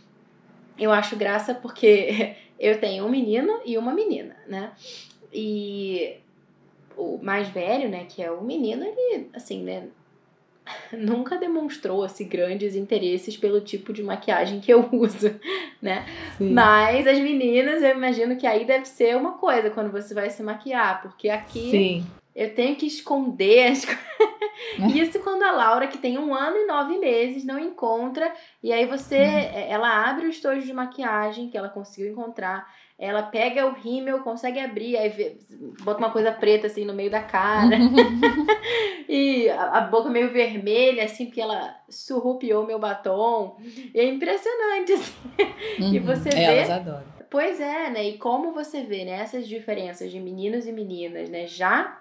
eu 0.79 0.91
acho 0.91 1.15
graça 1.15 1.53
porque 1.53 2.35
eu 2.59 2.79
tenho 2.79 3.05
um 3.05 3.09
menino 3.09 3.59
e 3.65 3.77
uma 3.77 3.93
menina, 3.93 4.35
né? 4.47 4.71
E 5.33 6.17
o 6.97 7.19
mais 7.21 7.47
velho, 7.49 7.87
né, 7.89 8.05
que 8.09 8.21
é 8.21 8.29
o 8.29 8.43
menino, 8.43 8.83
ele, 8.83 9.29
assim, 9.33 9.63
né, 9.63 9.87
nunca 10.91 11.37
demonstrou 11.37 12.03
assim, 12.03 12.27
grandes 12.27 12.75
interesses 12.75 13.37
pelo 13.37 13.61
tipo 13.61 13.93
de 13.93 14.03
maquiagem 14.03 14.59
que 14.59 14.71
eu 14.71 14.87
uso, 14.91 15.33
né? 15.81 16.05
Sim. 16.37 16.51
Mas 16.51 17.07
as 17.07 17.19
meninas, 17.19 17.81
eu 17.81 17.91
imagino 17.91 18.35
que 18.35 18.47
aí 18.47 18.65
deve 18.65 18.85
ser 18.85 19.15
uma 19.15 19.33
coisa 19.33 19.69
quando 19.69 19.91
você 19.91 20.13
vai 20.13 20.29
se 20.29 20.43
maquiar, 20.43 21.01
porque 21.01 21.29
aqui 21.29 21.71
Sim. 21.71 22.05
eu 22.35 22.53
tenho 22.53 22.75
que 22.75 22.85
esconder 22.85 23.71
as 23.71 23.85
Isso 24.95 25.19
quando 25.19 25.43
a 25.43 25.51
Laura, 25.51 25.87
que 25.87 25.97
tem 25.97 26.17
um 26.17 26.33
ano 26.33 26.57
e 26.57 26.65
nove 26.65 26.97
meses, 26.97 27.45
não 27.45 27.59
encontra. 27.59 28.31
E 28.61 28.71
aí 28.71 28.85
você. 28.85 29.17
Uhum. 29.17 29.59
Ela 29.69 30.09
abre 30.09 30.25
o 30.25 30.29
estojo 30.29 30.61
de 30.61 30.73
maquiagem 30.73 31.49
que 31.49 31.57
ela 31.57 31.69
conseguiu 31.69 32.11
encontrar. 32.11 32.67
Ela 32.97 33.23
pega 33.23 33.65
o 33.65 33.73
rímel, 33.73 34.19
consegue 34.19 34.59
abrir, 34.59 34.97
aí 34.97 35.07
vê, 35.07 35.37
bota 35.83 35.99
uma 35.99 36.11
coisa 36.11 36.33
preta 36.33 36.67
assim 36.67 36.83
no 36.83 36.93
meio 36.93 37.09
da 37.09 37.21
cara. 37.21 37.77
e 39.07 39.49
a, 39.49 39.77
a, 39.77 39.81
boca 39.81 40.09
meio 40.09 40.31
vermelha, 40.31 41.05
assim, 41.05 41.25
porque 41.27 41.39
ela 41.39 41.75
surrupiou 41.87 42.65
meu 42.65 42.77
batom. 42.77 43.57
E 43.93 43.99
é 43.99 44.05
impressionante, 44.05 44.93
assim. 44.93 45.13
Uhum. 45.79 45.93
E 45.93 45.99
você 45.99 46.29
vê. 46.29 46.43
Elas 46.43 46.69
adoram. 46.69 47.19
Pois 47.29 47.61
é, 47.61 47.89
né? 47.91 48.03
E 48.09 48.17
como 48.17 48.51
você 48.51 48.81
vê 48.81 49.05
né, 49.05 49.21
essas 49.21 49.47
diferenças 49.47 50.11
de 50.11 50.19
meninos 50.19 50.65
e 50.65 50.71
meninas, 50.71 51.29
né? 51.29 51.45
Já 51.45 51.98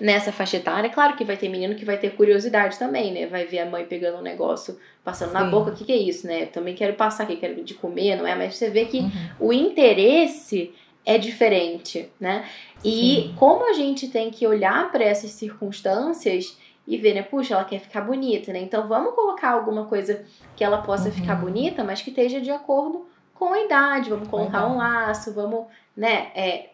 nessa 0.00 0.30
faixa 0.32 0.56
etária. 0.56 0.90
Claro 0.90 1.16
que 1.16 1.24
vai 1.24 1.36
ter 1.36 1.48
menino 1.48 1.74
que 1.74 1.84
vai 1.84 1.98
ter 1.98 2.10
curiosidade 2.10 2.78
também, 2.78 3.12
né? 3.12 3.26
Vai 3.26 3.44
ver 3.46 3.60
a 3.60 3.66
mãe 3.66 3.84
pegando 3.84 4.18
um 4.18 4.22
negócio, 4.22 4.78
passando 5.02 5.28
Sim. 5.28 5.34
na 5.34 5.44
boca, 5.44 5.70
o 5.70 5.74
que, 5.74 5.84
que 5.84 5.92
é 5.92 5.96
isso, 5.96 6.26
né? 6.26 6.46
Também 6.46 6.74
quero 6.74 6.94
passar 6.94 7.24
aqui, 7.24 7.36
quero 7.36 7.62
de 7.62 7.74
comer, 7.74 8.16
não 8.16 8.26
é? 8.26 8.34
Mas 8.34 8.56
você 8.56 8.70
vê 8.70 8.84
que 8.84 8.98
uhum. 9.00 9.10
o 9.40 9.52
interesse 9.52 10.72
é 11.04 11.18
diferente, 11.18 12.10
né? 12.20 12.44
E 12.84 12.90
Sim. 13.28 13.34
como 13.36 13.68
a 13.68 13.72
gente 13.72 14.08
tem 14.08 14.30
que 14.30 14.46
olhar 14.46 14.90
para 14.92 15.04
essas 15.04 15.30
circunstâncias 15.32 16.56
e 16.86 16.96
ver, 16.96 17.14
né? 17.14 17.22
Puxa, 17.22 17.54
ela 17.54 17.64
quer 17.64 17.80
ficar 17.80 18.02
bonita, 18.02 18.52
né? 18.52 18.60
Então 18.60 18.86
vamos 18.86 19.14
colocar 19.14 19.50
alguma 19.50 19.86
coisa 19.86 20.24
que 20.54 20.62
ela 20.62 20.78
possa 20.78 21.08
uhum. 21.08 21.14
ficar 21.14 21.34
bonita, 21.34 21.82
mas 21.82 22.02
que 22.02 22.10
esteja 22.10 22.40
de 22.40 22.50
acordo 22.50 23.06
com 23.34 23.52
a 23.52 23.60
idade. 23.60 24.10
Vamos 24.10 24.28
colocar 24.28 24.66
um 24.66 24.76
laço, 24.76 25.32
vamos, 25.34 25.66
né? 25.96 26.30
É, 26.34 26.70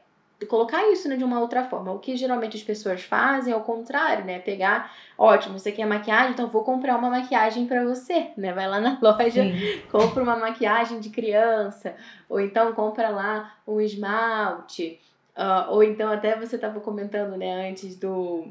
colocar 0.48 0.90
isso 0.90 1.08
né, 1.08 1.16
de 1.16 1.24
uma 1.24 1.40
outra 1.40 1.64
forma. 1.64 1.92
O 1.92 1.98
que 1.98 2.16
geralmente 2.16 2.56
as 2.56 2.62
pessoas 2.62 3.02
fazem 3.02 3.52
é 3.52 3.56
o 3.56 3.60
contrário, 3.60 4.24
né? 4.24 4.38
Pegar, 4.38 4.92
ótimo, 5.16 5.58
você 5.58 5.72
quer 5.72 5.86
maquiagem, 5.86 6.32
então 6.32 6.48
vou 6.48 6.64
comprar 6.64 6.96
uma 6.96 7.10
maquiagem 7.10 7.66
para 7.66 7.84
você, 7.84 8.28
né? 8.36 8.52
Vai 8.52 8.68
lá 8.68 8.80
na 8.80 8.98
loja, 9.02 9.42
Sim. 9.42 9.80
compra 9.90 10.22
uma 10.22 10.36
maquiagem 10.36 11.00
de 11.00 11.10
criança, 11.10 11.94
ou 12.28 12.40
então 12.40 12.72
compra 12.72 13.08
lá 13.08 13.54
um 13.66 13.80
esmalte, 13.80 15.00
uh, 15.36 15.70
ou 15.70 15.82
então 15.82 16.10
até 16.10 16.36
você 16.36 16.56
estava 16.56 16.80
comentando, 16.80 17.36
né, 17.36 17.68
antes 17.70 17.96
do 17.96 18.44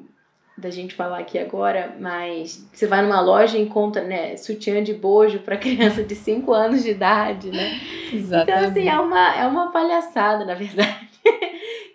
da 0.56 0.70
gente 0.70 0.94
falar 0.94 1.18
aqui 1.18 1.40
agora, 1.40 1.96
mas 2.00 2.70
você 2.72 2.86
vai 2.86 3.02
numa 3.02 3.20
loja 3.20 3.58
e 3.58 3.62
encontra, 3.62 4.04
né, 4.04 4.38
sutiã 4.38 4.84
de 4.84 4.94
bojo 4.94 5.40
para 5.40 5.58
criança 5.58 6.04
de 6.04 6.16
5 6.16 6.54
anos 6.54 6.84
de 6.84 6.92
idade, 6.92 7.50
né? 7.50 7.72
Exatamente. 8.14 8.52
Então, 8.52 8.70
assim, 8.70 8.88
é 8.88 9.00
uma, 9.00 9.36
é 9.36 9.48
uma 9.48 9.72
palhaçada, 9.72 10.46
na 10.46 10.54
verdade 10.54 11.13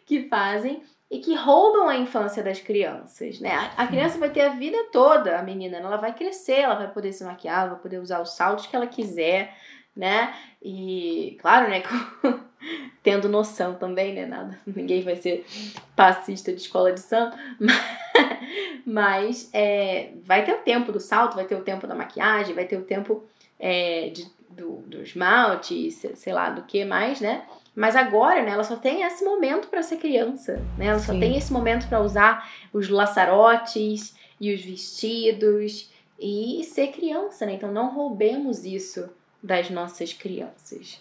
que 0.09 0.27
fazem 0.29 0.83
e 1.11 1.19
que 1.19 1.35
roubam 1.35 1.89
a 1.89 1.97
infância 1.97 2.43
das 2.43 2.61
crianças, 2.61 3.39
né? 3.41 3.71
A, 3.77 3.87
criança 3.87 4.19
vai 4.19 4.31
ter 4.31 4.41
a 4.41 4.51
vida 4.51 4.77
toda, 4.91 5.39
a 5.39 5.43
menina, 5.43 5.77
ela 5.77 5.97
vai 5.97 6.15
crescer, 6.15 6.61
ela 6.61 6.75
vai 6.75 6.91
poder 6.91 7.13
se 7.13 7.23
maquiar, 7.25 7.61
ela 7.61 7.75
vai 7.75 7.79
poder 7.79 7.99
usar 7.99 8.21
os 8.21 8.31
saltos 8.31 8.67
que 8.67 8.75
ela 8.75 8.87
quiser, 8.87 9.55
né? 9.95 10.35
E, 10.63 11.37
claro, 11.41 11.69
né, 11.69 11.83
tendo 13.03 13.29
noção 13.29 13.75
também, 13.75 14.15
né, 14.15 14.27
nada, 14.27 14.59
ninguém 14.67 15.03
vai 15.03 15.17
ser 15.17 15.47
passista 15.95 16.53
de 16.53 16.61
escola 16.61 16.93
de 16.93 17.01
samba, 17.01 17.37
mas, 17.61 17.79
mas 18.85 19.51
é, 19.53 20.11
vai 20.25 20.45
ter 20.45 20.55
o 20.55 20.59
tempo 20.59 20.93
do 20.93 21.01
salto, 21.01 21.37
vai 21.37 21.45
ter 21.45 21.55
o 21.55 21.63
tempo 21.63 21.87
da 21.87 21.95
maquiagem, 21.95 22.55
vai 22.55 22.67
ter 22.67 22.77
o 22.77 22.85
tempo 22.85 23.25
é, 23.59 24.11
de, 24.11 24.27
do, 24.51 24.83
do 24.87 25.03
esmalte, 25.03 25.91
sei 25.91 26.33
lá, 26.33 26.51
do 26.51 26.63
que 26.63 26.85
mais, 26.85 27.21
né? 27.21 27.47
Mas 27.79 27.95
agora, 27.95 28.43
né, 28.43 28.51
ela 28.51 28.65
só 28.65 28.75
tem 28.75 29.05
esse 29.05 29.25
momento 29.25 29.69
para 29.69 29.85
ser 29.85 29.99
criança, 29.99 30.61
né? 30.77 30.87
Ela 30.87 30.99
só 30.99 31.13
Sim. 31.13 31.21
tem 31.21 31.39
esse 31.39 31.53
momento 31.53 31.87
para 31.87 32.01
usar 32.01 32.51
os 32.73 32.89
laçarotes 32.89 34.17
e 34.41 34.53
os 34.53 34.61
vestidos 34.65 35.89
e 36.19 36.65
ser 36.65 36.89
criança, 36.89 37.47
né? 37.47 37.53
Então 37.53 37.71
não 37.71 37.95
roubemos 37.95 38.65
isso 38.65 39.09
das 39.41 39.71
nossas 39.71 40.13
crianças. 40.13 41.01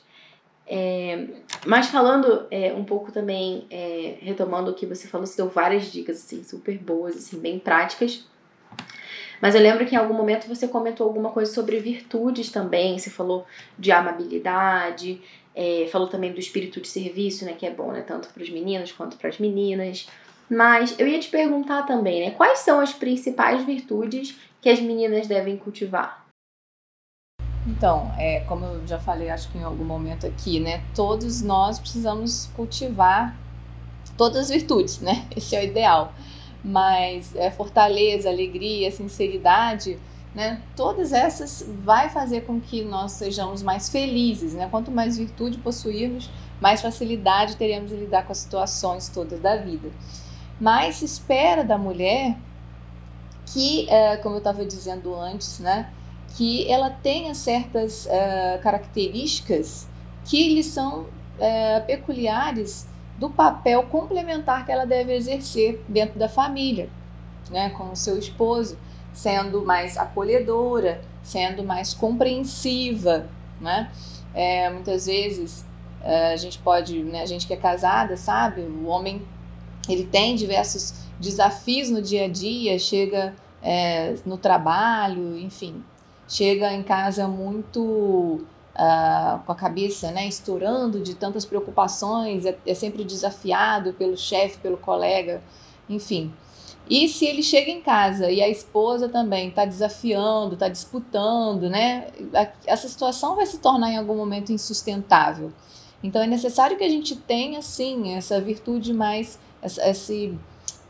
É, 0.67 1.25
mas 1.65 1.87
falando 1.87 2.45
é, 2.51 2.71
um 2.71 2.83
pouco 2.83 3.11
também, 3.11 3.65
é, 3.71 4.19
retomando 4.21 4.69
o 4.69 4.75
que 4.75 4.85
você 4.85 5.07
falou, 5.07 5.25
você 5.25 5.37
deu 5.37 5.49
várias 5.49 5.91
dicas 5.91 6.17
assim, 6.17 6.43
super 6.43 6.77
boas, 6.77 7.17
assim, 7.17 7.39
bem 7.39 7.57
práticas. 7.57 8.23
Mas 9.41 9.55
eu 9.55 9.61
lembro 9.61 9.83
que 9.83 9.95
em 9.95 9.97
algum 9.97 10.13
momento 10.13 10.47
você 10.47 10.67
comentou 10.67 11.07
alguma 11.07 11.31
coisa 11.31 11.51
sobre 11.51 11.79
virtudes 11.79 12.51
também. 12.51 12.99
Você 12.99 13.09
falou 13.09 13.47
de 13.79 13.91
amabilidade, 13.91 15.21
é, 15.57 15.87
falou 15.87 16.07
também 16.07 16.31
do 16.31 16.39
espírito 16.39 16.79
de 16.79 16.87
serviço, 16.87 17.43
né? 17.43 17.53
Que 17.53 17.65
é 17.65 17.71
bom, 17.71 17.91
né? 17.91 18.01
Tanto 18.01 18.29
para 18.29 18.43
os 18.43 18.49
meninos 18.51 18.91
quanto 18.91 19.17
para 19.17 19.27
as 19.27 19.39
meninas. 19.39 20.07
Mas 20.47 20.97
eu 20.99 21.07
ia 21.07 21.19
te 21.19 21.29
perguntar 21.29 21.83
também, 21.83 22.23
né? 22.23 22.31
Quais 22.31 22.59
são 22.59 22.79
as 22.79 22.93
principais 22.93 23.65
virtudes 23.65 24.37
que 24.61 24.69
as 24.69 24.79
meninas 24.79 25.27
devem 25.27 25.57
cultivar? 25.57 26.27
Então, 27.65 28.13
é, 28.17 28.41
como 28.41 28.65
eu 28.65 28.87
já 28.87 28.99
falei, 28.99 29.29
acho 29.29 29.51
que 29.51 29.57
em 29.57 29.63
algum 29.63 29.83
momento 29.83 30.27
aqui, 30.27 30.59
né? 30.59 30.83
Todos 30.95 31.41
nós 31.41 31.79
precisamos 31.79 32.51
cultivar 32.55 33.35
todas 34.15 34.37
as 34.37 34.49
virtudes, 34.49 35.01
né? 35.01 35.27
Esse 35.35 35.55
é 35.55 35.61
o 35.61 35.63
ideal. 35.63 36.13
Mas 36.63 37.35
é, 37.35 37.49
fortaleza, 37.49 38.29
alegria, 38.29 38.91
sinceridade 38.91 39.97
né? 40.37 40.61
Todas 40.75 41.13
essas 41.13 41.67
vai 41.83 42.09
fazer 42.09 42.41
com 42.41 42.61
que 42.61 42.83
nós 42.83 43.13
sejamos 43.13 43.63
mais 43.63 43.89
felizes, 43.89 44.53
né? 44.53 44.67
Quanto 44.69 44.91
mais 44.91 45.17
virtude 45.17 45.57
possuirmos, 45.57 46.29
mais 46.61 46.79
facilidade 46.79 47.55
teremos 47.55 47.89
de 47.89 47.95
lidar 47.95 48.23
com 48.23 48.31
as 48.31 48.37
situações 48.37 49.09
todas 49.09 49.39
da 49.39 49.57
vida. 49.57 49.89
Mas 50.61 50.97
se 50.97 51.05
espera 51.05 51.63
da 51.63 51.75
mulher 51.75 52.37
que, 53.47 53.89
é, 53.89 54.17
como 54.17 54.35
eu 54.35 54.37
estava 54.37 54.63
dizendo 54.63 55.15
antes, 55.15 55.57
né? 55.57 55.91
Que 56.35 56.71
ela 56.71 56.91
tenha 56.91 57.33
certas 57.33 58.05
é, 58.05 58.59
características 58.61 59.87
que 60.23 60.53
lhe 60.53 60.63
são 60.63 61.07
é, 61.39 61.79
peculiares 61.79 62.87
do 63.17 63.27
papel 63.27 63.81
complementar 63.87 64.67
que 64.67 64.71
ela 64.71 64.85
deve 64.85 65.15
exercer 65.15 65.83
dentro 65.87 66.19
da 66.19 66.29
família, 66.29 66.91
né, 67.49 67.71
com 67.71 67.89
o 67.89 67.95
seu 67.95 68.19
esposo 68.19 68.77
sendo 69.17 69.65
mais 69.65 69.97
acolhedora, 69.97 71.01
sendo 71.23 71.63
mais 71.63 71.91
compreensiva, 71.91 73.27
né? 73.59 73.91
É, 74.31 74.69
muitas 74.69 75.07
vezes 75.07 75.65
é, 76.03 76.33
a 76.33 76.35
gente 76.35 76.59
pode, 76.59 77.03
né, 77.03 77.23
a 77.23 77.25
gente 77.25 77.47
que 77.47 77.53
é 77.53 77.57
casada, 77.57 78.15
sabe, 78.15 78.61
o 78.61 78.85
homem 78.85 79.23
ele 79.89 80.05
tem 80.05 80.35
diversos 80.35 80.93
desafios 81.19 81.89
no 81.89 81.99
dia 81.99 82.25
a 82.25 82.27
dia, 82.27 82.77
chega 82.77 83.33
é, 83.63 84.13
no 84.23 84.37
trabalho, 84.37 85.35
enfim, 85.39 85.83
chega 86.27 86.71
em 86.71 86.83
casa 86.83 87.27
muito 87.27 87.81
uh, 87.81 89.39
com 89.47 89.51
a 89.51 89.55
cabeça 89.55 90.11
né, 90.11 90.27
estourando 90.27 91.01
de 91.01 91.15
tantas 91.15 91.43
preocupações, 91.43 92.45
é, 92.45 92.55
é 92.67 92.75
sempre 92.75 93.03
desafiado 93.03 93.93
pelo 93.93 94.15
chefe, 94.15 94.59
pelo 94.59 94.77
colega, 94.77 95.41
enfim. 95.89 96.31
E 96.89 97.07
se 97.09 97.25
ele 97.25 97.43
chega 97.43 97.69
em 97.69 97.81
casa 97.81 98.31
e 98.31 98.41
a 98.41 98.47
esposa 98.47 99.09
também 99.09 99.49
está 99.49 99.65
desafiando, 99.65 100.53
está 100.53 100.69
disputando, 100.69 101.69
né? 101.69 102.07
Essa 102.65 102.87
situação 102.87 103.35
vai 103.35 103.45
se 103.45 103.59
tornar 103.59 103.91
em 103.91 103.97
algum 103.97 104.15
momento 104.15 104.51
insustentável. 104.51 105.51
Então 106.01 106.21
é 106.21 106.27
necessário 106.27 106.77
que 106.77 106.83
a 106.83 106.89
gente 106.89 107.15
tenha, 107.15 107.61
sim, 107.61 108.13
essa 108.15 108.39
virtude 108.39 108.93
mais, 108.93 109.39
essa, 109.61 110.13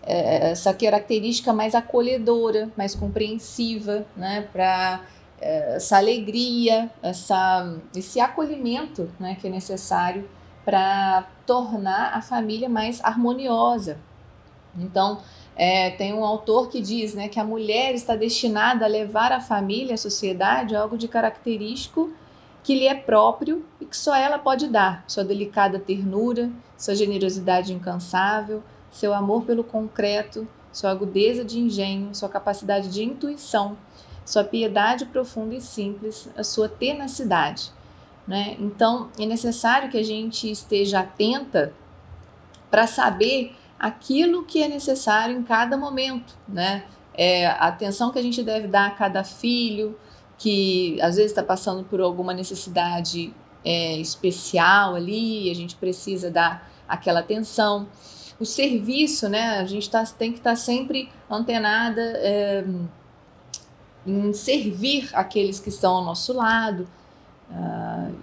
é, 0.03 0.51
essa 0.51 0.73
característica 0.73 1.51
mais 1.51 1.73
acolhedora, 1.73 2.69
mais 2.77 2.93
compreensiva, 2.93 4.05
né? 4.15 4.47
Para 4.51 5.01
é, 5.39 5.75
essa 5.75 5.97
alegria, 5.97 6.89
essa, 7.01 7.75
esse 7.95 8.19
acolhimento 8.19 9.09
né? 9.19 9.37
que 9.39 9.47
é 9.47 9.49
necessário 9.49 10.27
para 10.65 11.27
tornar 11.45 12.13
a 12.13 12.21
família 12.21 12.67
mais 12.67 13.03
harmoniosa. 13.03 13.97
Então, 14.77 15.21
é, 15.57 15.89
tem 15.89 16.13
um 16.13 16.23
autor 16.23 16.69
que 16.69 16.79
diz 16.79 17.15
né, 17.15 17.27
que 17.27 17.39
a 17.39 17.43
mulher 17.43 17.95
está 17.95 18.15
destinada 18.15 18.85
a 18.85 18.87
levar 18.87 19.31
a 19.31 19.41
família, 19.41 19.95
a 19.95 19.97
sociedade, 19.97 20.75
algo 20.75 20.95
de 20.95 21.07
característico 21.07 22.13
que 22.63 22.75
lhe 22.75 22.85
é 22.85 22.93
próprio 22.93 23.65
e 23.81 23.85
que 23.85 23.97
só 23.97 24.15
ela 24.15 24.37
pode 24.37 24.67
dar: 24.67 25.03
sua 25.07 25.23
delicada 25.23 25.79
ternura, 25.79 26.51
sua 26.77 26.93
generosidade 26.93 27.73
incansável, 27.73 28.61
seu 28.91 29.15
amor 29.15 29.45
pelo 29.45 29.63
concreto, 29.63 30.47
sua 30.71 30.91
agudeza 30.91 31.43
de 31.43 31.59
engenho, 31.59 32.13
sua 32.13 32.29
capacidade 32.29 32.89
de 32.89 33.03
intuição, 33.03 33.75
sua 34.23 34.43
piedade 34.43 35.07
profunda 35.07 35.55
e 35.55 35.61
simples, 35.61 36.29
a 36.37 36.43
sua 36.43 36.69
tenacidade. 36.69 37.71
Né? 38.27 38.57
Então, 38.59 39.09
é 39.17 39.25
necessário 39.25 39.89
que 39.89 39.97
a 39.97 40.03
gente 40.03 40.51
esteja 40.51 40.99
atenta 40.99 41.73
para 42.69 42.85
saber 42.85 43.55
aquilo 43.79 44.43
que 44.43 44.61
é 44.61 44.67
necessário 44.67 45.37
em 45.37 45.43
cada 45.43 45.77
momento, 45.77 46.35
né? 46.47 46.85
É, 47.13 47.47
a 47.47 47.67
atenção 47.67 48.11
que 48.11 48.19
a 48.19 48.21
gente 48.21 48.43
deve 48.43 48.67
dar 48.67 48.87
a 48.87 48.91
cada 48.91 49.23
filho, 49.23 49.97
que 50.37 50.99
às 51.01 51.15
vezes 51.15 51.31
está 51.31 51.41
passando 51.41 51.83
por 51.83 51.99
alguma 51.99 52.33
necessidade 52.33 53.33
é, 53.65 53.97
especial 53.97 54.95
ali, 54.95 55.49
a 55.49 55.55
gente 55.55 55.75
precisa 55.75 56.29
dar 56.29 56.69
aquela 56.87 57.19
atenção. 57.21 57.87
o 58.39 58.45
serviço, 58.45 59.27
né? 59.27 59.59
A 59.59 59.65
gente 59.65 59.89
tá, 59.89 60.03
tem 60.05 60.31
que 60.31 60.37
estar 60.37 60.51
tá 60.51 60.55
sempre 60.55 61.09
antenada 61.29 62.01
é, 62.01 62.63
em 64.05 64.31
servir 64.31 65.09
aqueles 65.13 65.59
que 65.59 65.69
estão 65.69 65.95
ao 65.95 66.03
nosso 66.03 66.33
lado. 66.33 66.87
Uh, 67.49 68.15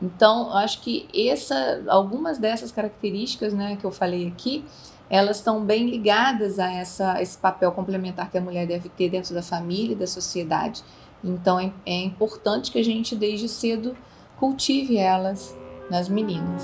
então, 0.00 0.52
acho 0.56 0.80
que 0.80 1.08
essa, 1.14 1.82
algumas 1.88 2.38
dessas 2.38 2.70
características 2.70 3.52
né, 3.52 3.76
que 3.76 3.84
eu 3.84 3.90
falei 3.90 4.28
aqui, 4.28 4.64
elas 5.10 5.38
estão 5.38 5.64
bem 5.64 5.88
ligadas 5.88 6.58
a 6.58 6.70
essa, 6.70 7.20
esse 7.22 7.36
papel 7.38 7.72
complementar 7.72 8.30
que 8.30 8.38
a 8.38 8.40
mulher 8.40 8.66
deve 8.66 8.88
ter 8.88 9.10
dentro 9.10 9.34
da 9.34 9.42
família 9.42 9.92
e 9.92 9.96
da 9.96 10.06
sociedade. 10.06 10.82
Então, 11.24 11.58
é, 11.58 11.72
é 11.86 12.02
importante 12.02 12.70
que 12.70 12.78
a 12.78 12.84
gente, 12.84 13.16
desde 13.16 13.48
cedo, 13.48 13.96
cultive 14.38 14.96
elas 14.98 15.56
nas 15.90 16.08
meninas. 16.08 16.62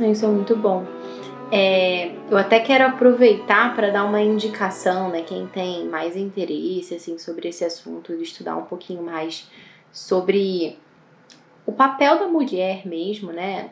Isso 0.00 0.24
é 0.24 0.28
muito 0.28 0.56
bom. 0.56 0.86
É, 1.50 2.17
eu 2.30 2.36
até 2.36 2.60
quero 2.60 2.86
aproveitar 2.86 3.74
para 3.74 3.90
dar 3.90 4.04
uma 4.04 4.20
indicação, 4.20 5.10
né? 5.10 5.22
Quem 5.22 5.46
tem 5.46 5.86
mais 5.86 6.16
interesse 6.16 6.94
assim 6.94 7.18
sobre 7.18 7.48
esse 7.48 7.64
assunto, 7.64 8.16
de 8.16 8.22
estudar 8.22 8.56
um 8.56 8.64
pouquinho 8.64 9.02
mais 9.02 9.50
sobre 9.90 10.78
o 11.66 11.72
papel 11.72 12.18
da 12.18 12.26
mulher 12.26 12.86
mesmo, 12.86 13.32
né? 13.32 13.70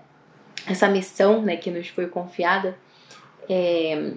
Essa 0.66 0.88
missão, 0.88 1.42
né, 1.42 1.57
que 1.57 1.70
nos 1.70 1.88
foi 1.88 2.09
confiada, 2.09 2.76
é, 3.48 4.14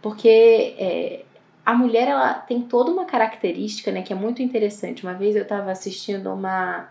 porque 0.00 0.74
é, 0.78 1.24
a 1.66 1.74
mulher 1.74 2.08
ela 2.08 2.34
tem 2.34 2.62
toda 2.62 2.90
uma 2.90 3.04
característica, 3.04 3.90
né, 3.90 4.02
que 4.02 4.12
é 4.12 4.16
muito 4.16 4.40
interessante. 4.40 5.02
Uma 5.02 5.14
vez 5.14 5.34
eu 5.34 5.42
estava 5.42 5.70
assistindo 5.70 6.32
uma 6.32 6.88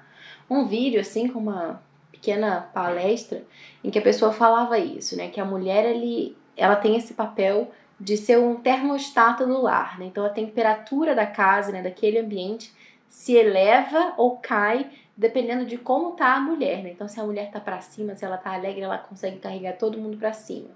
um 0.49 0.65
vídeo 0.65 0.99
assim 0.99 1.27
com 1.27 1.39
uma 1.39 1.81
pequena 2.11 2.61
palestra 2.73 3.43
em 3.83 3.89
que 3.89 3.99
a 3.99 4.01
pessoa 4.01 4.31
falava 4.31 4.77
isso, 4.77 5.15
né? 5.15 5.29
Que 5.29 5.39
a 5.39 5.45
mulher 5.45 5.85
ele, 5.85 6.35
ela 6.57 6.75
tem 6.75 6.97
esse 6.97 7.13
papel 7.13 7.71
de 7.99 8.17
ser 8.17 8.37
um 8.37 8.55
termostato 8.55 9.45
do 9.45 9.61
lar, 9.61 9.97
né? 9.99 10.05
Então 10.05 10.25
a 10.25 10.29
temperatura 10.29 11.15
da 11.15 11.25
casa, 11.25 11.71
né, 11.71 11.81
daquele 11.81 12.19
ambiente 12.19 12.73
se 13.07 13.33
eleva 13.33 14.13
ou 14.17 14.37
cai 14.37 14.89
dependendo 15.15 15.65
de 15.65 15.77
como 15.77 16.11
tá 16.11 16.35
a 16.35 16.39
mulher, 16.39 16.83
né? 16.83 16.91
Então 16.91 17.07
se 17.07 17.19
a 17.19 17.23
mulher 17.23 17.49
tá 17.49 17.59
para 17.59 17.81
cima, 17.81 18.13
se 18.13 18.23
ela 18.23 18.37
tá 18.37 18.53
alegre, 18.53 18.81
ela 18.81 18.97
consegue 18.97 19.37
carregar 19.39 19.73
todo 19.73 19.97
mundo 19.97 20.17
para 20.17 20.33
cima. 20.33 20.69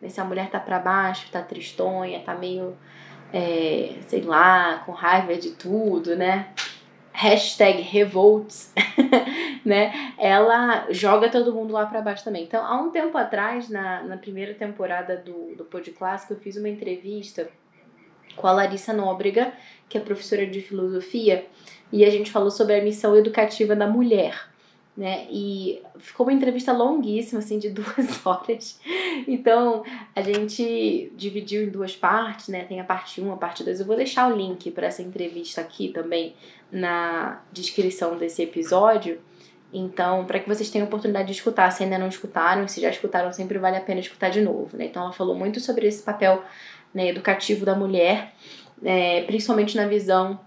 Né? 0.00 0.08
Se 0.08 0.20
a 0.20 0.24
mulher 0.24 0.50
tá 0.50 0.58
para 0.58 0.80
baixo, 0.80 1.30
tá 1.30 1.40
tristonha, 1.42 2.20
tá 2.20 2.34
meio 2.34 2.76
é, 3.32 3.96
sei 4.06 4.22
lá, 4.22 4.82
com 4.86 4.92
raiva 4.92 5.34
de 5.36 5.50
tudo, 5.50 6.14
né? 6.16 6.48
Hashtag 7.14 7.80
revolts, 7.80 8.72
né? 9.64 10.12
Ela 10.18 10.88
joga 10.90 11.28
todo 11.30 11.54
mundo 11.54 11.72
lá 11.72 11.86
para 11.86 12.02
baixo 12.02 12.24
também. 12.24 12.42
Então, 12.42 12.66
há 12.66 12.76
um 12.80 12.90
tempo 12.90 13.16
atrás, 13.16 13.70
na, 13.70 14.02
na 14.02 14.16
primeira 14.16 14.52
temporada 14.52 15.16
do, 15.16 15.54
do 15.54 15.64
Pod 15.64 15.88
Clássico, 15.92 16.32
eu 16.32 16.38
fiz 16.38 16.56
uma 16.56 16.68
entrevista 16.68 17.48
com 18.34 18.48
a 18.48 18.52
Larissa 18.52 18.92
Nóbrega, 18.92 19.52
que 19.88 19.96
é 19.96 20.00
professora 20.00 20.44
de 20.44 20.60
filosofia, 20.60 21.46
e 21.92 22.04
a 22.04 22.10
gente 22.10 22.32
falou 22.32 22.50
sobre 22.50 22.74
a 22.74 22.82
missão 22.82 23.16
educativa 23.16 23.76
da 23.76 23.86
mulher 23.86 24.52
né? 24.96 25.26
E 25.28 25.82
ficou 25.98 26.24
uma 26.26 26.32
entrevista 26.32 26.72
longuíssima, 26.72 27.40
assim, 27.40 27.58
de 27.58 27.70
duas 27.70 28.24
horas. 28.24 28.80
Então, 29.26 29.82
a 30.14 30.22
gente 30.22 31.12
dividiu 31.16 31.64
em 31.64 31.70
duas 31.70 31.96
partes, 31.96 32.48
né? 32.48 32.64
Tem 32.64 32.80
a 32.80 32.84
parte 32.84 33.20
1, 33.20 33.32
a 33.32 33.36
parte 33.36 33.64
2. 33.64 33.80
Eu 33.80 33.86
vou 33.86 33.96
deixar 33.96 34.32
o 34.32 34.36
link 34.36 34.70
para 34.70 34.86
essa 34.86 35.02
entrevista 35.02 35.60
aqui 35.60 35.88
também 35.88 36.34
na 36.74 37.40
descrição 37.52 38.18
desse 38.18 38.42
episódio. 38.42 39.20
Então, 39.72 40.24
para 40.24 40.40
que 40.40 40.48
vocês 40.48 40.70
tenham 40.70 40.86
oportunidade 40.86 41.26
de 41.28 41.32
escutar, 41.32 41.70
se 41.70 41.84
ainda 41.84 41.98
não 41.98 42.08
escutaram, 42.08 42.66
se 42.66 42.80
já 42.80 42.90
escutaram, 42.90 43.32
sempre 43.32 43.58
vale 43.58 43.76
a 43.76 43.80
pena 43.80 44.00
escutar 44.00 44.28
de 44.28 44.40
novo, 44.40 44.76
né? 44.76 44.86
Então, 44.86 45.02
ela 45.02 45.12
falou 45.12 45.34
muito 45.34 45.60
sobre 45.60 45.86
esse 45.86 46.02
papel 46.02 46.42
né, 46.92 47.08
educativo 47.08 47.64
da 47.64 47.74
mulher, 47.74 48.34
é, 48.84 49.22
principalmente 49.22 49.76
na 49.76 49.86
visão 49.86 50.38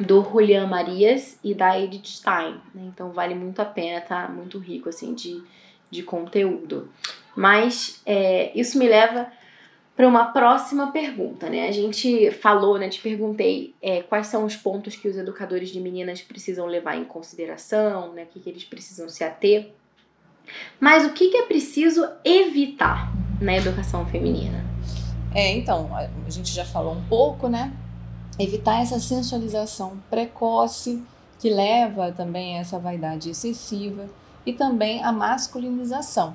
do 0.00 0.22
Julian 0.22 0.66
Marias 0.66 1.38
e 1.42 1.54
da 1.54 1.78
Edith 1.78 2.06
Stein. 2.06 2.60
Né? 2.74 2.82
Então 2.86 3.10
vale 3.10 3.34
muito 3.34 3.60
a 3.60 3.64
pena, 3.64 4.00
tá 4.00 4.28
muito 4.28 4.58
rico 4.58 4.88
assim 4.88 5.14
de, 5.14 5.42
de 5.90 6.02
conteúdo. 6.02 6.90
Mas 7.34 8.02
é, 8.04 8.52
isso 8.58 8.78
me 8.78 8.88
leva 8.88 9.30
para 9.96 10.06
uma 10.06 10.26
próxima 10.26 10.92
pergunta, 10.92 11.48
né? 11.48 11.68
A 11.68 11.72
gente 11.72 12.30
falou, 12.30 12.78
né? 12.78 12.88
Te 12.88 13.00
perguntei 13.00 13.74
é, 13.80 14.02
quais 14.02 14.26
são 14.26 14.44
os 14.44 14.54
pontos 14.54 14.94
que 14.94 15.08
os 15.08 15.16
educadores 15.16 15.70
de 15.70 15.80
meninas 15.80 16.20
precisam 16.20 16.66
levar 16.66 16.96
em 16.96 17.04
consideração, 17.04 18.12
né? 18.12 18.24
O 18.24 18.26
que, 18.26 18.40
que 18.40 18.50
eles 18.50 18.64
precisam 18.64 19.08
se 19.08 19.24
ater. 19.24 19.70
Mas 20.78 21.04
o 21.06 21.12
que, 21.12 21.30
que 21.30 21.36
é 21.38 21.42
preciso 21.46 22.06
evitar 22.24 23.10
na 23.40 23.56
educação 23.56 24.04
feminina? 24.06 24.64
É, 25.34 25.52
então, 25.56 25.90
a 25.94 26.30
gente 26.30 26.52
já 26.52 26.64
falou 26.64 26.92
um 26.92 27.04
pouco, 27.08 27.48
né? 27.48 27.72
evitar 28.38 28.82
essa 28.82 29.00
sensualização 29.00 29.98
precoce 30.10 31.02
que 31.38 31.48
leva 31.48 32.12
também 32.12 32.56
a 32.56 32.60
essa 32.60 32.78
vaidade 32.78 33.30
excessiva 33.30 34.06
e 34.44 34.52
também 34.52 35.02
a 35.02 35.12
masculinização. 35.12 36.34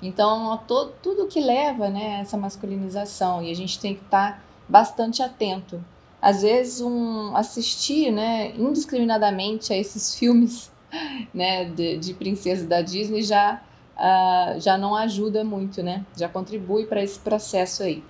Então, 0.00 0.58
tudo 1.02 1.26
que 1.26 1.40
leva 1.40 1.88
né, 1.88 2.16
a 2.16 2.18
essa 2.20 2.36
masculinização 2.36 3.42
e 3.42 3.50
a 3.50 3.54
gente 3.54 3.78
tem 3.80 3.94
que 3.94 4.04
estar 4.04 4.32
tá 4.32 4.42
bastante 4.68 5.22
atento. 5.22 5.84
Às 6.22 6.42
vezes, 6.42 6.80
um, 6.80 7.36
assistir 7.36 8.10
né, 8.12 8.52
indiscriminadamente 8.56 9.72
a 9.72 9.76
esses 9.76 10.14
filmes 10.14 10.70
né, 11.34 11.64
de, 11.64 11.98
de 11.98 12.14
princesas 12.14 12.66
da 12.66 12.80
Disney 12.80 13.22
já, 13.22 13.62
uh, 13.96 14.60
já 14.60 14.78
não 14.78 14.94
ajuda 14.94 15.44
muito, 15.44 15.82
né? 15.82 16.04
já 16.16 16.28
contribui 16.28 16.86
para 16.86 17.02
esse 17.02 17.18
processo 17.18 17.82
aí. 17.82 18.02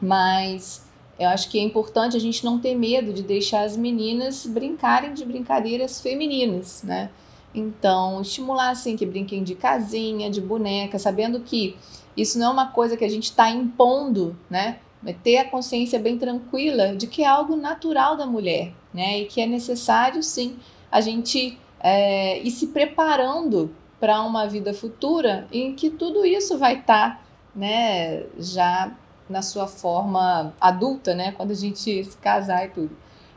Mas 0.00 0.86
eu 1.18 1.28
acho 1.28 1.50
que 1.50 1.58
é 1.58 1.62
importante 1.62 2.16
a 2.16 2.20
gente 2.20 2.44
não 2.44 2.60
ter 2.60 2.76
medo 2.76 3.12
de 3.12 3.22
deixar 3.22 3.62
as 3.62 3.76
meninas 3.76 4.46
brincarem 4.46 5.12
de 5.12 5.24
brincadeiras 5.24 6.00
femininas, 6.00 6.84
né? 6.84 7.10
Então, 7.54 8.20
estimular 8.20 8.70
assim 8.70 8.96
que 8.96 9.06
brinquem 9.06 9.42
de 9.42 9.54
casinha, 9.54 10.30
de 10.30 10.40
boneca, 10.40 10.98
sabendo 10.98 11.40
que 11.40 11.76
isso 12.16 12.38
não 12.38 12.48
é 12.48 12.50
uma 12.50 12.68
coisa 12.68 12.96
que 12.96 13.04
a 13.04 13.08
gente 13.08 13.24
está 13.24 13.50
impondo, 13.50 14.36
né? 14.50 14.78
É 15.06 15.12
ter 15.12 15.38
a 15.38 15.48
consciência 15.48 15.98
bem 15.98 16.18
tranquila 16.18 16.96
de 16.96 17.06
que 17.06 17.22
é 17.22 17.26
algo 17.26 17.56
natural 17.56 18.16
da 18.16 18.26
mulher, 18.26 18.72
né? 18.92 19.20
E 19.20 19.26
que 19.26 19.40
é 19.40 19.46
necessário, 19.46 20.22
sim, 20.22 20.56
a 20.90 21.00
gente 21.00 21.58
é, 21.80 22.40
ir 22.40 22.50
se 22.50 22.68
preparando 22.68 23.74
para 24.00 24.22
uma 24.22 24.46
vida 24.46 24.74
futura 24.74 25.46
em 25.52 25.74
que 25.74 25.90
tudo 25.90 26.24
isso 26.24 26.58
vai 26.58 26.80
estar, 26.80 27.16
tá, 27.16 27.22
né? 27.54 28.24
Já 28.38 28.92
na 29.28 29.42
sua 29.42 29.66
forma 29.66 30.52
adulta, 30.60 31.14
né? 31.14 31.32
Quando 31.32 31.52
a 31.52 31.54
gente 31.54 32.02
se 32.04 32.16
casar 32.16 32.66
e 32.66 32.68
tudo. 32.70 32.96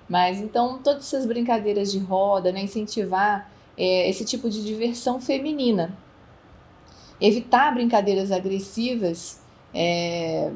Mas 0.09 0.39
então 0.39 0.79
todas 0.83 1.03
essas 1.03 1.25
brincadeiras 1.25 1.91
de 1.91 1.99
roda, 1.99 2.51
né? 2.51 2.63
Incentivar 2.63 3.50
é, 3.81 4.07
esse 4.07 4.23
tipo 4.23 4.47
de 4.47 4.63
diversão 4.63 5.19
feminina. 5.19 5.97
Evitar 7.19 7.73
brincadeiras 7.73 8.31
agressivas 8.31 9.41
é, 9.73 10.51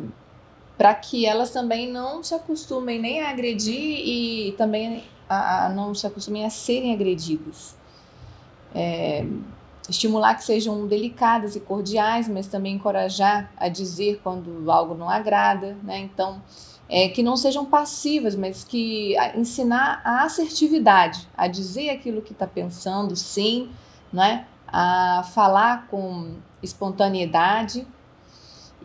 para 0.78 0.94
que 0.94 1.26
elas 1.26 1.50
também 1.50 1.92
não 1.92 2.24
se 2.24 2.36
acostumem 2.36 3.02
nem 3.02 3.22
a 3.22 3.32
agredir 3.32 3.76
e 3.76 4.52
também 4.60 5.04
a, 5.28 5.66
a 5.66 5.70
não 5.70 5.96
se 5.96 6.06
acostumem 6.06 6.46
a 6.46 6.52
serem 6.52 6.94
agredidas. 6.94 7.76
É, 8.76 9.26
estimular 9.90 10.36
que 10.36 10.44
sejam 10.44 10.86
delicadas 10.86 11.56
e 11.56 11.60
cordiais, 11.60 12.28
mas 12.28 12.46
também 12.46 12.76
encorajar 12.76 13.52
a 13.58 13.68
dizer 13.70 14.20
quando 14.24 14.70
algo 14.70 14.94
não 14.94 15.10
agrada, 15.10 15.76
né? 15.82 15.98
Então, 15.98 16.40
é, 16.88 17.10
que 17.10 17.24
não 17.24 17.36
sejam 17.36 17.66
passivas, 17.66 18.36
mas 18.36 18.64
que 18.64 19.18
a, 19.18 19.38
ensinar 19.38 20.02
a 20.04 20.24
assertividade, 20.24 21.28
a 21.36 21.48
dizer 21.48 21.90
aquilo 21.90 22.22
que 22.22 22.34
está 22.34 22.48
pensando, 22.48 23.16
sim, 23.16 23.70
né? 24.12 24.46
A 24.68 25.24
falar 25.34 25.88
com 25.88 26.36
espontaneidade 26.62 27.88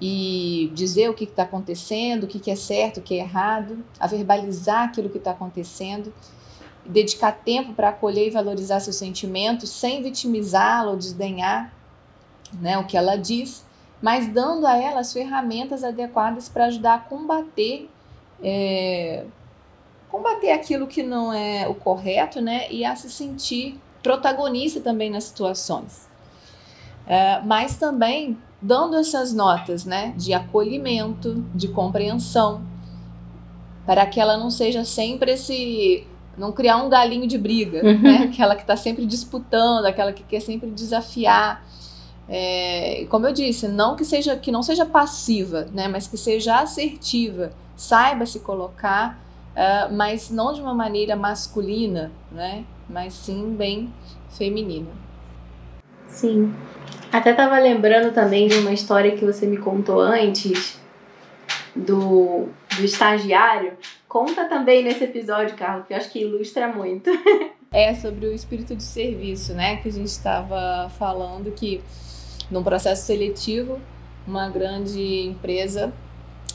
e 0.01 0.71
dizer 0.75 1.11
o 1.11 1.15
que 1.15 1.25
está 1.25 1.43
acontecendo, 1.43 2.25
o 2.25 2.27
que, 2.27 2.39
que 2.39 2.51
é 2.51 2.57
certo, 2.57 2.99
o 2.99 3.03
que 3.03 3.15
é 3.15 3.19
errado, 3.19 3.85
a 3.99 4.07
verbalizar 4.07 4.89
aquilo 4.89 5.11
que 5.11 5.19
está 5.19 5.33
acontecendo 5.33 6.13
dedicar 6.85 7.33
tempo 7.33 7.73
para 7.73 7.91
acolher 7.91 8.29
e 8.29 8.31
valorizar 8.31 8.81
seus 8.81 8.97
sentimentos 8.97 9.71
sem 9.71 10.03
vitimizá-la 10.03 10.91
ou 10.91 10.97
desdenhar 10.97 11.73
né, 12.53 12.79
o 12.79 12.85
que 12.85 12.97
ela 12.97 13.17
diz, 13.17 13.65
mas 14.01 14.29
dando 14.29 14.67
a 14.67 14.77
ela 14.77 15.01
as 15.01 15.13
ferramentas 15.13 15.85
adequadas 15.85 16.49
para 16.49 16.67
ajudar 16.67 16.95
a 16.95 16.99
combater 16.99 17.89
é, 18.43 19.25
combater 20.11 20.51
aquilo 20.51 20.87
que 20.87 21.03
não 21.03 21.33
é 21.33 21.69
o 21.69 21.75
correto, 21.75 22.41
né, 22.41 22.71
e 22.71 22.85
a 22.85 22.97
se 22.97 23.09
sentir 23.11 23.79
protagonista 24.03 24.81
também 24.81 25.11
nas 25.11 25.25
situações. 25.25 26.09
É, 27.07 27.41
mas 27.43 27.77
também 27.77 28.37
dando 28.61 28.97
essas 28.97 29.33
notas, 29.33 29.85
né, 29.85 30.13
de 30.17 30.35
acolhimento, 30.35 31.45
de 31.55 31.69
compreensão, 31.69 32.63
para 33.87 34.05
que 34.07 34.21
ela 34.21 34.37
não 34.37 34.51
seja 34.51 34.85
sempre 34.85 35.33
esse 35.33 36.07
não 36.37 36.53
criar 36.53 36.77
um 36.77 36.89
galinho 36.89 37.27
de 37.27 37.37
briga, 37.37 37.85
uhum. 37.85 38.01
né? 38.01 38.17
Aquela 38.25 38.55
que 38.55 38.63
está 38.63 38.77
sempre 38.77 39.05
disputando, 39.05 39.85
aquela 39.85 40.13
que 40.13 40.23
quer 40.23 40.41
sempre 40.41 40.71
desafiar. 40.71 41.63
É, 42.33 43.07
como 43.11 43.27
eu 43.27 43.33
disse, 43.33 43.67
não 43.67 43.97
que 43.97 44.05
seja 44.05 44.37
que 44.37 44.53
não 44.53 44.63
seja 44.63 44.87
passiva, 44.87 45.67
né? 45.73 45.89
Mas 45.89 46.07
que 46.07 46.17
seja 46.17 46.61
assertiva, 46.61 47.53
saiba 47.75 48.25
se 48.25 48.39
colocar, 48.39 49.19
uh, 49.51 49.93
mas 49.93 50.31
não 50.31 50.53
de 50.53 50.61
uma 50.61 50.73
maneira 50.73 51.17
masculina, 51.17 52.13
né? 52.31 52.65
Mas 52.89 53.15
sim 53.15 53.57
bem 53.57 53.93
feminina. 54.31 54.91
Sim. 56.07 56.55
Até 57.13 57.33
estava 57.33 57.59
lembrando 57.59 58.15
também 58.15 58.47
de 58.47 58.59
uma 58.59 58.73
história 58.73 59.17
que 59.17 59.25
você 59.25 59.45
me 59.45 59.57
contou 59.57 59.99
antes 59.99 60.79
do, 61.75 62.49
do 62.77 62.85
estagiário. 62.85 63.73
Conta 64.09 64.45
também 64.45 64.85
nesse 64.85 65.03
episódio, 65.03 65.57
Carlos, 65.57 65.87
que 65.87 65.93
eu 65.93 65.97
acho 65.97 66.11
que 66.11 66.21
ilustra 66.21 66.69
muito. 66.69 67.11
é 67.73 67.93
sobre 67.95 68.27
o 68.27 68.33
espírito 68.33 68.77
de 68.77 68.85
serviço, 68.85 69.53
né? 69.55 69.77
Que 69.77 69.89
a 69.89 69.93
gente 69.93 70.07
estava 70.07 70.89
falando 70.91 71.51
que 71.53 71.81
num 72.51 72.63
processo 72.63 73.07
seletivo, 73.07 73.81
uma 74.27 74.49
grande 74.49 75.27
empresa 75.27 75.93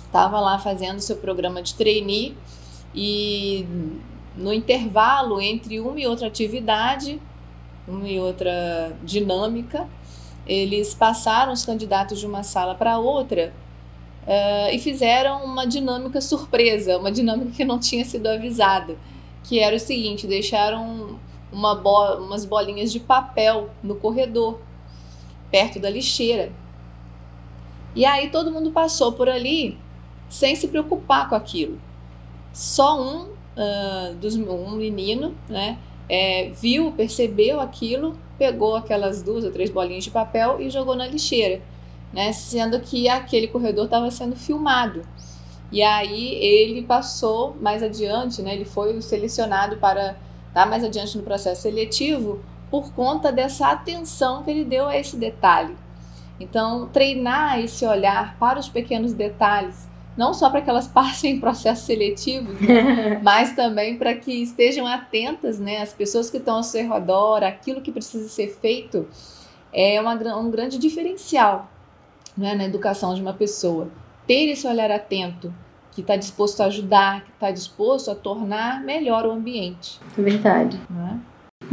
estava 0.05 0.39
lá 0.39 0.57
fazendo 0.57 0.99
seu 0.99 1.17
programa 1.17 1.61
de 1.61 1.73
trainee 1.73 2.37
e 2.93 3.65
no 4.35 4.53
intervalo 4.53 5.41
entre 5.41 5.79
uma 5.79 5.99
e 5.99 6.07
outra 6.07 6.27
atividade, 6.27 7.21
uma 7.87 8.07
e 8.07 8.19
outra 8.19 8.95
dinâmica, 9.03 9.87
eles 10.47 10.93
passaram 10.93 11.51
os 11.51 11.65
candidatos 11.65 12.19
de 12.19 12.25
uma 12.25 12.43
sala 12.43 12.75
para 12.75 12.97
outra 12.97 13.53
uh, 14.25 14.73
e 14.73 14.79
fizeram 14.79 15.43
uma 15.43 15.65
dinâmica 15.65 16.21
surpresa, 16.21 16.97
uma 16.97 17.11
dinâmica 17.11 17.51
que 17.51 17.65
não 17.65 17.79
tinha 17.79 18.05
sido 18.05 18.27
avisada, 18.27 18.95
que 19.43 19.59
era 19.59 19.75
o 19.75 19.79
seguinte: 19.79 20.27
deixaram 20.27 21.19
uma 21.51 21.75
bo 21.75 22.15
umas 22.17 22.45
bolinhas 22.45 22.91
de 22.91 22.99
papel 22.99 23.69
no 23.81 23.95
corredor, 23.95 24.59
perto 25.55 25.79
da 25.79 25.89
lixeira. 25.89 26.51
E 27.95 28.05
aí 28.05 28.29
todo 28.29 28.51
mundo 28.51 28.71
passou 28.71 29.13
por 29.13 29.29
ali 29.29 29.77
sem 30.27 30.53
se 30.55 30.67
preocupar 30.67 31.29
com 31.29 31.35
aquilo. 31.35 31.79
Só 32.51 33.01
um 33.01 33.27
uh, 33.27 34.15
dos 34.19 34.35
um 34.35 34.71
menino, 34.71 35.33
né, 35.47 35.77
é, 36.09 36.49
viu, 36.49 36.91
percebeu 36.91 37.61
aquilo, 37.61 38.17
pegou 38.37 38.75
aquelas 38.75 39.21
duas 39.21 39.45
ou 39.45 39.51
três 39.51 39.69
bolinhas 39.69 40.03
de 40.03 40.11
papel 40.11 40.59
e 40.59 40.69
jogou 40.69 40.95
na 40.95 41.07
lixeira 41.07 41.61
né? 42.15 42.31
Sendo 42.31 42.79
que 42.79 43.09
aquele 43.09 43.47
corredor 43.47 43.85
estava 43.85 44.09
sendo 44.09 44.35
filmado. 44.37 45.01
E 45.71 45.83
aí 45.83 46.35
ele 46.35 46.81
passou 46.83 47.55
mais 47.59 47.83
adiante, 47.83 48.41
né? 48.41 48.55
Ele 48.55 48.65
foi 48.65 48.99
selecionado 49.01 49.75
para 49.77 50.11
estar 50.47 50.63
tá 50.63 50.65
mais 50.65 50.83
adiante 50.83 51.17
no 51.17 51.23
processo 51.23 51.63
seletivo 51.63 52.39
por 52.81 52.91
conta 52.91 53.31
dessa 53.31 53.71
atenção 53.71 54.43
que 54.43 54.51
ele 54.51 54.65
deu 54.65 54.87
a 54.87 54.97
esse 54.97 55.15
detalhe. 55.15 55.73
Então, 56.37 56.89
treinar 56.91 57.57
esse 57.61 57.85
olhar 57.85 58.35
para 58.37 58.59
os 58.59 58.67
pequenos 58.67 59.13
detalhes, 59.13 59.87
não 60.17 60.33
só 60.33 60.49
para 60.49 60.59
que 60.59 60.69
elas 60.69 60.85
passem 60.89 61.35
em 61.35 61.39
processo 61.39 61.85
seletivo, 61.85 62.51
né? 62.51 63.17
mas 63.23 63.55
também 63.55 63.97
para 63.97 64.13
que 64.13 64.43
estejam 64.43 64.85
atentas, 64.85 65.57
né, 65.57 65.81
as 65.81 65.93
pessoas 65.93 66.29
que 66.29 66.35
estão 66.35 66.57
ao 66.57 66.63
seu 66.63 66.91
redor, 66.91 67.43
aquilo 67.43 67.81
que 67.81 67.93
precisa 67.93 68.27
ser 68.27 68.49
feito, 68.49 69.07
é 69.71 69.99
uma, 70.01 70.13
um 70.37 70.51
grande 70.51 70.77
diferencial 70.77 71.69
né, 72.37 72.55
na 72.55 72.65
educação 72.65 73.15
de 73.15 73.21
uma 73.21 73.33
pessoa. 73.33 73.87
Ter 74.27 74.49
esse 74.49 74.67
olhar 74.67 74.91
atento, 74.91 75.53
que 75.93 76.01
está 76.01 76.17
disposto 76.17 76.59
a 76.59 76.65
ajudar, 76.65 77.23
que 77.23 77.31
está 77.31 77.51
disposto 77.51 78.11
a 78.11 78.15
tornar 78.15 78.83
melhor 78.83 79.25
o 79.25 79.31
ambiente. 79.31 79.97
Verdade. 80.17 80.77
Né? 80.89 81.21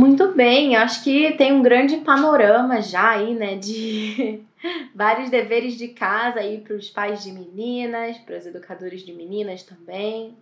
Muito 0.03 0.34
bem, 0.34 0.74
acho 0.74 1.05
que 1.05 1.30
tem 1.34 1.53
um 1.53 1.62
grande 1.62 1.98
panorama 1.98 2.82
já 2.82 3.11
aí, 3.11 3.36
né, 3.36 3.55
de 3.55 4.40
vários 4.92 5.30
deveres 5.30 5.78
de 5.78 5.86
casa 5.88 6.40
aí 6.40 6.59
para 6.59 6.74
os 6.74 6.90
pais 6.90 7.22
de 7.22 7.30
meninas, 7.30 8.18
para 8.18 8.36
os 8.36 8.44
educadores 8.44 9.03
de 9.03 9.12
meninas 9.12 9.62
também. 9.62 10.34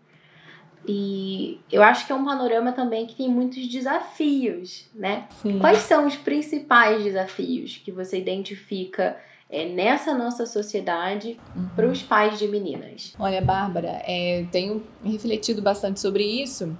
E 0.89 1.61
eu 1.71 1.83
acho 1.83 2.07
que 2.07 2.13
é 2.13 2.15
um 2.15 2.25
panorama 2.25 2.73
também 2.73 3.07
que 3.07 3.15
tem 3.15 3.29
muitos 3.29 3.69
desafios, 3.69 4.89
né? 4.95 5.27
Sim. 5.43 5.59
Quais 5.59 5.81
são 5.81 6.07
os 6.07 6.17
principais 6.17 7.05
desafios 7.05 7.77
que 7.85 7.93
você 7.93 8.19
identifica 8.19 9.19
é, 9.51 9.69
nessa 9.69 10.17
nossa 10.17 10.47
sociedade 10.47 11.39
uhum. 11.55 11.69
para 11.77 11.87
os 11.87 12.03
pais 12.03 12.39
de 12.39 12.49
meninas? 12.49 13.15
Olha, 13.19 13.43
Bárbara, 13.43 14.01
é, 14.07 14.47
tenho 14.51 14.83
refletido 15.05 15.61
bastante 15.61 16.01
sobre 16.01 16.25
isso 16.25 16.75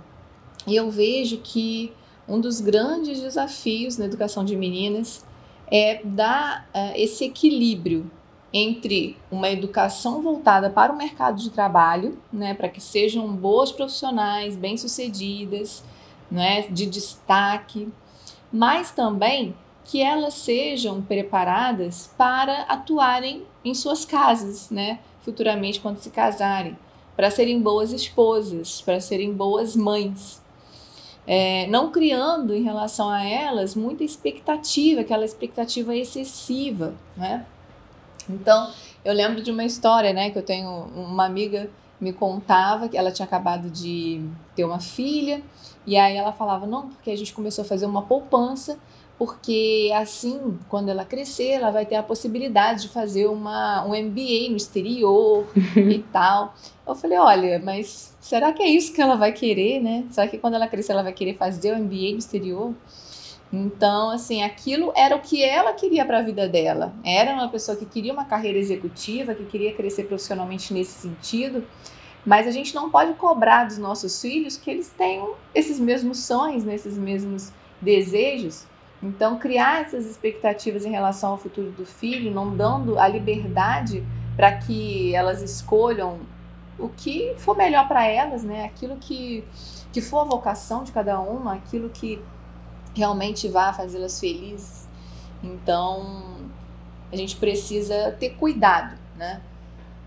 e 0.67 0.77
eu 0.77 0.91
vejo 0.91 1.43
que 1.45 1.93
um 2.31 2.41
dos 2.41 2.61
grandes 2.61 3.21
desafios 3.21 3.99
na 3.99 4.05
educação 4.05 4.45
de 4.45 4.57
meninas 4.57 5.27
é 5.67 6.01
dar 6.05 6.69
uh, 6.73 6.93
esse 6.95 7.25
equilíbrio 7.25 8.09
entre 8.53 9.17
uma 9.31 9.51
educação 9.51 10.23
voltada 10.23 10.71
para 10.71 10.93
o 10.93 10.97
mercado 10.97 11.41
de 11.41 11.51
trabalho, 11.51 12.19
né, 12.33 12.55
para 12.55 12.69
que 12.69 12.81
sejam 12.81 13.29
boas 13.29 13.71
profissionais, 13.71 14.57
bem-sucedidas, 14.57 15.85
né, 16.31 16.63
de 16.69 16.87
destaque, 16.87 17.89
mas 18.53 18.91
também 18.91 19.55
que 19.85 20.01
elas 20.01 20.35
sejam 20.35 21.03
preparadas 21.03 22.13
para 22.17 22.63
atuarem 22.63 23.45
em 23.65 23.75
suas 23.75 24.05
casas, 24.05 24.71
né? 24.71 25.01
Futuramente, 25.21 25.81
quando 25.81 25.99
se 25.99 26.11
casarem, 26.11 26.79
para 27.17 27.31
serem 27.31 27.61
boas 27.61 27.93
esposas, 27.93 28.81
para 28.81 29.01
serem 29.01 29.33
boas 29.33 29.75
mães. 29.75 30.40
É, 31.27 31.67
não 31.69 31.91
criando 31.91 32.55
em 32.55 32.63
relação 32.63 33.09
a 33.09 33.23
elas 33.23 33.75
muita 33.75 34.03
expectativa, 34.03 35.03
aquela 35.03 35.25
expectativa 35.25 35.95
excessiva, 35.95 36.95
né? 37.17 37.47
Então, 38.29 38.71
eu 39.05 39.13
lembro 39.13 39.43
de 39.43 39.51
uma 39.51 39.65
história, 39.65 40.13
né, 40.13 40.31
que 40.31 40.39
eu 40.39 40.43
tenho 40.43 40.69
uma 40.95 41.25
amiga 41.25 41.71
me 42.01 42.13
contava 42.13 42.89
que 42.89 42.97
ela 42.97 43.13
tinha 43.13 43.27
acabado 43.27 43.69
de 43.69 44.25
ter 44.57 44.65
uma 44.65 44.81
filha 44.81 45.43
e 45.87 45.97
aí 45.97 46.17
ela 46.17 46.33
falava 46.33 46.67
não, 46.67 46.89
porque 46.89 47.11
a 47.11 47.17
gente 47.17 47.35
começou 47.35 47.63
a 47.63 47.69
fazer 47.69 47.87
uma 47.87 48.03
poupança 48.03 48.79
porque 49.21 49.93
assim, 49.95 50.59
quando 50.67 50.89
ela 50.89 51.05
crescer, 51.05 51.49
ela 51.49 51.71
vai 51.71 51.85
ter 51.85 51.97
a 51.97 52.03
possibilidade 52.03 52.85
de 52.85 52.89
fazer 52.89 53.27
uma, 53.27 53.85
um 53.85 53.91
MBA 53.91 54.49
no 54.49 54.57
exterior 54.57 55.47
e 55.77 55.99
tal. 56.11 56.55
Eu 56.89 56.95
falei, 56.95 57.19
olha, 57.19 57.61
mas 57.63 58.17
será 58.19 58.51
que 58.51 58.63
é 58.63 58.67
isso 58.67 58.95
que 58.95 59.03
ela 59.03 59.17
vai 59.17 59.31
querer, 59.31 59.79
né? 59.79 60.07
Será 60.11 60.27
que 60.27 60.39
quando 60.39 60.55
ela 60.55 60.67
crescer 60.67 60.93
ela 60.93 61.03
vai 61.03 61.13
querer 61.13 61.37
fazer 61.37 61.75
o 61.75 61.79
MBA 61.79 62.13
no 62.13 62.19
exterior? 62.19 62.75
Então, 63.53 64.09
assim, 64.09 64.43
aquilo 64.43 64.91
era 64.97 65.15
o 65.15 65.21
que 65.21 65.45
ela 65.45 65.75
queria 65.75 66.07
para 66.07 66.21
a 66.21 66.23
vida 66.23 66.49
dela. 66.49 66.95
Era 67.05 67.35
uma 67.35 67.51
pessoa 67.51 67.77
que 67.77 67.85
queria 67.85 68.15
uma 68.15 68.25
carreira 68.25 68.57
executiva, 68.57 69.35
que 69.35 69.45
queria 69.45 69.75
crescer 69.75 70.05
profissionalmente 70.05 70.73
nesse 70.73 70.93
sentido. 70.93 71.63
Mas 72.25 72.47
a 72.47 72.51
gente 72.51 72.75
não 72.75 72.91
pode 72.91 73.13
cobrar 73.15 73.65
dos 73.65 73.77
nossos 73.77 74.19
filhos 74.19 74.57
que 74.57 74.71
eles 74.71 74.89
tenham 74.97 75.35
esses 75.55 75.79
mesmos 75.79 76.21
sonhos, 76.21 76.65
né? 76.65 76.75
esses 76.75 76.97
mesmos 76.97 77.53
desejos. 77.83 78.70
Então, 79.03 79.39
criar 79.39 79.83
essas 79.83 80.05
expectativas 80.07 80.85
em 80.85 80.91
relação 80.91 81.31
ao 81.31 81.39
futuro 81.39 81.71
do 81.71 81.87
filho, 81.87 82.31
não 82.31 82.55
dando 82.55 82.99
a 82.99 83.09
liberdade 83.09 84.05
para 84.37 84.53
que 84.59 85.15
elas 85.15 85.41
escolham 85.41 86.21
o 86.79 86.89
que 86.89 87.35
for 87.39 87.57
melhor 87.57 87.89
para 87.89 88.07
elas, 88.07 88.43
né? 88.43 88.65
Aquilo 88.65 88.97
que, 88.97 89.45
que 89.93 90.01
for 90.01 90.21
a 90.21 90.25
vocação 90.25 90.85
de 90.85 90.93
cada 90.93 91.19
uma, 91.19 91.55
aquilo 91.55 91.89
que 91.89 92.23
realmente 92.95 93.49
vá 93.49 93.73
fazê-las 93.73 94.21
felizes. 94.21 94.89
Então, 95.43 96.37
a 97.11 97.17
gente 97.17 97.37
precisa 97.37 98.15
ter 98.19 98.31
cuidado, 98.31 98.97
né? 99.17 99.41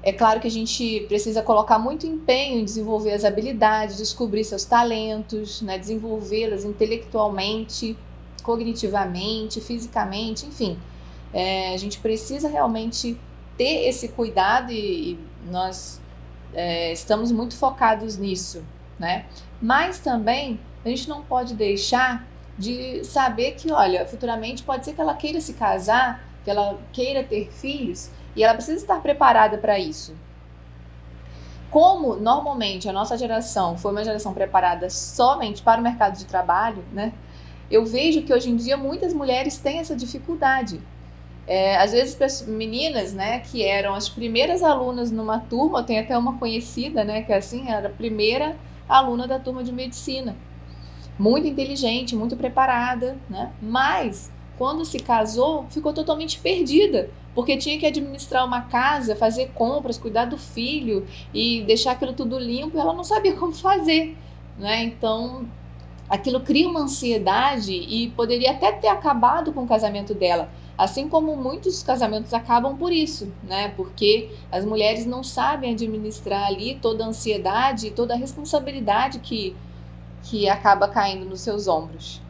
É 0.05 0.11
claro 0.11 0.41
que 0.41 0.47
a 0.47 0.51
gente 0.51 1.05
precisa 1.07 1.41
colocar 1.41 1.79
muito 1.79 2.05
empenho 2.05 2.59
em 2.59 2.65
desenvolver 2.65 3.13
as 3.13 3.23
habilidades, 3.23 3.95
descobrir 3.95 4.43
seus 4.43 4.65
talentos, 4.65 5.61
né? 5.61 5.77
desenvolvê-las 5.77 6.65
intelectualmente, 6.65 7.97
cognitivamente, 8.43 9.59
fisicamente, 9.59 10.45
enfim. 10.45 10.77
É, 11.33 11.73
a 11.73 11.77
gente 11.77 11.99
precisa 11.99 12.47
realmente 12.47 13.19
ter 13.57 13.87
esse 13.87 14.09
cuidado 14.09 14.71
e, 14.71 15.13
e 15.13 15.19
nós 15.49 15.99
é, 16.53 16.91
estamos 16.91 17.31
muito 17.31 17.55
focados 17.55 18.17
nisso, 18.17 18.63
né? 18.99 19.25
Mas 19.61 19.97
também 19.99 20.59
a 20.85 20.89
gente 20.89 21.09
não 21.09 21.23
pode 21.23 21.55
deixar 21.55 22.27
de 22.57 23.03
saber 23.03 23.53
que, 23.53 23.71
olha, 23.71 24.05
futuramente 24.05 24.61
pode 24.61 24.85
ser 24.85 24.93
que 24.93 25.01
ela 25.01 25.15
queira 25.15 25.41
se 25.41 25.53
casar, 25.53 26.23
que 26.43 26.51
ela 26.51 26.77
queira 26.91 27.23
ter 27.23 27.49
filhos 27.51 28.11
e 28.35 28.43
ela 28.43 28.53
precisa 28.53 28.77
estar 28.77 29.01
preparada 29.01 29.57
para 29.57 29.79
isso. 29.79 30.15
Como 31.71 32.15
normalmente 32.15 32.87
a 32.87 32.93
nossa 32.93 33.17
geração 33.17 33.77
foi 33.77 33.91
uma 33.91 34.03
geração 34.03 34.33
preparada 34.33 34.89
somente 34.89 35.63
para 35.63 35.81
o 35.81 35.83
mercado 35.83 36.17
de 36.17 36.25
trabalho, 36.25 36.83
né? 36.91 37.13
Eu 37.69 37.85
vejo 37.85 38.21
que 38.23 38.33
hoje 38.33 38.49
em 38.49 38.55
dia 38.55 38.77
muitas 38.77 39.13
mulheres 39.13 39.57
têm 39.57 39.79
essa 39.79 39.95
dificuldade 39.95 40.81
é, 41.45 41.77
às 41.77 41.91
vezes 41.91 42.45
meninas, 42.47 43.13
né, 43.13 43.39
que 43.39 43.63
eram 43.63 43.93
as 43.93 44.07
primeiras 44.07 44.63
alunas 44.63 45.11
numa 45.11 45.39
turma, 45.39 45.83
tem 45.83 45.99
até 45.99 46.17
uma 46.17 46.37
conhecida, 46.37 47.03
né, 47.03 47.21
que 47.21 47.33
é 47.33 47.37
assim, 47.37 47.69
era 47.69 47.87
a 47.87 47.91
primeira 47.91 48.55
aluna 48.87 49.27
da 49.27 49.39
turma 49.39 49.63
de 49.63 49.71
medicina. 49.71 50.35
Muito 51.19 51.47
inteligente, 51.47 52.15
muito 52.15 52.35
preparada, 52.35 53.17
né? 53.29 53.51
Mas 53.61 54.31
quando 54.57 54.83
se 54.83 54.97
casou, 54.97 55.65
ficou 55.69 55.93
totalmente 55.93 56.39
perdida, 56.39 57.09
porque 57.35 57.55
tinha 57.55 57.77
que 57.77 57.85
administrar 57.85 58.43
uma 58.45 58.61
casa, 58.61 59.15
fazer 59.15 59.51
compras, 59.53 59.97
cuidar 59.97 60.25
do 60.25 60.39
filho 60.39 61.05
e 61.31 61.61
deixar 61.67 61.91
aquilo 61.91 62.13
tudo 62.13 62.39
limpo, 62.39 62.79
ela 62.79 62.93
não 62.93 63.03
sabia 63.03 63.35
como 63.35 63.53
fazer, 63.53 64.17
né? 64.57 64.83
Então, 64.85 65.45
aquilo 66.13 66.41
cria 66.41 66.69
uma 66.69 66.81
ansiedade 66.81 67.73
e 67.73 68.11
poderia 68.11 68.51
até 68.51 68.71
ter 68.71 68.87
acabado 68.87 69.51
com 69.51 69.63
o 69.63 69.67
casamento 69.67 70.13
dela. 70.13 70.47
Assim 70.77 71.09
como 71.09 71.35
muitos 71.35 71.81
casamentos 71.81 72.35
acabam 72.35 72.77
por 72.77 72.93
isso, 72.93 73.33
né? 73.41 73.69
Porque 73.69 74.29
as 74.51 74.63
mulheres 74.63 75.07
não 75.07 75.23
sabem 75.23 75.71
administrar 75.71 76.45
ali 76.45 76.75
toda 76.75 77.03
a 77.03 77.07
ansiedade 77.07 77.87
e 77.87 77.91
toda 77.91 78.13
a 78.13 78.17
responsabilidade 78.17 79.17
que, 79.21 79.55
que 80.21 80.47
acaba 80.47 80.87
caindo 80.87 81.25
nos 81.25 81.41
seus 81.41 81.67
ombros. 81.67 82.21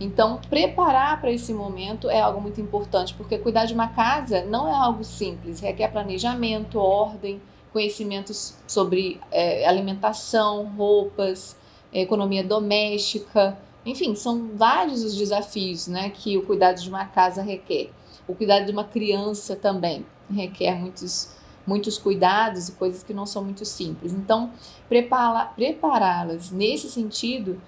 Então, 0.00 0.40
preparar 0.50 1.20
para 1.20 1.30
esse 1.30 1.54
momento 1.54 2.10
é 2.10 2.20
algo 2.20 2.40
muito 2.40 2.60
importante, 2.60 3.14
porque 3.14 3.38
cuidar 3.38 3.64
de 3.64 3.74
uma 3.74 3.90
casa 3.90 4.44
não 4.44 4.66
é 4.66 4.72
algo 4.72 5.04
simples, 5.04 5.60
requer 5.60 5.86
planejamento, 5.92 6.80
ordem, 6.80 7.40
conhecimentos 7.72 8.56
sobre 8.66 9.20
é, 9.30 9.68
alimentação, 9.68 10.64
roupas, 10.76 11.59
economia 11.92 12.44
doméstica, 12.44 13.58
enfim, 13.84 14.14
são 14.14 14.50
vários 14.54 15.02
os 15.02 15.16
desafios 15.16 15.88
né, 15.88 16.10
que 16.10 16.36
o 16.36 16.42
cuidado 16.42 16.80
de 16.80 16.88
uma 16.88 17.04
casa 17.06 17.42
requer. 17.42 17.90
O 18.28 18.34
cuidado 18.34 18.66
de 18.66 18.72
uma 18.72 18.84
criança 18.84 19.56
também 19.56 20.04
requer 20.30 20.74
muitos, 20.74 21.30
muitos 21.66 21.98
cuidados 21.98 22.68
e 22.68 22.72
coisas 22.72 23.02
que 23.02 23.14
não 23.14 23.26
são 23.26 23.42
muito 23.42 23.64
simples. 23.64 24.12
Então, 24.12 24.50
prepará-las 24.88 26.50
nesse 26.50 26.88
sentido 26.90 27.60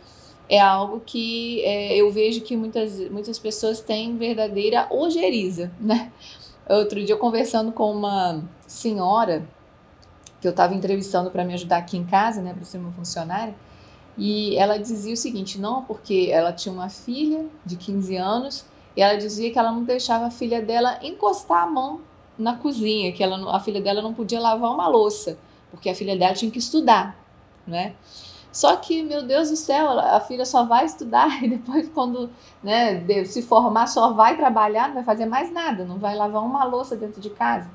é 0.48 0.60
algo 0.60 1.00
que 1.00 1.62
é, 1.64 1.96
eu 1.96 2.10
vejo 2.10 2.42
que 2.42 2.56
muitas, 2.56 2.98
muitas 3.10 3.38
pessoas 3.38 3.80
têm 3.80 4.16
verdadeira 4.16 4.86
ojeriza. 4.90 5.72
Né? 5.80 6.12
Outro 6.68 7.02
dia, 7.04 7.16
conversando 7.16 7.72
com 7.72 7.90
uma 7.90 8.44
senhora 8.66 9.44
que 10.40 10.46
eu 10.46 10.50
estava 10.50 10.74
entrevistando 10.74 11.30
para 11.30 11.44
me 11.44 11.54
ajudar 11.54 11.78
aqui 11.78 11.96
em 11.96 12.04
casa, 12.04 12.42
né, 12.42 12.52
para 12.52 12.64
ser 12.64 12.78
uma 12.78 12.90
funcionária, 12.92 13.54
e 14.16 14.56
ela 14.56 14.78
dizia 14.78 15.14
o 15.14 15.16
seguinte: 15.16 15.58
não, 15.58 15.82
porque 15.84 16.28
ela 16.30 16.52
tinha 16.52 16.72
uma 16.72 16.88
filha 16.88 17.46
de 17.64 17.76
15 17.76 18.16
anos 18.16 18.64
e 18.96 19.02
ela 19.02 19.16
dizia 19.16 19.50
que 19.50 19.58
ela 19.58 19.72
não 19.72 19.84
deixava 19.84 20.26
a 20.26 20.30
filha 20.30 20.60
dela 20.60 20.98
encostar 21.02 21.62
a 21.62 21.66
mão 21.66 22.00
na 22.38 22.56
cozinha, 22.56 23.12
que 23.12 23.22
ela, 23.22 23.54
a 23.54 23.60
filha 23.60 23.80
dela 23.80 24.02
não 24.02 24.12
podia 24.12 24.40
lavar 24.40 24.70
uma 24.70 24.88
louça, 24.88 25.38
porque 25.70 25.88
a 25.88 25.94
filha 25.94 26.16
dela 26.16 26.34
tinha 26.34 26.50
que 26.50 26.58
estudar, 26.58 27.16
né? 27.66 27.94
Só 28.52 28.76
que, 28.76 29.02
meu 29.02 29.22
Deus 29.22 29.48
do 29.48 29.56
céu, 29.56 29.98
a 29.98 30.20
filha 30.20 30.44
só 30.44 30.64
vai 30.64 30.84
estudar 30.84 31.40
e 31.42 31.48
depois, 31.48 31.88
quando 31.88 32.28
né, 32.62 33.02
se 33.24 33.40
formar, 33.42 33.86
só 33.86 34.12
vai 34.12 34.36
trabalhar, 34.36 34.88
não 34.88 34.96
vai 34.96 35.04
fazer 35.04 35.24
mais 35.24 35.50
nada, 35.50 35.84
não 35.84 35.98
vai 35.98 36.14
lavar 36.14 36.42
uma 36.44 36.64
louça 36.64 36.94
dentro 36.94 37.20
de 37.20 37.30
casa. 37.30 37.70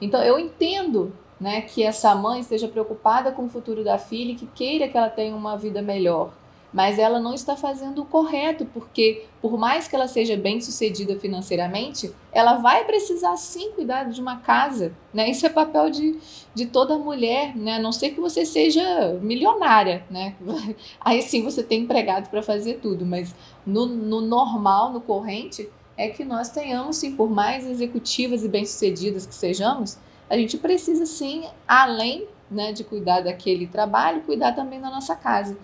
Então, 0.00 0.22
eu 0.22 0.38
entendo 0.38 1.12
né, 1.44 1.60
que 1.60 1.82
essa 1.82 2.14
mãe 2.14 2.40
esteja 2.40 2.66
preocupada 2.66 3.30
com 3.30 3.44
o 3.44 3.48
futuro 3.50 3.84
da 3.84 3.98
filha 3.98 4.32
e 4.32 4.34
que 4.34 4.46
queira 4.46 4.88
que 4.88 4.96
ela 4.96 5.10
tenha 5.10 5.36
uma 5.36 5.58
vida 5.58 5.82
melhor. 5.82 6.32
Mas 6.72 6.98
ela 6.98 7.20
não 7.20 7.34
está 7.34 7.54
fazendo 7.54 8.00
o 8.00 8.06
correto, 8.06 8.64
porque 8.72 9.26
por 9.42 9.58
mais 9.58 9.86
que 9.86 9.94
ela 9.94 10.08
seja 10.08 10.38
bem 10.38 10.58
sucedida 10.62 11.20
financeiramente, 11.20 12.10
ela 12.32 12.54
vai 12.54 12.86
precisar 12.86 13.36
sim 13.36 13.72
cuidar 13.72 14.04
de 14.04 14.22
uma 14.22 14.38
casa. 14.38 14.94
Né? 15.12 15.28
Isso 15.28 15.44
é 15.44 15.50
papel 15.50 15.90
de, 15.90 16.18
de 16.54 16.64
toda 16.64 16.96
mulher, 16.96 17.54
né? 17.54 17.74
a 17.74 17.78
não 17.78 17.92
ser 17.92 18.12
que 18.12 18.20
você 18.22 18.46
seja 18.46 19.18
milionária. 19.20 20.02
Né? 20.10 20.36
Aí 20.98 21.20
sim 21.20 21.42
você 21.42 21.62
tem 21.62 21.82
empregado 21.82 22.30
para 22.30 22.42
fazer 22.42 22.78
tudo, 22.80 23.04
mas 23.04 23.34
no, 23.66 23.84
no 23.84 24.22
normal, 24.22 24.94
no 24.94 25.00
corrente, 25.02 25.68
é 25.94 26.08
que 26.08 26.24
nós 26.24 26.48
tenhamos, 26.48 26.96
sim, 26.96 27.14
por 27.14 27.28
mais 27.28 27.66
executivas 27.66 28.42
e 28.42 28.48
bem-sucedidas 28.48 29.26
que 29.26 29.34
sejamos, 29.34 29.98
a 30.34 30.36
gente 30.36 30.58
precisa 30.58 31.06
sim, 31.06 31.44
além 31.66 32.26
né, 32.50 32.72
de 32.72 32.82
cuidar 32.82 33.20
daquele 33.20 33.68
trabalho, 33.68 34.22
cuidar 34.22 34.52
também 34.52 34.80
da 34.80 34.90
nossa 34.90 35.14
casa. 35.14 35.56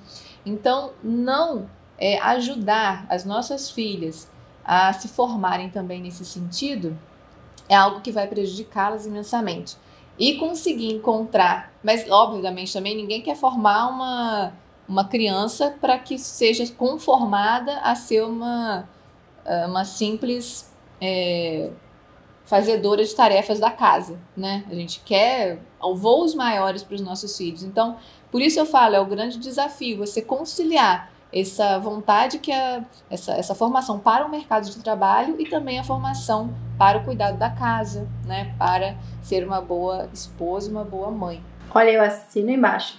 Então, 0.46 0.92
não 1.02 1.68
é, 1.98 2.18
ajudar 2.20 3.04
as 3.08 3.24
nossas 3.24 3.68
filhas 3.68 4.30
a 4.64 4.92
se 4.92 5.08
formarem 5.08 5.70
também 5.70 6.00
nesse 6.00 6.24
sentido 6.24 6.96
é 7.68 7.74
algo 7.74 8.00
que 8.00 8.12
vai 8.12 8.28
prejudicá-las 8.28 9.06
imensamente. 9.06 9.76
E 10.16 10.36
conseguir 10.36 10.92
encontrar, 10.92 11.72
mas 11.82 12.08
obviamente 12.08 12.72
também 12.72 12.96
ninguém 12.96 13.22
quer 13.22 13.34
formar 13.34 13.88
uma, 13.88 14.52
uma 14.88 15.04
criança 15.04 15.76
para 15.80 15.98
que 15.98 16.16
seja 16.16 16.64
conformada 16.74 17.78
a 17.78 17.94
ser 17.96 18.22
uma, 18.22 18.88
uma 19.66 19.84
simples 19.84 20.72
é, 21.00 21.70
fazedora 22.50 23.04
de 23.04 23.14
tarefas 23.14 23.60
da 23.60 23.70
casa, 23.70 24.18
né? 24.36 24.64
A 24.68 24.74
gente 24.74 25.00
quer 25.04 25.60
voos 25.94 26.34
maiores 26.34 26.82
para 26.82 26.96
os 26.96 27.00
nossos 27.00 27.36
filhos. 27.36 27.62
Então, 27.62 27.96
por 28.28 28.42
isso 28.42 28.58
eu 28.58 28.66
falo, 28.66 28.96
é 28.96 29.00
o 29.00 29.06
grande 29.06 29.38
desafio 29.38 29.98
você 29.98 30.20
conciliar 30.20 31.12
essa 31.32 31.78
vontade 31.78 32.40
que 32.40 32.50
é 32.50 32.82
essa, 33.08 33.34
essa 33.34 33.54
formação 33.54 34.00
para 34.00 34.26
o 34.26 34.28
mercado 34.28 34.68
de 34.68 34.76
trabalho 34.80 35.36
e 35.38 35.48
também 35.48 35.78
a 35.78 35.84
formação 35.84 36.52
para 36.76 36.98
o 36.98 37.04
cuidado 37.04 37.38
da 37.38 37.50
casa, 37.50 38.08
né? 38.26 38.52
Para 38.58 38.96
ser 39.22 39.46
uma 39.46 39.60
boa 39.60 40.10
esposa, 40.12 40.68
uma 40.72 40.82
boa 40.82 41.12
mãe. 41.12 41.40
Olha, 41.72 41.90
eu 41.90 42.02
assino 42.02 42.50
embaixo. 42.50 42.96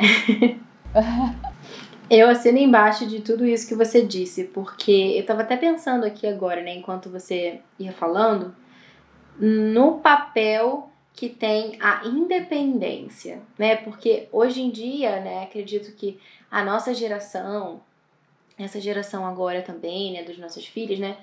eu 2.10 2.30
assino 2.30 2.58
embaixo 2.58 3.06
de 3.06 3.20
tudo 3.20 3.46
isso 3.46 3.68
que 3.68 3.76
você 3.76 4.02
disse, 4.02 4.46
porque 4.46 4.94
eu 4.94 5.20
estava 5.20 5.42
até 5.42 5.58
pensando 5.58 6.06
aqui 6.06 6.26
agora, 6.26 6.62
né, 6.62 6.74
enquanto 6.74 7.10
você 7.10 7.60
ia 7.78 7.92
falando, 7.92 8.56
no 9.42 10.00
papel 10.00 10.88
que 11.14 11.28
tem 11.28 11.76
a 11.82 12.06
independência, 12.06 13.42
né? 13.58 13.76
Porque 13.76 14.30
hoje 14.32 14.62
em 14.62 14.70
dia, 14.70 15.20
né, 15.20 15.44
acredito 15.44 15.92
que 15.96 16.20
a 16.50 16.64
nossa 16.64 16.94
geração, 16.94 17.82
essa 18.58 18.80
geração 18.80 19.26
agora 19.26 19.64
também, 19.64 20.14
né, 20.14 20.24
dos 20.24 20.38
nossos 20.38 20.66
filhos, 20.66 21.00
né, 21.00 21.18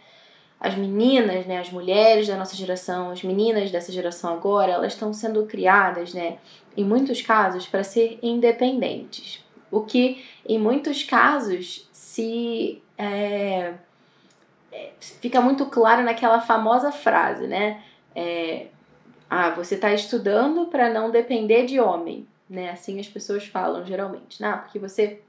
as 0.61 0.75
meninas, 0.75 1.47
né, 1.47 1.59
as 1.59 1.71
mulheres 1.71 2.27
da 2.27 2.37
nossa 2.37 2.57
geração, 2.57 3.13
as 3.13 3.23
meninas 3.23 3.71
dessa 3.71 3.93
geração 3.93 4.33
agora, 4.35 4.73
elas 4.73 4.95
estão 4.95 5.13
sendo 5.13 5.47
criadas, 5.47 6.13
né, 6.13 6.39
em 6.77 6.85
muitos 6.85 7.23
casos 7.23 7.69
para 7.69 7.85
ser 7.85 8.19
independentes, 8.21 9.45
o 9.71 9.83
que 9.83 10.25
em 10.45 10.59
muitos 10.59 11.05
casos 11.05 11.89
se 11.93 12.83
é, 12.97 13.75
é 14.73 14.93
fica 14.99 15.41
muito 15.41 15.67
claro 15.67 16.03
naquela 16.03 16.41
famosa 16.41 16.91
frase, 16.91 17.47
né? 17.47 17.83
É, 18.19 18.67
ah, 19.31 19.51
você 19.51 19.77
está 19.77 19.95
estudando 19.95 20.67
para 20.67 20.93
não 20.93 21.09
depender 21.09 21.67
de 21.67 21.79
homem, 21.79 22.27
né? 22.51 22.71
Assim 22.71 22.99
as 22.99 23.07
pessoas 23.07 23.47
falam 23.47 23.87
geralmente, 23.87 24.43
né? 24.43 24.53
Porque 24.65 24.77
você 24.77 25.21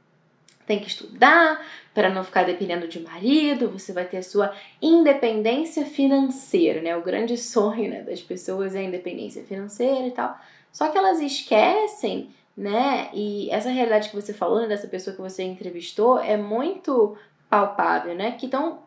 tem 0.65 0.79
que 0.79 0.87
estudar 0.87 1.63
para 1.93 2.09
não 2.09 2.23
ficar 2.23 2.45
dependendo 2.45 2.87
de 2.87 2.99
marido, 2.99 3.69
você 3.69 3.93
vai 3.93 4.05
ter 4.05 4.17
a 4.17 4.23
sua 4.23 4.53
independência 4.81 5.85
financeira, 5.85 6.81
né? 6.81 6.97
O 6.97 7.03
grande 7.03 7.37
sonho 7.37 7.91
né, 7.91 8.01
das 8.01 8.21
pessoas 8.21 8.73
é 8.73 8.79
a 8.79 8.83
independência 8.83 9.43
financeira 9.43 10.07
e 10.07 10.11
tal. 10.11 10.35
Só 10.71 10.89
que 10.89 10.97
elas 10.97 11.19
esquecem, 11.19 12.29
né? 12.57 13.09
E 13.13 13.51
essa 13.51 13.69
realidade 13.69 14.09
que 14.09 14.15
você 14.15 14.33
falou, 14.33 14.61
né, 14.61 14.67
dessa 14.67 14.87
pessoa 14.87 15.15
que 15.15 15.21
você 15.21 15.43
entrevistou, 15.43 16.19
é 16.19 16.37
muito 16.37 17.15
palpável, 17.49 18.15
né? 18.15 18.31
Que 18.31 18.45
estão 18.45 18.79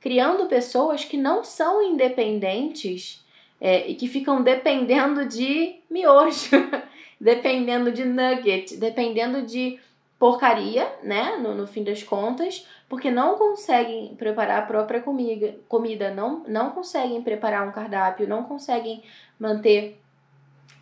criando 0.00 0.46
pessoas 0.46 1.04
que 1.04 1.18
não 1.18 1.44
são 1.44 1.82
independentes 1.82 3.24
é, 3.60 3.88
e 3.88 3.94
que 3.94 4.08
ficam 4.08 4.42
dependendo 4.42 5.26
de 5.26 5.76
miojo, 5.90 6.50
dependendo 7.20 7.92
de 7.92 8.04
nugget, 8.04 8.76
dependendo 8.76 9.42
de 9.42 9.78
porcaria, 10.18 10.86
né, 11.02 11.36
no, 11.36 11.54
no 11.54 11.66
fim 11.66 11.82
das 11.82 12.02
contas, 12.02 12.66
porque 12.88 13.10
não 13.10 13.36
conseguem 13.36 14.14
preparar 14.16 14.58
a 14.58 14.66
própria 14.66 15.00
comida, 15.00 15.56
comida 15.68 16.12
não, 16.12 16.42
não 16.46 16.70
conseguem 16.70 17.22
preparar 17.22 17.66
um 17.66 17.72
cardápio, 17.72 18.28
não 18.28 18.42
conseguem 18.44 19.02
manter 19.38 19.98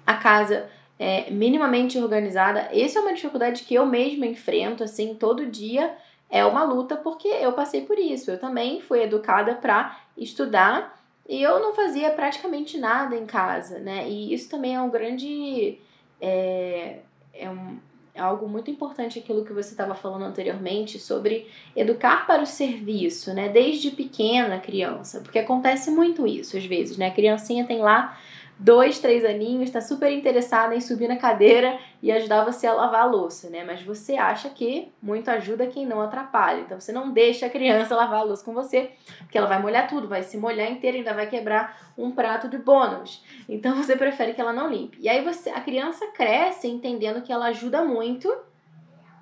a 0.06 0.14
casa 0.14 0.68
é, 0.98 1.30
minimamente 1.30 1.98
organizada. 1.98 2.68
Essa 2.72 2.98
é 2.98 3.02
uma 3.02 3.12
dificuldade 3.12 3.62
que 3.62 3.74
eu 3.74 3.86
mesma 3.86 4.26
enfrento, 4.26 4.82
assim, 4.82 5.14
todo 5.14 5.46
dia 5.46 5.94
é 6.30 6.44
uma 6.44 6.64
luta, 6.64 6.96
porque 6.96 7.28
eu 7.28 7.52
passei 7.52 7.82
por 7.82 7.98
isso. 7.98 8.30
Eu 8.30 8.38
também 8.38 8.80
fui 8.80 9.02
educada 9.02 9.54
para 9.54 9.98
estudar 10.16 10.97
e 11.28 11.42
eu 11.42 11.60
não 11.60 11.74
fazia 11.74 12.10
praticamente 12.10 12.78
nada 12.78 13.14
em 13.14 13.26
casa, 13.26 13.78
né? 13.78 14.08
E 14.08 14.32
isso 14.32 14.48
também 14.48 14.74
é 14.74 14.80
um 14.80 14.88
grande. 14.88 15.78
É, 16.20 17.00
é, 17.34 17.50
um, 17.50 17.78
algo 18.16 18.48
muito 18.48 18.70
importante 18.70 19.18
aquilo 19.18 19.44
que 19.44 19.52
você 19.52 19.70
estava 19.70 19.94
falando 19.94 20.24
anteriormente 20.24 20.98
sobre 20.98 21.46
educar 21.76 22.26
para 22.26 22.42
o 22.42 22.46
serviço, 22.46 23.32
né? 23.34 23.48
Desde 23.48 23.90
pequena 23.90 24.58
criança, 24.58 25.20
porque 25.20 25.38
acontece 25.38 25.90
muito 25.90 26.26
isso 26.26 26.56
às 26.56 26.64
vezes, 26.64 26.96
né? 26.96 27.08
A 27.08 27.14
criancinha 27.14 27.64
tem 27.64 27.78
lá 27.78 28.18
dois, 28.58 28.98
três 28.98 29.24
aninhos, 29.24 29.68
está 29.68 29.80
super 29.80 30.10
interessada 30.10 30.74
em 30.74 30.80
subir 30.80 31.06
na 31.06 31.16
cadeira 31.16 31.78
e 32.02 32.10
ajudar 32.10 32.44
você 32.44 32.66
a 32.66 32.72
lavar 32.72 33.02
a 33.02 33.06
louça, 33.06 33.48
né? 33.48 33.62
Mas 33.64 33.82
você 33.82 34.16
acha 34.16 34.50
que 34.50 34.92
muito 35.00 35.30
ajuda 35.30 35.66
quem 35.68 35.86
não 35.86 36.00
atrapalha. 36.00 36.60
Então 36.60 36.80
você 36.80 36.90
não 36.90 37.10
deixa 37.10 37.46
a 37.46 37.50
criança 37.50 37.94
lavar 37.96 38.20
a 38.20 38.24
louça 38.24 38.44
com 38.44 38.52
você, 38.52 38.90
porque 39.18 39.38
ela 39.38 39.46
vai 39.46 39.62
molhar 39.62 39.88
tudo, 39.88 40.08
vai 40.08 40.22
se 40.22 40.36
molhar 40.36 40.70
inteira 40.70 40.96
e 40.96 41.00
ainda 41.00 41.14
vai 41.14 41.28
quebrar 41.28 41.92
um 41.96 42.10
prato 42.10 42.48
de 42.48 42.58
bônus. 42.58 43.24
Então 43.48 43.76
você 43.76 43.96
prefere 43.96 44.34
que 44.34 44.40
ela 44.40 44.52
não 44.52 44.68
limpe. 44.68 44.98
E 45.00 45.08
aí 45.08 45.22
você, 45.22 45.50
a 45.50 45.60
criança 45.60 46.06
cresce 46.08 46.66
entendendo 46.66 47.22
que 47.22 47.32
ela 47.32 47.46
ajuda 47.46 47.84
muito 47.84 48.34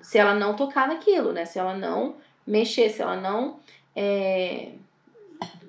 se 0.01 0.17
ela 0.17 0.33
não 0.33 0.55
tocar 0.55 0.87
naquilo, 0.87 1.31
né? 1.31 1.45
Se 1.45 1.59
ela 1.59 1.75
não 1.75 2.15
mexer, 2.45 2.89
se 2.89 3.01
ela 3.01 3.15
não 3.15 3.59
é, 3.95 4.73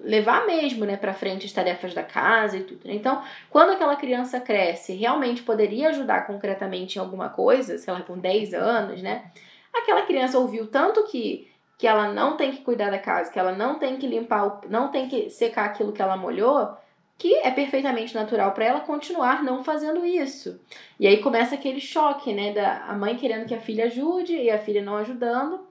levar 0.00 0.46
mesmo, 0.46 0.84
né, 0.84 0.96
para 0.96 1.12
frente 1.12 1.46
as 1.46 1.52
tarefas 1.52 1.92
da 1.92 2.02
casa 2.02 2.56
e 2.56 2.64
tudo. 2.64 2.86
Né? 2.86 2.94
Então, 2.94 3.22
quando 3.50 3.72
aquela 3.72 3.96
criança 3.96 4.40
cresce, 4.40 4.94
realmente 4.94 5.42
poderia 5.42 5.90
ajudar 5.90 6.26
concretamente 6.26 6.96
em 6.96 7.00
alguma 7.00 7.28
coisa, 7.28 7.76
sei 7.78 7.92
lá, 7.92 8.00
com 8.00 8.18
10 8.18 8.54
anos, 8.54 9.02
né? 9.02 9.30
Aquela 9.74 10.02
criança 10.02 10.38
ouviu 10.38 10.66
tanto 10.66 11.04
que 11.04 11.48
que 11.76 11.86
ela 11.86 12.12
não 12.12 12.36
tem 12.36 12.50
que 12.50 12.62
cuidar 12.62 12.90
da 12.90 12.98
casa, 12.98 13.30
que 13.30 13.38
ela 13.38 13.52
não 13.52 13.78
tem 13.78 13.98
que 13.98 14.06
limpar, 14.08 14.44
o, 14.44 14.60
não 14.68 14.90
tem 14.90 15.08
que 15.08 15.30
secar 15.30 15.66
aquilo 15.66 15.92
que 15.92 16.02
ela 16.02 16.16
molhou, 16.16 16.76
que 17.16 17.32
é 17.36 17.52
perfeitamente 17.52 18.12
natural 18.16 18.50
para 18.50 18.64
ela 18.64 18.80
continuar 18.80 19.44
não 19.44 19.62
fazendo 19.62 20.04
isso. 20.04 20.60
E 20.98 21.06
aí 21.06 21.18
começa 21.18 21.54
aquele 21.54 21.80
choque, 21.80 22.32
né, 22.32 22.52
da 22.52 22.84
a 22.84 22.94
mãe 22.94 23.16
querendo 23.16 23.46
que 23.46 23.54
a 23.54 23.60
filha 23.60 23.84
ajude 23.84 24.34
e 24.34 24.50
a 24.50 24.58
filha 24.58 24.82
não 24.82 24.96
ajudando 24.96 25.68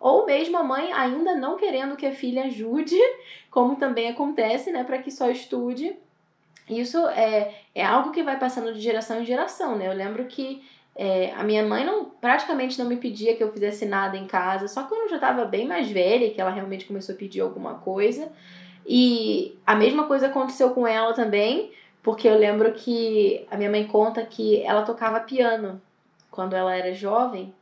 ou 0.00 0.24
mesmo 0.24 0.56
a 0.56 0.64
mãe 0.64 0.90
ainda 0.94 1.36
não 1.36 1.58
querendo 1.58 1.94
que 1.94 2.06
a 2.06 2.12
filha 2.12 2.44
ajude, 2.44 2.96
como 3.50 3.76
também 3.76 4.08
acontece, 4.08 4.70
né, 4.70 4.84
para 4.84 4.98
que 4.98 5.10
só 5.10 5.30
estude. 5.30 5.96
Isso 6.68 6.98
é, 7.08 7.54
é 7.74 7.84
algo 7.84 8.12
que 8.12 8.22
vai 8.22 8.38
passando 8.38 8.72
de 8.72 8.80
geração 8.80 9.20
em 9.20 9.24
geração, 9.26 9.76
né? 9.76 9.88
Eu 9.88 9.92
lembro 9.92 10.24
que 10.26 10.62
é, 10.94 11.32
a 11.32 11.42
minha 11.42 11.64
mãe 11.64 11.84
não, 11.84 12.04
praticamente 12.04 12.78
não 12.78 12.86
me 12.86 12.96
pedia 12.96 13.34
que 13.34 13.42
eu 13.42 13.52
fizesse 13.52 13.86
nada 13.86 14.16
em 14.16 14.26
casa, 14.26 14.68
só 14.68 14.84
quando 14.84 15.02
eu 15.02 15.08
já 15.08 15.16
estava 15.16 15.44
bem 15.44 15.66
mais 15.66 15.90
velha, 15.90 16.30
que 16.30 16.40
ela 16.40 16.50
realmente 16.50 16.84
começou 16.84 17.14
a 17.14 17.18
pedir 17.18 17.40
alguma 17.40 17.74
coisa. 17.74 18.30
E 18.86 19.58
a 19.66 19.74
mesma 19.74 20.04
coisa 20.04 20.28
aconteceu 20.28 20.70
com 20.70 20.86
ela 20.86 21.12
também, 21.12 21.72
porque 22.02 22.28
eu 22.28 22.38
lembro 22.38 22.72
que 22.72 23.46
a 23.50 23.56
minha 23.56 23.70
mãe 23.70 23.86
conta 23.86 24.24
que 24.24 24.62
ela 24.62 24.82
tocava 24.82 25.20
piano 25.20 25.80
quando 26.30 26.54
ela 26.54 26.74
era 26.74 26.94
jovem 26.94 27.52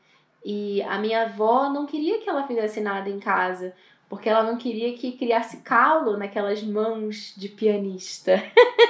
e 0.45 0.83
a 0.83 0.99
minha 0.99 1.23
avó 1.23 1.69
não 1.69 1.87
queria 1.87 2.19
que 2.19 2.29
ela 2.29 2.47
fizesse 2.47 2.81
nada 2.81 3.11
em 3.11 3.19
casa, 3.19 3.75
porque 4.09 4.29
ela 4.29 4.43
não 4.43 4.57
queria 4.57 4.95
que 4.95 5.13
criasse 5.13 5.59
calo 5.59 6.17
naquelas 6.17 6.63
mãos 6.63 7.35
de 7.37 7.49
pianista. 7.49 8.43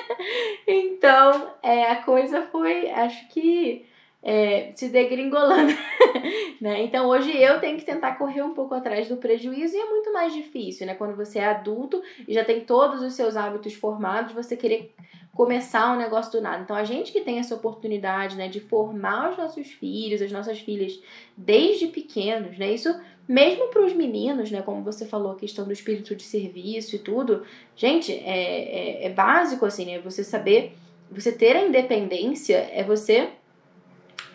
então, 0.66 1.50
é, 1.62 1.90
a 1.90 2.02
coisa 2.02 2.42
foi, 2.42 2.88
acho 2.90 3.28
que, 3.28 3.84
é, 4.28 4.72
se 4.74 4.90
degringolando. 4.90 5.72
né? 6.60 6.82
Então, 6.82 7.08
hoje 7.08 7.34
eu 7.34 7.58
tenho 7.60 7.78
que 7.78 7.84
tentar 7.84 8.16
correr 8.16 8.42
um 8.42 8.52
pouco 8.52 8.74
atrás 8.74 9.08
do 9.08 9.16
prejuízo 9.16 9.74
e 9.74 9.80
é 9.80 9.88
muito 9.88 10.12
mais 10.12 10.34
difícil, 10.34 10.86
né? 10.86 10.94
Quando 10.94 11.16
você 11.16 11.38
é 11.38 11.46
adulto 11.46 12.02
e 12.26 12.34
já 12.34 12.44
tem 12.44 12.60
todos 12.60 13.00
os 13.00 13.14
seus 13.14 13.38
hábitos 13.38 13.72
formados, 13.72 14.34
você 14.34 14.54
querer 14.54 14.94
começar 15.32 15.94
um 15.94 15.96
negócio 15.96 16.30
do 16.30 16.42
nada. 16.42 16.62
Então, 16.62 16.76
a 16.76 16.84
gente 16.84 17.10
que 17.10 17.22
tem 17.22 17.38
essa 17.38 17.54
oportunidade, 17.54 18.36
né, 18.36 18.48
de 18.48 18.60
formar 18.60 19.30
os 19.30 19.38
nossos 19.38 19.68
filhos, 19.68 20.20
as 20.20 20.30
nossas 20.30 20.58
filhas 20.58 21.00
desde 21.34 21.86
pequenos, 21.86 22.58
né? 22.58 22.70
Isso 22.70 22.94
mesmo 23.26 23.68
para 23.68 23.82
os 23.82 23.94
meninos, 23.94 24.50
né? 24.50 24.60
Como 24.60 24.82
você 24.82 25.06
falou, 25.06 25.32
a 25.32 25.36
questão 25.36 25.64
do 25.64 25.72
espírito 25.72 26.14
de 26.14 26.22
serviço 26.22 26.96
e 26.96 26.98
tudo. 26.98 27.44
Gente, 27.74 28.12
é, 28.12 29.04
é, 29.04 29.06
é 29.06 29.08
básico, 29.08 29.64
assim, 29.64 29.86
né? 29.86 29.98
Você 30.00 30.22
saber, 30.22 30.74
você 31.10 31.32
ter 31.32 31.56
a 31.56 31.66
independência 31.66 32.68
é 32.74 32.84
você 32.84 33.30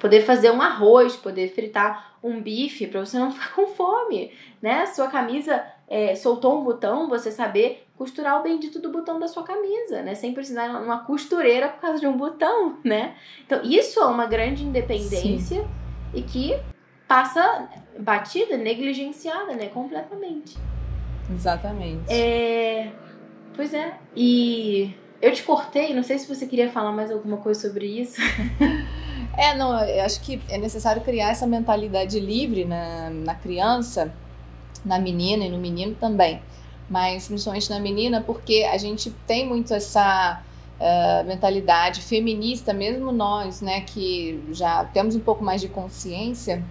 poder 0.03 0.19
fazer 0.25 0.51
um 0.51 0.61
arroz, 0.61 1.15
poder 1.15 1.47
fritar 1.53 2.17
um 2.21 2.41
bife 2.41 2.87
para 2.87 3.05
você 3.05 3.17
não 3.17 3.31
ficar 3.31 3.55
com 3.55 3.67
fome, 3.67 4.33
né? 4.61 4.85
Sua 4.85 5.07
camisa 5.07 5.63
é, 5.87 6.13
soltou 6.13 6.59
um 6.59 6.63
botão, 6.65 7.07
você 7.07 7.31
saber 7.31 7.87
costurar 7.97 8.37
o 8.37 8.43
bendito 8.43 8.79
do 8.79 8.91
botão 8.91 9.17
da 9.17 9.29
sua 9.29 9.43
camisa, 9.43 10.01
né? 10.01 10.13
Sem 10.13 10.33
precisar 10.33 10.67
de 10.67 10.75
uma 10.75 11.05
costureira 11.05 11.69
por 11.69 11.79
causa 11.79 12.01
de 12.01 12.07
um 12.07 12.17
botão, 12.17 12.79
né? 12.83 13.15
Então, 13.45 13.61
isso 13.63 14.01
é 14.01 14.05
uma 14.05 14.25
grande 14.25 14.65
independência 14.65 15.61
Sim. 15.61 15.67
e 16.13 16.21
que 16.21 16.53
passa 17.07 17.69
batida, 17.97 18.57
negligenciada, 18.57 19.53
né? 19.53 19.67
Completamente. 19.67 20.57
Exatamente. 21.33 22.11
É... 22.11 22.91
Pois 23.55 23.73
é. 23.73 23.97
E 24.13 24.93
eu 25.21 25.31
te 25.31 25.43
cortei, 25.43 25.93
não 25.93 26.03
sei 26.03 26.19
se 26.19 26.27
você 26.27 26.45
queria 26.45 26.69
falar 26.69 26.91
mais 26.91 27.09
alguma 27.09 27.37
coisa 27.37 27.69
sobre 27.69 27.85
isso. 27.85 28.19
é, 29.37 29.55
não, 29.55 29.77
eu 29.83 30.03
acho 30.03 30.21
que 30.21 30.41
é 30.49 30.57
necessário 30.57 31.01
criar 31.01 31.29
essa 31.29 31.47
mentalidade 31.47 32.19
livre 32.19 32.65
na, 32.65 33.09
na 33.09 33.35
criança, 33.35 34.13
na 34.85 34.99
menina 34.99 35.45
e 35.45 35.49
no 35.49 35.57
menino 35.57 35.95
também 35.95 36.41
mas 36.89 37.27
principalmente 37.27 37.69
na 37.69 37.79
menina, 37.79 38.21
porque 38.21 38.67
a 38.71 38.77
gente 38.77 39.09
tem 39.25 39.47
muito 39.47 39.73
essa 39.73 40.41
uh, 40.79 41.27
mentalidade 41.27 42.01
feminista, 42.01 42.73
mesmo 42.73 43.11
nós, 43.11 43.61
né, 43.61 43.81
que 43.81 44.43
já 44.51 44.85
temos 44.85 45.15
um 45.15 45.19
pouco 45.19 45.43
mais 45.43 45.61
de 45.61 45.67
consciência, 45.67 46.63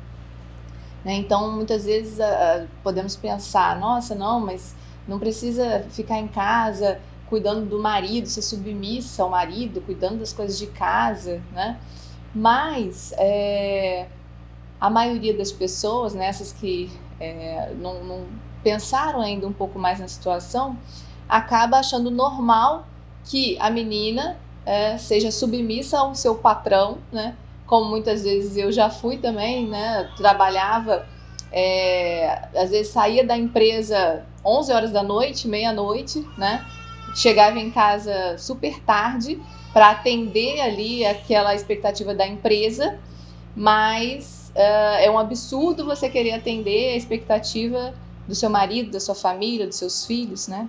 né, 1.04 1.14
então 1.14 1.50
muitas 1.50 1.84
vezes 1.84 2.18
uh, 2.18 2.68
podemos 2.82 3.16
pensar, 3.16 3.78
nossa, 3.78 4.14
não, 4.14 4.40
mas 4.40 4.76
não 5.08 5.18
precisa 5.18 5.84
ficar 5.90 6.18
em 6.18 6.28
casa 6.28 7.00
cuidando 7.26 7.64
do 7.64 7.80
marido, 7.80 8.28
ser 8.28 8.42
submissa 8.42 9.22
ao 9.22 9.30
marido, 9.30 9.80
cuidando 9.80 10.18
das 10.18 10.34
coisas 10.34 10.58
de 10.58 10.66
casa, 10.66 11.40
né? 11.50 11.78
Mas 12.35 13.12
é, 13.18 14.07
a 14.80 14.89
maioria 14.89 15.37
das 15.37 15.53
pessoas, 15.53 16.14
nessas 16.14 16.53
né, 16.53 16.59
que 16.61 16.91
é, 17.20 17.72
não, 17.78 18.03
não 18.05 18.26
pensaram 18.62 19.20
ainda 19.20 19.47
um 19.47 19.53
pouco 19.53 19.78
mais 19.78 20.01
na 20.01 20.09
situação, 20.09 20.76
acaba 21.28 21.78
achando 21.78 22.11
normal 22.11 22.87
que 23.24 23.57
a 23.61 23.70
menina 23.70 24.37
é, 24.64 24.97
seja 24.97 25.30
submissa 25.30 25.99
ao 25.99 26.14
seu 26.14 26.37
patrão, 26.37 26.99
né? 27.12 27.37
Como 27.66 27.89
muitas 27.89 28.24
vezes 28.24 28.57
eu 28.57 28.70
já 28.72 28.91
fui 28.91 29.18
também, 29.18 29.68
né? 29.68 30.11
Trabalhava, 30.16 31.07
é, 31.51 32.49
às 32.57 32.70
vezes 32.70 32.89
saía 32.89 33.24
da 33.24 33.37
empresa 33.37 34.24
11 34.45 34.72
horas 34.72 34.91
da 34.91 35.03
noite, 35.03 35.49
meia-noite, 35.49 36.26
né? 36.37 36.64
Chegava 37.14 37.59
em 37.59 37.70
casa 37.70 38.37
super 38.39 38.80
tarde 38.80 39.41
para 39.72 39.90
atender 39.90 40.60
ali 40.60 41.04
aquela 41.04 41.54
expectativa 41.54 42.14
da 42.14 42.26
empresa, 42.26 42.98
mas 43.56 44.52
uh, 44.54 45.00
é 45.00 45.10
um 45.10 45.18
absurdo 45.18 45.84
você 45.84 46.08
querer 46.08 46.32
atender 46.32 46.92
a 46.92 46.96
expectativa 46.96 47.94
do 48.26 48.34
seu 48.34 48.50
marido, 48.50 48.90
da 48.90 49.00
sua 49.00 49.14
família, 49.14 49.66
dos 49.66 49.76
seus 49.76 50.06
filhos, 50.06 50.48
né? 50.48 50.68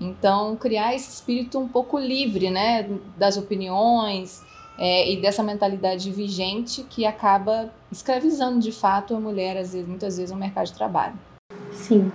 Então, 0.00 0.56
criar 0.56 0.94
esse 0.94 1.10
espírito 1.10 1.58
um 1.58 1.68
pouco 1.68 1.98
livre, 1.98 2.50
né, 2.50 2.88
das 3.16 3.36
opiniões 3.36 4.42
é, 4.76 5.10
e 5.10 5.20
dessa 5.20 5.42
mentalidade 5.42 6.10
vigente 6.10 6.82
que 6.82 7.06
acaba 7.06 7.72
escravizando 7.92 8.58
de 8.58 8.72
fato 8.72 9.14
a 9.14 9.20
mulher, 9.20 9.56
às 9.56 9.72
vezes, 9.72 9.88
muitas 9.88 10.16
vezes, 10.16 10.32
no 10.32 10.36
mercado 10.36 10.66
de 10.66 10.72
trabalho. 10.72 11.14
Sim. 11.72 12.10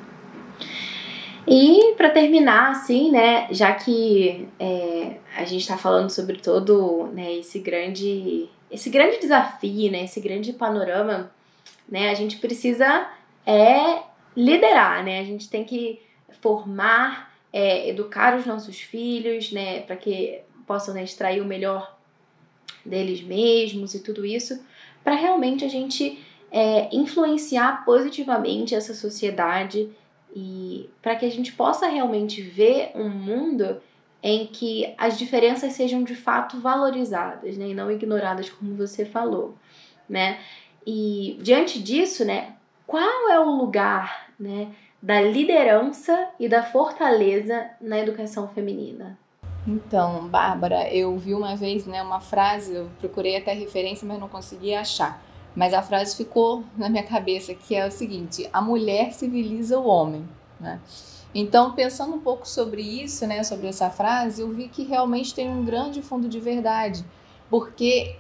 E 1.50 1.96
para 1.96 2.12
terminar, 2.12 2.72
assim, 2.72 3.12
né, 3.12 3.48
já 3.52 3.74
que 3.74 4.48
é, 4.60 5.18
a 5.36 5.44
gente 5.46 5.62
está 5.62 5.78
falando 5.78 6.10
sobre 6.12 6.38
todo 6.38 7.08
né, 7.08 7.34
esse 7.34 7.60
grande, 7.60 8.48
esse 8.70 8.90
grande 8.90 9.20
desafio, 9.20 9.92
né, 9.92 10.04
esse 10.04 10.22
grande 10.22 10.54
panorama, 10.54 11.32
né, 11.90 12.12
a 12.12 12.14
gente 12.14 12.38
precisa 12.38 13.10
é 13.46 14.04
liderar, 14.36 15.04
né? 15.04 15.20
A 15.20 15.24
gente 15.24 15.50
tem 15.50 15.64
que 15.64 16.00
formar, 16.40 17.34
é, 17.52 17.90
educar 17.90 18.38
os 18.38 18.46
nossos 18.46 18.80
filhos, 18.80 19.52
né? 19.52 19.82
Para 19.82 19.96
que 19.96 20.42
possam 20.68 20.94
né, 20.94 21.04
extrair 21.04 21.42
o 21.42 21.46
melhor 21.46 21.98
deles 22.86 23.22
mesmos 23.22 23.96
e 23.96 24.04
tudo 24.04 24.26
isso, 24.26 24.64
para 25.04 25.16
realmente 25.16 25.66
a 25.66 25.68
gente 25.68 26.24
é, 26.52 26.96
influenciar 26.96 27.84
positivamente 27.84 28.76
essa 28.76 28.94
sociedade 28.94 29.90
e 30.40 30.90
para 31.02 31.16
que 31.16 31.26
a 31.26 31.30
gente 31.30 31.52
possa 31.52 31.88
realmente 31.88 32.42
ver 32.42 32.92
um 32.96 33.10
mundo 33.10 33.82
em 34.24 34.48
que 34.48 34.94
as 34.98 35.18
diferenças 35.18 35.74
sejam 35.74 36.04
de 36.04 36.16
fato 36.16 36.60
valorizadas 36.60 37.58
né, 37.58 37.70
e 37.70 37.74
não 37.74 37.92
ignoradas, 37.92 38.50
como 38.50 38.76
você 38.76 39.06
falou. 39.06 39.56
Né? 40.08 40.40
E 40.88 41.38
diante 41.42 41.82
disso, 41.82 42.24
né, 42.24 42.54
qual 42.88 43.30
é 43.30 43.40
o 43.40 43.50
lugar 43.50 44.32
né, 44.40 44.70
da 45.02 45.22
liderança 45.22 46.30
e 46.40 46.48
da 46.48 46.64
fortaleza 46.64 47.70
na 47.82 48.00
educação 48.00 48.48
feminina? 48.48 49.18
Então, 49.68 50.28
Bárbara, 50.28 50.90
eu 50.94 51.18
vi 51.18 51.34
uma 51.34 51.56
vez 51.56 51.86
né, 51.86 52.02
uma 52.02 52.22
frase, 52.22 52.74
eu 52.74 52.90
procurei 53.00 53.38
até 53.38 53.54
referência, 53.54 54.08
mas 54.08 54.20
não 54.20 54.30
consegui 54.30 54.74
achar. 54.74 55.22
Mas 55.56 55.74
a 55.74 55.82
frase 55.82 56.16
ficou 56.16 56.64
na 56.78 56.90
minha 56.90 57.04
cabeça 57.04 57.54
que 57.54 57.76
é 57.76 57.88
o 57.88 57.92
seguinte: 57.92 58.50
a 58.52 58.62
mulher 58.62 59.14
civiliza 59.14 59.80
o 59.80 59.86
homem, 59.86 60.28
né? 60.60 60.80
Então, 61.34 61.74
pensando 61.74 62.16
um 62.16 62.20
pouco 62.20 62.48
sobre 62.48 62.82
isso, 62.82 63.28
né, 63.28 63.44
sobre 63.44 63.68
essa 63.68 63.90
frase, 63.90 64.42
eu 64.42 64.50
vi 64.50 64.68
que 64.68 64.84
realmente 64.84 65.34
tem 65.34 65.48
um 65.48 65.64
grande 65.64 66.02
fundo 66.02 66.28
de 66.28 66.40
verdade, 66.40 67.06
porque 67.50 68.16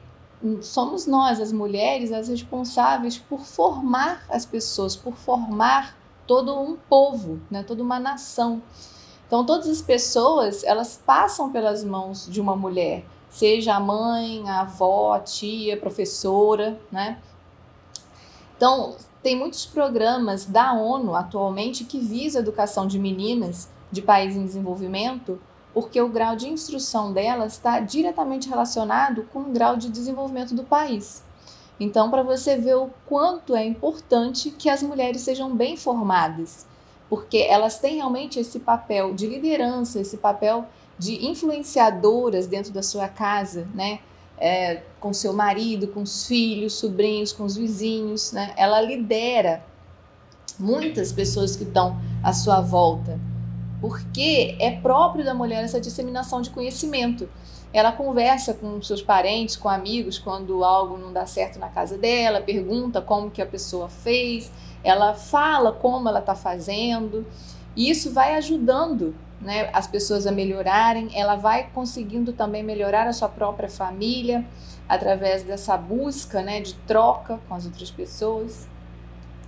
somos 0.61 1.07
nós, 1.07 1.39
as 1.41 1.51
mulheres, 1.51 2.11
as 2.11 2.27
responsáveis 2.27 3.17
por 3.17 3.39
formar 3.39 4.23
as 4.29 4.45
pessoas, 4.45 4.95
por 4.95 5.15
formar 5.15 5.97
todo 6.27 6.57
um 6.59 6.75
povo, 6.75 7.41
né, 7.49 7.63
toda 7.63 7.81
uma 7.81 7.99
nação. 7.99 8.61
Então, 9.25 9.43
todas 9.43 9.67
as 9.67 9.81
pessoas, 9.81 10.63
elas 10.63 11.01
passam 11.03 11.51
pelas 11.51 11.83
mãos 11.83 12.27
de 12.29 12.39
uma 12.39 12.55
mulher, 12.55 13.03
seja 13.29 13.75
a 13.75 13.79
mãe, 13.79 14.47
a 14.49 14.61
avó, 14.61 15.13
a 15.13 15.19
tia, 15.19 15.77
professora, 15.77 16.79
né? 16.91 17.19
Então, 18.57 18.95
tem 19.23 19.37
muitos 19.37 19.65
programas 19.65 20.45
da 20.45 20.73
ONU 20.73 21.15
atualmente 21.15 21.83
que 21.83 21.99
visam 21.99 22.39
a 22.39 22.43
educação 22.43 22.87
de 22.87 22.99
meninas 22.99 23.69
de 23.91 24.01
países 24.01 24.37
em 24.37 24.45
desenvolvimento, 24.45 25.39
porque 25.73 26.01
o 26.01 26.09
grau 26.09 26.35
de 26.35 26.49
instrução 26.49 27.13
delas 27.13 27.53
está 27.53 27.79
diretamente 27.79 28.49
relacionado 28.49 29.23
com 29.31 29.39
o 29.39 29.51
grau 29.51 29.77
de 29.77 29.89
desenvolvimento 29.89 30.53
do 30.53 30.63
país. 30.63 31.23
Então, 31.79 32.09
para 32.09 32.23
você 32.23 32.57
ver 32.57 32.75
o 32.75 32.89
quanto 33.05 33.55
é 33.55 33.65
importante 33.65 34.51
que 34.51 34.69
as 34.69 34.83
mulheres 34.83 35.21
sejam 35.21 35.55
bem 35.55 35.77
formadas, 35.77 36.65
porque 37.09 37.37
elas 37.37 37.79
têm 37.79 37.95
realmente 37.95 38.39
esse 38.39 38.59
papel 38.59 39.13
de 39.13 39.25
liderança, 39.25 39.99
esse 39.99 40.17
papel 40.17 40.65
de 40.99 41.25
influenciadoras 41.25 42.45
dentro 42.45 42.73
da 42.73 42.83
sua 42.83 43.07
casa, 43.07 43.67
né? 43.73 43.99
É, 44.37 44.83
com 44.99 45.11
seu 45.13 45.33
marido, 45.33 45.87
com 45.87 46.01
os 46.01 46.27
filhos, 46.27 46.73
sobrinhos, 46.73 47.33
com 47.33 47.43
os 47.43 47.55
vizinhos, 47.55 48.31
né? 48.31 48.53
Ela 48.57 48.81
lidera 48.81 49.63
muitas 50.59 51.11
pessoas 51.11 51.55
que 51.55 51.63
estão 51.63 51.99
à 52.21 52.33
sua 52.33 52.61
volta, 52.61 53.19
porque 53.81 54.55
é 54.59 54.71
próprio 54.71 55.23
da 55.23 55.33
mulher 55.33 55.63
essa 55.63 55.79
disseminação 55.79 56.41
de 56.41 56.49
conhecimento. 56.49 57.29
Ela 57.71 57.91
conversa 57.91 58.53
com 58.53 58.81
seus 58.81 59.01
parentes, 59.01 59.55
com 59.55 59.69
amigos, 59.69 60.17
quando 60.17 60.63
algo 60.63 60.97
não 60.97 61.13
dá 61.13 61.25
certo 61.25 61.59
na 61.59 61.69
casa 61.69 61.97
dela, 61.97 62.41
pergunta 62.41 63.01
como 63.01 63.29
que 63.29 63.41
a 63.41 63.45
pessoa 63.45 63.87
fez, 63.87 64.51
ela 64.83 65.13
fala 65.13 65.71
como 65.71 66.09
ela 66.09 66.19
está 66.19 66.35
fazendo. 66.35 67.25
E 67.75 67.89
isso 67.89 68.11
vai 68.11 68.35
ajudando 68.35 69.13
né, 69.41 69.69
as 69.73 69.87
pessoas 69.87 70.27
a 70.27 70.31
melhorarem, 70.31 71.09
ela 71.13 71.35
vai 71.35 71.69
conseguindo 71.73 72.33
também 72.33 72.61
melhorar 72.63 73.07
a 73.07 73.13
sua 73.13 73.29
própria 73.29 73.69
família 73.69 74.45
através 74.87 75.43
dessa 75.43 75.77
busca 75.77 76.41
né, 76.41 76.61
de 76.61 76.73
troca 76.73 77.39
com 77.47 77.55
as 77.55 77.65
outras 77.65 77.91
pessoas. 77.91 78.67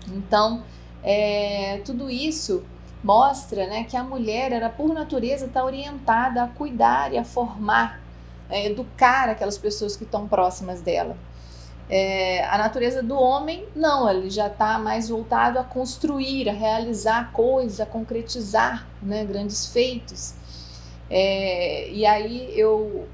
Então, 0.07 0.63
é, 1.03 1.81
tudo 1.83 2.09
isso 2.09 2.63
mostra 3.03 3.65
né, 3.67 3.83
que 3.83 3.97
a 3.97 4.03
mulher, 4.03 4.51
era 4.51 4.69
por 4.69 4.93
natureza, 4.93 5.45
está 5.45 5.65
orientada 5.65 6.43
a 6.43 6.47
cuidar 6.47 7.11
e 7.11 7.17
a 7.17 7.23
formar, 7.23 7.99
a 8.49 8.57
educar 8.59 9.29
aquelas 9.29 9.57
pessoas 9.57 9.95
que 9.95 10.03
estão 10.03 10.27
próximas 10.27 10.81
dela. 10.81 11.17
É, 11.93 12.45
a 12.45 12.57
natureza 12.57 13.03
do 13.03 13.19
homem, 13.19 13.65
não, 13.75 14.09
ele 14.09 14.29
já 14.29 14.47
está 14.47 14.79
mais 14.79 15.09
voltado 15.09 15.59
a 15.59 15.63
construir, 15.63 16.47
a 16.47 16.53
realizar 16.53 17.33
coisas, 17.33 17.81
a 17.81 17.85
concretizar 17.85 18.87
né, 19.03 19.25
grandes 19.25 19.67
feitos. 19.67 20.33
É, 21.09 21.89
e 21.91 22.05
aí 22.05 22.57
eu 22.57 23.09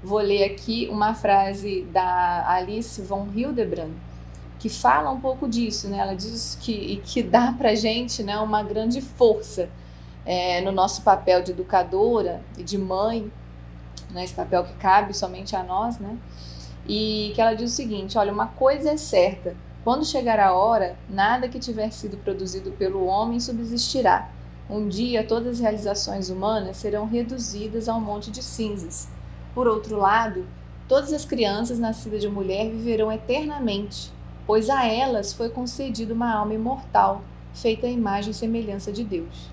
vou 0.00 0.20
ler 0.20 0.44
aqui 0.44 0.88
uma 0.92 1.12
frase 1.12 1.82
da 1.92 2.48
Alice 2.48 3.02
von 3.02 3.26
Hildebrand, 3.34 3.90
que 4.60 4.68
fala 4.68 5.10
um 5.10 5.20
pouco 5.20 5.48
disso, 5.48 5.88
né? 5.88 5.98
Ela 5.98 6.14
diz 6.14 6.56
que, 6.60 7.02
que 7.04 7.24
dá 7.24 7.52
para 7.52 7.74
gente 7.74 8.22
né, 8.22 8.38
uma 8.38 8.62
grande 8.62 9.00
força 9.00 9.68
é, 10.24 10.60
no 10.60 10.70
nosso 10.70 11.02
papel 11.02 11.42
de 11.42 11.50
educadora 11.50 12.40
e 12.56 12.62
de 12.62 12.78
mãe, 12.78 13.28
né, 14.10 14.22
esse 14.22 14.34
papel 14.34 14.62
que 14.62 14.74
cabe 14.74 15.14
somente 15.14 15.56
a 15.56 15.64
nós, 15.64 15.98
né? 15.98 16.16
E 16.86 17.32
que 17.34 17.40
ela 17.40 17.54
diz 17.54 17.72
o 17.72 17.74
seguinte: 17.74 18.18
olha, 18.18 18.32
uma 18.32 18.46
coisa 18.46 18.90
é 18.90 18.96
certa, 18.96 19.56
quando 19.82 20.04
chegar 20.04 20.38
a 20.38 20.52
hora, 20.52 20.96
nada 21.08 21.48
que 21.48 21.58
tiver 21.58 21.90
sido 21.90 22.16
produzido 22.18 22.70
pelo 22.72 23.06
homem 23.06 23.40
subsistirá. 23.40 24.30
Um 24.68 24.86
dia 24.88 25.24
todas 25.26 25.54
as 25.54 25.60
realizações 25.60 26.30
humanas 26.30 26.76
serão 26.76 27.06
reduzidas 27.06 27.88
a 27.88 27.96
um 27.96 28.00
monte 28.00 28.30
de 28.30 28.42
cinzas. 28.42 29.08
Por 29.54 29.66
outro 29.66 29.96
lado, 29.96 30.46
todas 30.86 31.12
as 31.12 31.24
crianças 31.24 31.78
nascidas 31.78 32.20
de 32.20 32.28
mulher 32.28 32.70
viverão 32.70 33.10
eternamente, 33.10 34.12
pois 34.46 34.68
a 34.68 34.86
elas 34.86 35.32
foi 35.32 35.48
concedida 35.48 36.14
uma 36.14 36.32
alma 36.32 36.54
imortal, 36.54 37.22
feita 37.54 37.86
à 37.86 37.90
imagem 37.90 38.30
e 38.30 38.34
semelhança 38.34 38.92
de 38.92 39.02
Deus. 39.02 39.50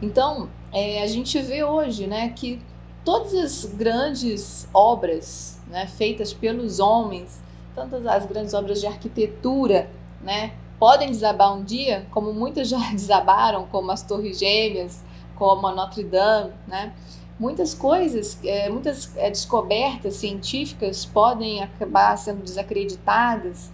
Então, 0.00 0.50
é, 0.72 1.02
a 1.02 1.06
gente 1.06 1.40
vê 1.40 1.64
hoje 1.64 2.06
né, 2.06 2.28
que 2.28 2.60
todas 3.04 3.34
as 3.34 3.64
grandes 3.64 4.68
obras 4.74 5.55
né, 5.66 5.86
feitas 5.86 6.32
pelos 6.32 6.80
homens, 6.80 7.40
tantas 7.74 8.06
as 8.06 8.26
grandes 8.26 8.54
obras 8.54 8.80
de 8.80 8.86
arquitetura, 8.86 9.88
né, 10.22 10.52
podem 10.78 11.10
desabar 11.10 11.54
um 11.54 11.62
dia, 11.62 12.06
como 12.10 12.32
muitas 12.32 12.68
já 12.68 12.78
desabaram, 12.92 13.66
como 13.66 13.90
as 13.90 14.02
Torres 14.02 14.38
Gêmeas, 14.38 15.02
como 15.34 15.66
a 15.66 15.74
Notre 15.74 16.02
Dame, 16.04 16.52
né? 16.66 16.92
Muitas 17.38 17.74
coisas, 17.74 18.38
é, 18.42 18.70
muitas 18.70 19.14
é, 19.16 19.28
descobertas 19.28 20.14
científicas 20.14 21.04
podem 21.04 21.62
acabar 21.62 22.16
sendo 22.16 22.42
desacreditadas, 22.42 23.70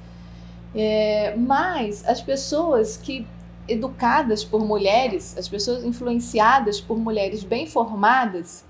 é, 0.74 1.36
mas 1.36 2.05
as 2.05 2.20
pessoas 2.20 2.97
que 2.97 3.24
educadas 3.68 4.43
por 4.43 4.64
mulheres, 4.64 5.36
as 5.38 5.49
pessoas 5.49 5.84
influenciadas 5.84 6.80
por 6.80 6.99
mulheres 6.99 7.45
bem 7.45 7.64
formadas, 7.64 8.64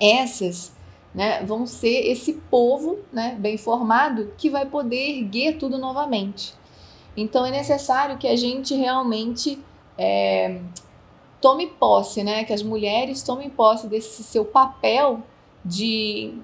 essas 0.00 0.72
né, 1.16 1.42
vão 1.42 1.66
ser 1.66 2.10
esse 2.10 2.34
povo 2.34 2.98
né, 3.10 3.34
bem 3.40 3.56
formado 3.56 4.34
que 4.36 4.50
vai 4.50 4.66
poder 4.66 5.16
erguer 5.16 5.56
tudo 5.56 5.78
novamente. 5.78 6.52
Então 7.16 7.46
é 7.46 7.50
necessário 7.50 8.18
que 8.18 8.28
a 8.28 8.36
gente 8.36 8.74
realmente 8.74 9.58
é, 9.96 10.60
tome 11.40 11.68
posse, 11.68 12.22
né, 12.22 12.44
que 12.44 12.52
as 12.52 12.62
mulheres 12.62 13.22
tomem 13.22 13.48
posse 13.48 13.86
desse 13.86 14.22
seu 14.22 14.44
papel 14.44 15.22
de 15.64 16.34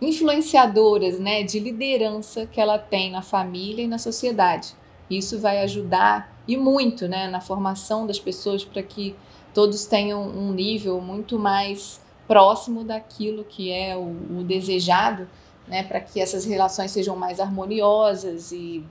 influenciadoras, 0.00 1.18
né, 1.18 1.42
de 1.42 1.58
liderança 1.58 2.46
que 2.46 2.60
ela 2.60 2.78
tem 2.78 3.10
na 3.10 3.22
família 3.22 3.82
e 3.82 3.88
na 3.88 3.98
sociedade. 3.98 4.68
Isso 5.10 5.40
vai 5.40 5.60
ajudar 5.62 6.32
e 6.46 6.56
muito, 6.56 7.08
né, 7.08 7.26
na 7.26 7.40
formação 7.40 8.06
das 8.06 8.20
pessoas 8.20 8.64
para 8.64 8.84
que 8.84 9.16
todos 9.52 9.84
tenham 9.84 10.22
um 10.22 10.52
nível 10.52 11.00
muito 11.00 11.40
mais 11.40 12.00
próximo 12.32 12.82
daquilo 12.82 13.44
que 13.44 13.70
é 13.70 13.94
o, 13.94 14.38
o 14.38 14.42
desejado, 14.42 15.28
né, 15.68 15.82
para 15.82 16.00
que 16.00 16.18
essas 16.18 16.46
relações 16.46 16.90
sejam 16.90 17.14
mais 17.14 17.38
harmoniosas 17.38 18.52
e, 18.52 18.82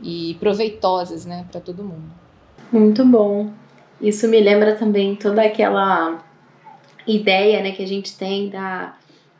e 0.00 0.36
proveitosas 0.38 1.26
né, 1.26 1.44
para 1.50 1.60
todo 1.60 1.82
mundo. 1.82 2.08
Muito 2.70 3.04
bom. 3.04 3.50
Isso 4.00 4.28
me 4.28 4.38
lembra 4.38 4.76
também 4.76 5.16
toda 5.16 5.42
aquela 5.42 6.22
ideia 7.04 7.60
né, 7.60 7.72
que 7.72 7.82
a 7.82 7.88
gente 7.88 8.16
tem 8.16 8.48
da 8.48 8.94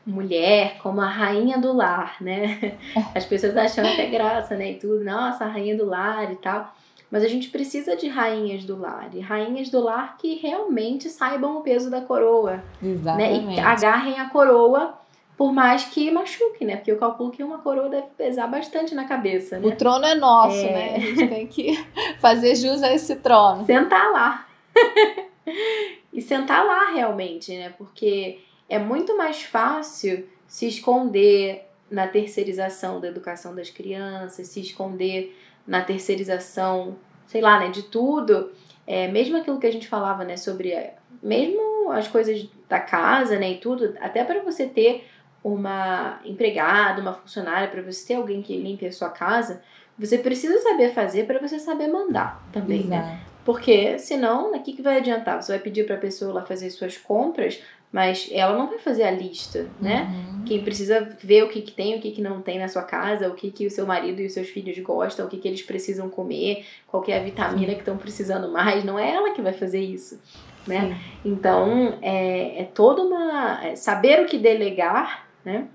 mulher 0.05 0.79
como 0.83 1.01
a 1.01 1.09
rainha 1.09 1.57
do 1.57 1.73
lar, 1.73 2.17
né? 2.21 2.79
As 3.15 3.25
pessoas 3.25 3.57
acham 3.57 3.87
até 3.87 4.07
graça, 4.07 4.57
né? 4.57 4.73
E 4.73 4.75
tudo, 4.75 5.05
nossa, 5.05 5.45
a 5.45 5.49
rainha 5.49 5.77
do 5.77 5.87
lar 5.87 6.33
e 6.33 6.37
tal. 6.37 6.75
Mas 7.11 7.25
a 7.25 7.29
gente 7.29 7.51
precisa 7.51 7.97
de 7.97 8.07
rainhas 8.07 8.65
do 8.65 8.79
lar. 8.79 9.11
E 9.13 9.21
rainhas 9.21 9.69
do 9.69 9.81
lar 9.81 10.17
que 10.17 10.37
realmente 10.37 11.09
saibam 11.09 11.59
o 11.59 11.61
peso 11.63 11.91
da 11.91 12.01
coroa. 12.01 12.63
Exatamente. 12.83 13.47
Né? 13.47 13.55
E 13.57 13.61
agarrem 13.61 14.21
a 14.21 14.29
coroa 14.31 14.95
por 15.37 15.53
mais 15.53 15.85
que 15.85 16.11
machuque, 16.11 16.67
né? 16.67 16.77
Porque 16.77 16.93
eu 16.93 16.99
calculo 16.99 17.31
que 17.31 17.43
uma 17.43 17.61
coroa 17.61 17.89
deve 17.89 18.09
pesar 18.17 18.47
bastante 18.47 18.95
na 18.95 19.07
cabeça, 19.07 19.59
né? 19.59 19.67
O 19.67 19.75
trono 19.75 20.05
é 20.05 20.15
nosso, 20.15 20.59
é... 20.59 20.71
né? 20.71 20.97
A 20.97 21.01
gente 21.01 21.29
tem 21.29 21.47
que 21.47 21.87
fazer 22.21 22.55
jus 22.55 22.83
a 22.83 22.93
esse 22.93 23.17
trono. 23.17 23.65
Sentar 23.65 24.13
lá. 24.13 24.47
e 26.13 26.21
sentar 26.21 26.63
lá 26.65 26.91
realmente, 26.91 27.57
né? 27.57 27.75
Porque 27.79 28.39
é 28.69 28.79
muito 28.79 29.17
mais 29.17 29.43
fácil 29.43 30.29
se 30.47 30.69
esconder 30.69 31.67
na 31.91 32.07
terceirização 32.07 33.01
da 33.01 33.09
educação 33.09 33.55
das 33.55 33.71
crianças, 33.71 34.47
se 34.47 34.61
esconder 34.61 35.35
na 35.67 35.83
terceirização, 35.83 36.97
sei 37.27 37.41
lá, 37.41 37.59
né, 37.61 37.69
de 37.69 37.85
tudo, 37.85 38.51
é, 38.87 39.09
mesmo 39.09 39.37
aquilo 39.37 39.59
que 39.59 39.67
a 39.67 39.73
gente 39.73 39.89
falava, 39.89 40.25
né, 40.25 40.37
sobre 40.37 40.73
é, 40.73 40.97
mesmo 41.23 41.91
as 41.93 42.09
coisas 42.09 42.49
da 42.69 42.81
casa, 42.81 43.39
né, 43.39 43.53
e 43.53 43.59
tudo, 43.59 43.95
até 44.01 44.25
para 44.25 44.43
você 44.43 44.67
ter 44.67 45.09
uma 45.43 46.21
empregada, 46.25 47.01
uma 47.01 47.15
funcionária, 47.15 47.69
para 47.69 47.83
você 47.83 48.09
ter 48.09 48.15
alguém 48.15 48.43
que 48.43 48.57
limpe 48.57 48.87
a 48.87 48.93
sua 48.93 49.09
casa, 49.09 49.63
você 49.99 50.19
precisa 50.19 50.59
saber 50.59 50.93
fazer 50.93 51.27
para 51.27 51.39
você 51.39 51.59
saber 51.59 51.89
mandar 51.89 52.43
também, 52.53 52.85
né? 52.85 52.97
Exato. 52.97 53.13
né? 53.13 53.21
Porque 53.45 53.99
senão, 53.99 54.53
o 54.53 54.63
que, 54.63 54.73
que 54.75 54.83
vai 54.83 54.99
adiantar? 54.99 55.43
Você 55.43 55.53
vai 55.53 55.61
pedir 55.61 55.87
para 55.87 55.97
a 55.97 55.99
pessoa 55.99 56.33
lá 56.33 56.43
fazer 56.43 56.71
suas 56.71 56.97
compras, 56.97 57.63
mas 57.93 58.29
ela 58.31 58.57
não 58.57 58.69
vai 58.69 58.79
fazer 58.79 59.03
a 59.03 59.11
lista, 59.11 59.69
né? 59.81 60.03
Uhum. 60.05 60.45
Quem 60.45 60.63
precisa 60.63 61.17
ver 61.21 61.43
o 61.43 61.49
que, 61.49 61.61
que 61.61 61.73
tem, 61.73 61.97
o 61.97 62.01
que, 62.01 62.13
que 62.13 62.23
não 62.23 62.41
tem 62.41 62.59
na 62.59 62.69
sua 62.69 62.83
casa, 62.83 63.29
o 63.29 63.35
que, 63.35 63.51
que 63.51 63.67
o 63.67 63.71
seu 63.71 63.85
marido 63.85 64.21
e 64.21 64.27
os 64.27 64.33
seus 64.33 64.49
filhos 64.49 64.79
gostam, 64.79 65.27
o 65.27 65.29
que, 65.29 65.39
que 65.39 65.49
eles 65.49 65.63
precisam 65.63 66.09
comer, 66.09 66.65
qual 66.87 67.03
que 67.03 67.11
é 67.11 67.19
a 67.19 67.23
vitamina 67.23 67.69
Sim. 67.69 67.75
que 67.75 67.81
estão 67.81 67.97
precisando 67.97 68.49
mais, 68.49 68.85
não 68.85 68.97
é 68.97 69.11
ela 69.11 69.33
que 69.33 69.43
vai 69.43 69.53
fazer 69.53 69.81
isso, 69.81 70.21
né? 70.67 70.95
Sim. 70.95 71.31
Então, 71.33 71.99
é, 72.01 72.63
é 72.63 72.65
toda 72.65 73.03
uma. 73.03 73.65
é 73.65 73.75
saber 73.75 74.23
o 74.23 74.27
que 74.27 74.39
delegar, 74.39 75.27
né? 75.45 75.67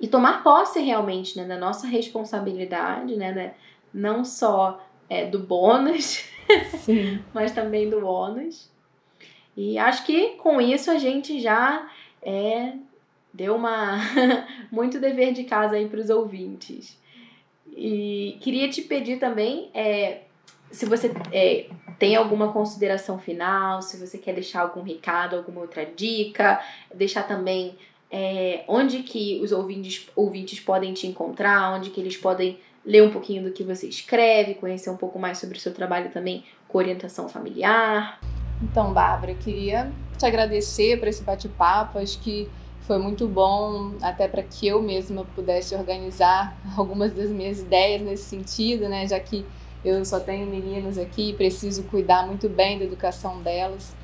E 0.00 0.08
tomar 0.08 0.42
posse 0.42 0.80
realmente 0.80 1.36
né, 1.36 1.44
da 1.44 1.56
nossa 1.56 1.86
responsabilidade, 1.86 3.16
né? 3.16 3.32
né? 3.32 3.54
Não 3.92 4.24
só 4.24 4.84
é, 5.08 5.26
do 5.26 5.40
bônus, 5.40 6.24
mas 7.32 7.52
também 7.52 7.88
do 7.88 8.04
ônus. 8.04 8.70
E 9.58 9.76
acho 9.76 10.06
que 10.06 10.36
com 10.36 10.60
isso 10.60 10.88
a 10.88 10.98
gente 10.98 11.40
já 11.40 11.90
é, 12.22 12.74
deu 13.34 13.56
uma 13.56 13.98
muito 14.70 15.00
dever 15.00 15.32
de 15.32 15.42
casa 15.42 15.74
aí 15.74 15.88
para 15.88 15.98
os 15.98 16.10
ouvintes. 16.10 16.96
E 17.76 18.38
queria 18.40 18.68
te 18.68 18.82
pedir 18.82 19.18
também 19.18 19.68
é, 19.74 20.20
se 20.70 20.86
você 20.86 21.12
é, 21.32 21.66
tem 21.98 22.14
alguma 22.14 22.52
consideração 22.52 23.18
final, 23.18 23.82
se 23.82 23.96
você 23.96 24.16
quer 24.16 24.32
deixar 24.32 24.60
algum 24.60 24.80
recado, 24.80 25.34
alguma 25.34 25.60
outra 25.60 25.84
dica, 25.84 26.62
deixar 26.94 27.24
também 27.24 27.76
é, 28.12 28.62
onde 28.68 29.02
que 29.02 29.40
os 29.42 29.50
ouvintes, 29.50 30.08
ouvintes 30.14 30.60
podem 30.60 30.94
te 30.94 31.08
encontrar, 31.08 31.74
onde 31.74 31.90
que 31.90 32.00
eles 32.00 32.16
podem 32.16 32.60
ler 32.86 33.02
um 33.02 33.10
pouquinho 33.10 33.42
do 33.42 33.50
que 33.50 33.64
você 33.64 33.88
escreve, 33.88 34.54
conhecer 34.54 34.88
um 34.88 34.96
pouco 34.96 35.18
mais 35.18 35.38
sobre 35.38 35.58
o 35.58 35.60
seu 35.60 35.74
trabalho 35.74 36.12
também 36.12 36.44
com 36.68 36.78
orientação 36.78 37.28
familiar. 37.28 38.20
Então, 38.62 38.92
Bárbara, 38.92 39.34
queria 39.34 39.92
te 40.16 40.26
agradecer 40.26 40.98
por 40.98 41.08
esse 41.08 41.22
bate-papo. 41.22 41.98
Acho 41.98 42.18
que 42.18 42.48
foi 42.80 42.98
muito 42.98 43.28
bom, 43.28 43.92
até 44.02 44.26
para 44.26 44.42
que 44.42 44.66
eu 44.66 44.82
mesma 44.82 45.24
pudesse 45.34 45.74
organizar 45.74 46.56
algumas 46.76 47.12
das 47.12 47.30
minhas 47.30 47.60
ideias 47.60 48.02
nesse 48.02 48.24
sentido, 48.24 48.88
né? 48.88 49.06
Já 49.06 49.20
que 49.20 49.46
eu 49.84 50.04
só 50.04 50.18
tenho 50.18 50.46
meninos 50.46 50.98
aqui 50.98 51.30
e 51.30 51.32
preciso 51.32 51.84
cuidar 51.84 52.26
muito 52.26 52.48
bem 52.48 52.78
da 52.78 52.84
educação 52.84 53.40
delas, 53.42 53.94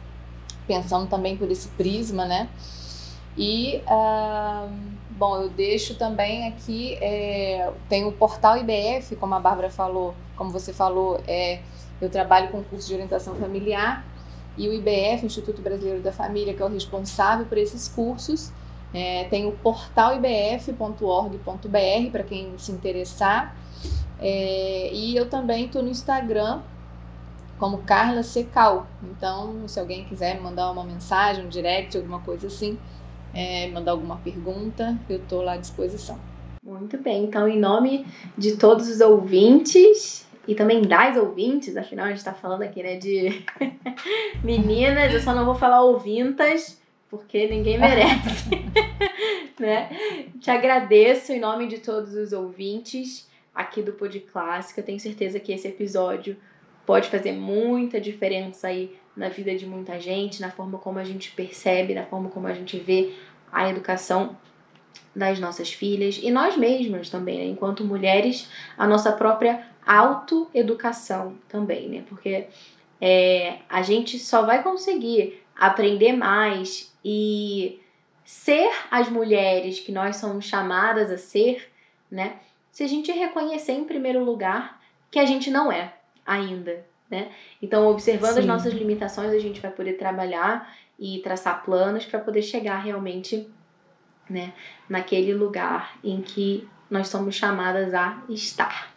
pensando 0.69 1.09
também 1.09 1.37
por 1.37 1.51
esse 1.51 1.69
prisma, 1.69 2.25
né? 2.25 2.49
E, 3.37 3.83
ah, 3.89 4.69
bom, 5.11 5.37
eu 5.43 5.49
deixo 5.49 5.97
também 5.97 6.47
aqui, 6.47 6.95
é, 7.01 7.73
tem 7.89 8.05
o 8.05 8.13
portal 8.13 8.57
IBF, 8.57 9.17
como 9.17 9.35
a 9.35 9.41
Bárbara 9.41 9.69
falou, 9.69 10.15
como 10.37 10.51
você 10.51 10.73
falou, 10.73 11.21
é, 11.27 11.59
eu 12.01 12.09
trabalho 12.09 12.51
com 12.51 12.63
curso 12.63 12.87
de 12.87 12.95
orientação 12.95 13.35
familiar 13.35 14.05
e 14.57 14.69
o 14.69 14.73
IBF, 14.73 15.27
Instituto 15.27 15.61
Brasileiro 15.61 16.01
da 16.01 16.13
Família, 16.13 16.55
que 16.55 16.63
é 16.63 16.65
o 16.65 16.69
responsável 16.69 17.47
por 17.47 17.59
esses 17.59 17.89
cursos. 17.89 18.53
É, 18.93 19.25
tem 19.25 19.47
o 19.47 19.53
portal 19.53 20.17
ibf.org.br 20.17 22.11
para 22.13 22.23
quem 22.23 22.57
se 22.57 22.71
interessar. 22.71 23.57
É, 24.21 24.93
e 24.93 25.17
eu 25.17 25.29
também 25.29 25.67
estou 25.67 25.83
no 25.83 25.89
Instagram 25.89 26.63
como 27.59 27.79
Carla 27.79 28.23
Secal. 28.23 28.87
Então, 29.03 29.67
se 29.67 29.81
alguém 29.81 30.05
quiser 30.05 30.41
mandar 30.41 30.71
uma 30.71 30.85
mensagem, 30.85 31.45
um 31.45 31.49
direct, 31.49 31.97
alguma 31.97 32.21
coisa 32.21 32.47
assim, 32.47 32.79
é, 33.33 33.69
mandar 33.69 33.93
alguma 33.93 34.17
pergunta, 34.17 34.97
eu 35.09 35.17
estou 35.17 35.43
lá 35.43 35.53
à 35.53 35.57
disposição. 35.57 36.19
Muito 36.65 36.97
bem, 36.97 37.25
então 37.25 37.47
em 37.47 37.59
nome 37.59 38.07
de 38.39 38.57
todos 38.57 38.89
os 38.89 39.01
ouvintes 39.01 40.24
e 40.47 40.55
também 40.55 40.83
das 40.83 41.17
ouvintes, 41.17 41.77
afinal 41.77 42.07
a 42.07 42.09
gente 42.09 42.19
está 42.19 42.35
falando 42.35 42.63
aqui 42.63 42.83
né, 42.83 42.97
de 42.97 43.45
meninas, 44.43 45.13
eu 45.13 45.21
só 45.21 45.35
não 45.35 45.45
vou 45.45 45.55
falar 45.55 45.83
ouvintas 45.83 46.81
porque 47.09 47.47
ninguém 47.47 47.79
merece, 47.79 48.51
né? 49.59 49.89
Te 50.41 50.51
agradeço 50.51 51.33
em 51.33 51.39
nome 51.39 51.69
de 51.69 51.79
todos 51.79 52.15
os 52.15 52.33
ouvintes 52.33 53.29
aqui 53.55 53.83
do 53.83 53.93
Pod 53.93 54.19
Clássica, 54.21 54.83
tenho 54.83 54.99
certeza 54.99 55.39
que 55.39 55.53
esse 55.53 55.69
episódio 55.69 56.37
pode 56.85 57.09
fazer 57.09 57.33
muita 57.33 58.01
diferença 58.01 58.67
aí 58.67 58.97
na 59.17 59.29
vida 59.29 59.55
de 59.55 59.65
muita 59.65 59.99
gente, 60.01 60.41
na 60.41 60.51
forma 60.51 60.79
como 60.79 60.99
a 60.99 61.05
gente 61.05 61.31
percebe, 61.31 61.95
na 61.95 62.05
forma 62.05 62.29
como 62.31 62.49
a 62.49 62.53
gente 62.53 62.79
vê 62.79 63.15
a 63.53 63.71
educação 63.71 64.37
das 65.15 65.39
nossas 65.39 65.73
filhas 65.73 66.19
e 66.21 66.31
nós 66.31 66.57
mesmas 66.57 67.09
também, 67.09 67.39
né? 67.39 67.45
enquanto 67.45 67.85
mulheres, 67.85 68.51
a 68.77 68.87
nossa 68.87 69.13
própria 69.13 69.65
autoeducação 69.87 71.37
também, 71.49 71.89
né? 71.89 72.05
Porque 72.09 72.49
é, 73.01 73.59
a 73.69 73.83
gente 73.83 74.19
só 74.19 74.43
vai 74.43 74.63
conseguir 74.63 75.43
aprender 75.57 76.13
mais 76.13 76.93
e 77.05 77.81
ser 78.25 78.71
as 78.91 79.09
mulheres 79.09 79.79
que 79.81 79.93
nós 79.93 80.17
somos 80.17 80.45
chamadas 80.45 81.11
a 81.11 81.19
ser, 81.19 81.71
né? 82.11 82.37
Se 82.71 82.83
a 82.83 82.89
gente 82.89 83.13
reconhecer 83.13 83.73
em 83.73 83.85
primeiro 83.85 84.25
lugar 84.25 84.81
que 85.11 85.19
a 85.19 85.27
gente 85.27 85.51
não 85.51 85.71
é 85.71 85.93
ainda, 86.27 86.85
né? 87.11 87.31
Então, 87.61 87.87
observando 87.89 88.39
as 88.39 88.45
Sim. 88.45 88.49
nossas 88.49 88.73
limitações, 88.73 89.33
a 89.33 89.39
gente 89.39 89.61
vai 89.61 89.71
poder 89.71 89.95
trabalhar 89.95 90.75
e 90.99 91.19
traçar 91.19 91.63
planos 91.65 92.05
para 92.05 92.19
poder 92.19 92.43
chegar 92.43 92.79
realmente, 92.79 93.49
né, 94.31 94.53
naquele 94.89 95.35
lugar 95.35 95.99
em 96.03 96.23
que 96.23 96.69
nós 96.91 97.09
somos 97.09 97.35
chamadas 97.35 97.93
a 97.93 98.23
estar. 98.29 98.94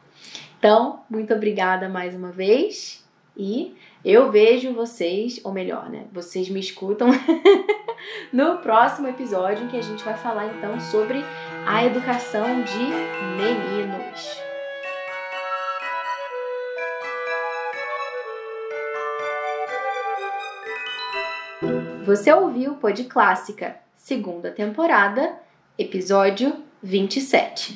Então, 0.57 1.01
muito 1.09 1.33
obrigada 1.33 1.87
mais 1.87 2.15
uma 2.15 2.31
vez 2.31 3.05
e 3.35 3.75
eu 4.03 4.31
vejo 4.31 4.73
vocês, 4.73 5.39
ou 5.43 5.51
melhor, 5.51 5.89
né, 5.89 6.05
vocês 6.11 6.49
me 6.49 6.59
escutam 6.59 7.09
no 8.33 8.57
próximo 8.57 9.07
episódio 9.07 9.65
em 9.65 9.67
que 9.67 9.77
a 9.77 9.81
gente 9.81 10.03
vai 10.03 10.17
falar 10.17 10.47
então 10.47 10.79
sobre 10.79 11.23
a 11.65 11.85
educação 11.85 12.63
de 12.63 12.77
meninos. 13.37 14.47
Você 22.05 22.31
ouviu 22.31 22.71
o 22.71 22.75
Pod 22.77 23.03
Clássica, 23.03 23.75
segunda 23.97 24.49
temporada, 24.49 25.37
episódio 25.77 26.55
27. 26.81 27.75